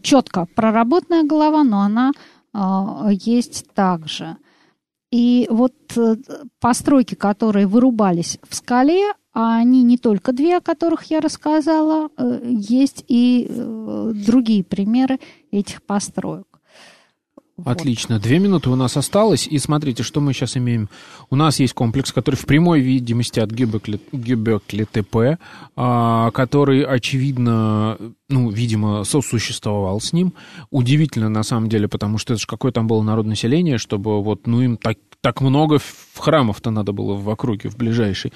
четко 0.02 0.46
проработанная 0.54 1.22
голова, 1.22 1.64
но 1.64 1.80
она 1.80 2.12
э, 2.52 3.10
есть 3.12 3.66
также. 3.74 4.36
И 5.10 5.46
вот 5.50 5.74
э, 5.96 6.16
постройки, 6.60 7.14
которые 7.14 7.66
вырубались 7.66 8.38
в 8.46 8.54
скале, 8.54 9.12
а 9.32 9.56
они 9.56 9.82
не 9.82 9.96
только 9.96 10.32
две, 10.32 10.56
о 10.56 10.60
которых 10.60 11.04
я 11.04 11.20
рассказала, 11.20 12.10
э, 12.16 12.40
есть 12.44 13.04
и 13.08 13.46
э, 13.48 14.12
другие 14.26 14.64
примеры 14.64 15.18
этих 15.50 15.82
построек. 15.82 16.57
Отлично. 17.64 18.18
Две 18.20 18.38
минуты 18.38 18.70
у 18.70 18.76
нас 18.76 18.96
осталось. 18.96 19.46
И 19.46 19.58
смотрите, 19.58 20.02
что 20.02 20.20
мы 20.20 20.32
сейчас 20.32 20.56
имеем. 20.56 20.88
У 21.28 21.36
нас 21.36 21.58
есть 21.58 21.74
комплекс, 21.74 22.12
который 22.12 22.36
в 22.36 22.46
прямой 22.46 22.80
видимости 22.80 23.40
от 23.40 23.50
Гюбекли 23.50 24.84
ТП, 24.84 25.40
а, 25.76 26.30
который, 26.30 26.82
очевидно, 26.82 27.98
ну, 28.28 28.50
видимо, 28.50 29.04
сосуществовал 29.04 30.00
с 30.00 30.12
ним. 30.12 30.34
Удивительно, 30.70 31.28
на 31.28 31.42
самом 31.42 31.68
деле, 31.68 31.88
потому 31.88 32.18
что 32.18 32.34
это 32.34 32.40
же 32.40 32.46
какое 32.46 32.70
там 32.70 32.86
было 32.86 33.02
народонаселение, 33.02 33.78
чтобы 33.78 34.22
вот, 34.22 34.46
ну, 34.46 34.62
им 34.62 34.76
так 34.76 34.98
так 35.20 35.40
много 35.40 35.78
храмов-то 36.16 36.70
надо 36.70 36.92
было 36.92 37.14
в 37.14 37.28
округе, 37.28 37.68
в 37.68 37.76
ближайшей. 37.76 38.32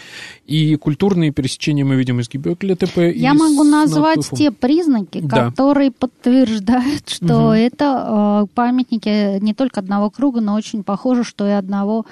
И 0.46 0.74
культурные 0.76 1.30
пересечения 1.30 1.84
мы 1.84 1.94
видим 1.94 2.20
из 2.20 2.28
Гибекля 2.28 2.74
ТП. 2.74 2.98
Я 3.14 3.34
могу 3.34 3.62
назвать 3.62 4.16
Натуфом. 4.16 4.38
те 4.38 4.50
признаки, 4.50 5.20
да. 5.20 5.50
которые 5.50 5.90
подтверждают, 5.92 7.08
что 7.08 7.46
угу. 7.46 7.52
это 7.52 8.44
э, 8.44 8.54
памятники 8.54 9.38
не 9.40 9.54
только 9.54 9.80
одного 9.80 10.10
круга, 10.10 10.40
но 10.40 10.54
очень 10.54 10.82
похоже, 10.82 11.22
что 11.24 11.46
и 11.46 11.52
одного 11.52 12.04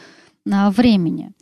э, 0.46 0.70
времени. 0.70 1.32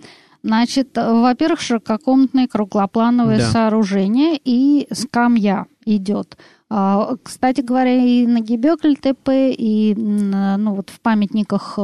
Значит, 0.42 0.96
во-первых, 0.96 1.60
ширококомнатное 1.60 2.46
круглоплановое 2.46 3.38
да. 3.38 3.50
сооружение 3.50 4.40
и 4.42 4.86
скамья 4.92 5.66
идет. 5.84 6.38
А, 6.70 7.16
кстати 7.22 7.62
говоря, 7.62 7.94
и 7.94 8.26
на 8.26 8.40
Гебекль 8.40 8.94
ТП, 8.94 9.30
и 9.30 9.94
ну, 9.96 10.74
вот 10.74 10.90
в 10.90 11.00
памятниках 11.00 11.78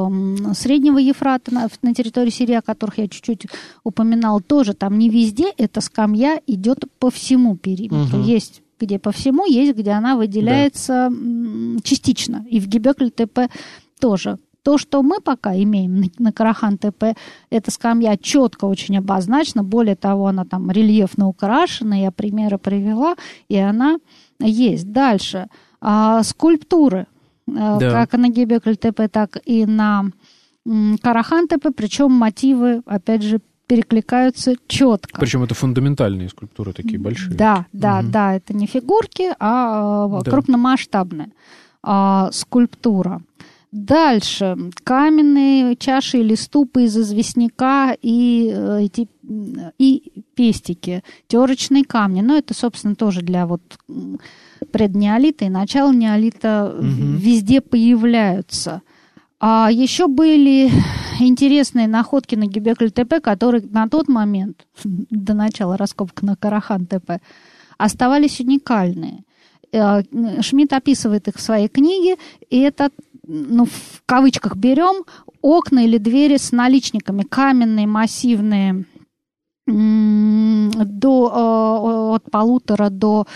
Среднего 0.54 0.98
Ефрата 0.98 1.54
на, 1.54 1.68
на 1.80 1.94
территории 1.94 2.30
Сирии, 2.30 2.54
о 2.54 2.62
которых 2.62 2.98
я 2.98 3.08
чуть-чуть 3.08 3.46
упоминал, 3.82 4.40
тоже 4.40 4.74
там 4.74 4.98
не 4.98 5.08
везде 5.08 5.50
эта 5.56 5.80
скамья 5.80 6.38
идет 6.46 6.84
по 6.98 7.10
всему 7.10 7.56
периметру. 7.56 8.18
Угу. 8.18 8.26
Есть 8.26 8.62
где 8.80 8.98
по 8.98 9.12
всему, 9.12 9.46
есть 9.46 9.76
где 9.76 9.92
она 9.92 10.16
выделяется 10.16 11.08
да. 11.10 11.80
частично. 11.82 12.44
И 12.50 12.60
в 12.60 12.66
Гебекль 12.66 13.08
ТП 13.08 13.50
тоже. 13.98 14.38
То, 14.62 14.78
что 14.78 15.02
мы 15.02 15.20
пока 15.20 15.54
имеем 15.54 16.00
на, 16.00 16.06
на 16.18 16.32
Карахан 16.32 16.78
ТП, 16.78 17.16
эта 17.50 17.70
скамья 17.70 18.16
четко 18.16 18.64
очень 18.64 18.96
обозначена. 18.96 19.62
Более 19.62 19.94
того, 19.94 20.26
она 20.26 20.44
там 20.46 20.70
рельефно 20.70 21.28
украшена, 21.28 21.96
я 21.96 22.10
примеры 22.10 22.56
привела, 22.56 23.14
и 23.48 23.56
она 23.56 23.98
есть. 24.40 24.90
Дальше. 24.90 25.48
А, 25.80 26.22
скульптуры. 26.22 27.06
А, 27.48 27.78
да. 27.78 27.90
Как 27.90 28.18
на 28.18 28.28
Гебекль 28.28 28.74
ТП, 28.74 29.02
так 29.10 29.38
и 29.44 29.66
на 29.66 30.06
Карахан 31.02 31.48
ТП. 31.48 31.68
Причем 31.76 32.12
мотивы, 32.12 32.82
опять 32.86 33.22
же, 33.22 33.40
перекликаются 33.66 34.54
четко. 34.66 35.20
Причем 35.20 35.42
это 35.42 35.54
фундаментальные 35.54 36.28
скульптуры 36.28 36.72
такие 36.72 36.98
большие. 36.98 37.34
Да, 37.34 37.66
да, 37.72 38.00
угу. 38.00 38.08
да. 38.08 38.34
Это 38.34 38.54
не 38.54 38.66
фигурки, 38.66 39.30
а 39.38 40.20
да. 40.22 40.30
крупномасштабная 40.30 41.30
а, 41.82 42.30
скульптура. 42.32 43.22
Дальше. 43.74 44.56
Каменные 44.84 45.74
чаши 45.74 46.18
или 46.18 46.36
ступы 46.36 46.84
из 46.84 46.96
известняка 46.96 47.96
и, 48.00 48.48
э, 48.54 48.84
эти, 48.84 49.08
и 49.78 50.22
пестики. 50.36 51.02
Терочные 51.26 51.82
камни. 51.82 52.20
Но 52.20 52.36
это, 52.36 52.54
собственно, 52.54 52.94
тоже 52.94 53.22
для 53.22 53.48
вот 53.48 53.62
преднеолита 54.70 55.46
и 55.46 55.48
начала 55.48 55.92
неолита 55.92 56.72
угу. 56.72 56.86
везде 56.86 57.60
появляются. 57.60 58.82
А 59.40 59.70
еще 59.72 60.06
были 60.06 60.70
интересные 61.18 61.88
находки 61.88 62.36
на 62.36 62.46
Гебекль 62.46 62.90
ТП, 62.90 63.20
которые 63.20 63.64
на 63.68 63.88
тот 63.88 64.06
момент, 64.06 64.68
до 64.84 65.34
начала 65.34 65.76
раскопок 65.76 66.22
на 66.22 66.36
Карахан 66.36 66.86
ТП, 66.86 67.20
оставались 67.76 68.38
уникальные. 68.38 69.24
Э, 69.72 70.02
Шмидт 70.42 70.72
описывает 70.72 71.26
их 71.26 71.34
в 71.34 71.40
своей 71.40 71.66
книге, 71.66 72.18
и 72.50 72.60
это 72.60 72.90
ну, 73.26 73.64
в 73.64 74.02
кавычках 74.06 74.56
берем, 74.56 75.04
окна 75.40 75.84
или 75.84 75.98
двери 75.98 76.36
с 76.36 76.52
наличниками, 76.52 77.22
каменные, 77.22 77.86
массивные 77.86 78.84
до, 79.66 81.24
от 82.14 82.30
полутора 82.30 82.90
до 82.90 83.26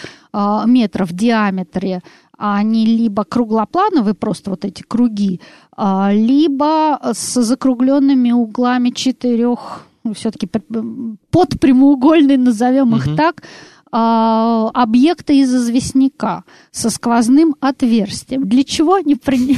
метра 0.67 1.07
в 1.07 1.13
диаметре, 1.13 2.03
они 2.37 2.85
либо 2.85 3.25
круглоплановые, 3.25 4.15
просто 4.15 4.51
вот 4.51 4.65
эти 4.65 4.83
круги, 4.83 5.41
либо 5.77 7.01
с 7.03 7.43
закругленными 7.43 8.31
углами 8.31 8.91
четырех, 8.91 9.87
ну, 10.05 10.13
все-таки 10.13 10.47
под 10.47 11.61
прямоугольный, 11.61 12.37
назовем 12.37 12.95
их 12.95 13.17
так, 13.17 13.43
а, 13.91 14.71
объекты 14.75 15.39
из 15.41 15.55
известняка 15.55 16.45
со 16.71 16.91
сквозным 16.91 17.57
отверстием. 17.61 18.49
Для 18.49 18.65
чего 18.65 18.95
они 18.95 19.15
при... 19.15 19.57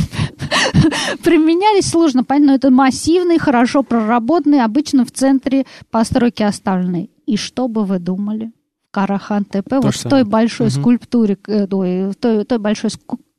применялись, 1.22 1.89
сложно 1.89 2.24
понять, 2.24 2.47
но 2.47 2.55
это 2.55 2.70
массивный, 2.70 3.39
хорошо 3.39 3.83
проработанный, 3.83 4.62
обычно 4.62 5.05
в 5.05 5.12
центре 5.12 5.64
постройки 5.91 6.43
оставленный. 6.43 7.11
И 7.26 7.37
что 7.37 7.68
бы 7.68 7.85
вы 7.85 7.99
думали? 7.99 8.53
Карахан 8.91 9.45
ТП, 9.45 9.74
вот 9.83 9.95
в 9.95 10.09
той 10.09 10.24
большой 10.24 10.66
угу. 10.66 10.74
скульптуре, 10.74 11.39
э, 11.47 11.66
в 11.66 12.14
той, 12.14 12.45
той 12.45 12.59
большой 12.59 12.91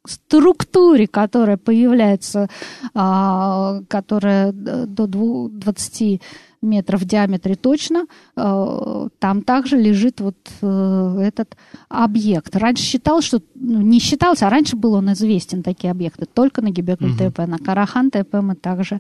структуре, 0.06 1.08
которая 1.08 1.58
появляется, 1.58 2.48
а, 2.94 3.82
которая 3.88 4.52
до 4.52 5.08
20 5.08 6.22
метров 6.62 7.01
в 7.01 7.05
диаметре 7.05 7.55
точно, 7.55 8.05
э, 8.36 9.07
там 9.20 9.41
также 9.41 9.78
лежит 9.78 10.22
вот 10.22 10.36
э, 10.62 11.18
этот 11.22 11.57
объект. 11.89 12.55
Раньше 12.55 12.84
считалось, 12.84 13.26
что 13.26 13.41
ну, 13.55 13.82
не 13.82 13.99
считался, 13.99 14.47
а 14.47 14.49
раньше 14.49 14.76
был 14.76 14.93
он 14.93 15.12
известен, 15.14 15.64
такие 15.64 15.91
объекты, 15.91 16.26
только 16.26 16.62
на 16.62 16.70
Гебекль 16.70 17.12
ТП. 17.18 17.39
На 17.47 17.57
Карахан 17.57 18.12
ТП 18.12 18.36
мы 18.41 18.55
также 18.55 18.99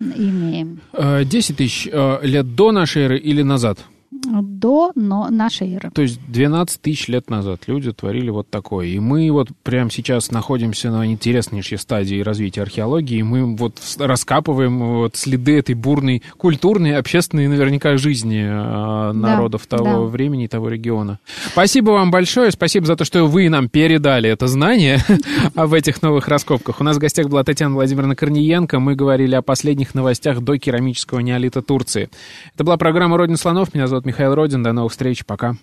имеем. 0.00 0.80
10 0.92 1.56
тысяч 1.56 1.86
лет 1.86 2.54
до 2.54 2.72
нашей 2.72 3.02
эры 3.02 3.18
или 3.18 3.42
назад? 3.42 3.78
До 4.10 4.92
но 4.94 5.28
нашей 5.28 5.74
эры. 5.74 5.90
То 5.90 6.02
есть 6.02 6.20
12 6.28 6.80
тысяч 6.80 7.08
лет 7.08 7.28
назад 7.28 7.62
люди 7.66 7.92
творили 7.92 8.30
вот 8.30 8.48
такое. 8.48 8.86
И 8.86 8.98
мы 8.98 9.30
вот 9.30 9.48
прямо 9.62 9.90
сейчас 9.90 10.30
находимся 10.30 10.90
на 10.90 11.06
интереснейшей 11.06 11.78
стадии 11.78 12.20
развития 12.20 12.62
археологии. 12.62 13.18
И 13.18 13.22
мы 13.22 13.56
вот 13.56 13.74
раскапываем 13.98 14.78
вот 14.78 15.16
следы 15.16 15.58
этой 15.58 15.74
бурной 15.74 16.22
культурной, 16.36 16.96
общественной 16.96 17.48
наверняка 17.48 17.96
жизни 17.98 18.42
э, 18.42 19.12
народов 19.12 19.66
да, 19.68 19.78
того 19.78 19.90
да. 19.90 20.00
времени 20.00 20.44
и 20.44 20.48
того 20.48 20.68
региона. 20.68 21.18
Спасибо 21.52 21.90
вам 21.90 22.10
большое. 22.10 22.50
Спасибо 22.50 22.86
за 22.86 22.96
то, 22.96 23.04
что 23.04 23.24
вы 23.26 23.48
нам 23.50 23.68
передали 23.68 24.30
это 24.30 24.46
знание 24.46 24.98
об 25.54 25.74
этих 25.74 26.00
новых 26.00 26.28
раскопках. 26.28 26.80
У 26.80 26.84
нас 26.84 26.96
в 26.96 27.00
гостях 27.00 27.28
была 27.28 27.44
Татьяна 27.44 27.74
Владимировна 27.74 28.16
Корниенко. 28.16 28.78
Мы 28.78 28.94
говорили 28.94 29.34
о 29.34 29.42
последних 29.42 29.94
новостях 29.94 30.40
до 30.40 30.56
керамического 30.58 31.20
неолита 31.20 31.60
Турции. 31.60 32.08
Это 32.54 32.64
была 32.64 32.76
программа 32.78 33.18
«Родина 33.18 33.36
слонов». 33.36 33.74
Меня 33.74 33.86
зовут 33.98 34.06
Михаил 34.06 34.34
Родин. 34.36 34.62
До 34.62 34.72
новых 34.72 34.92
встреч. 34.92 35.24
Пока. 35.24 35.56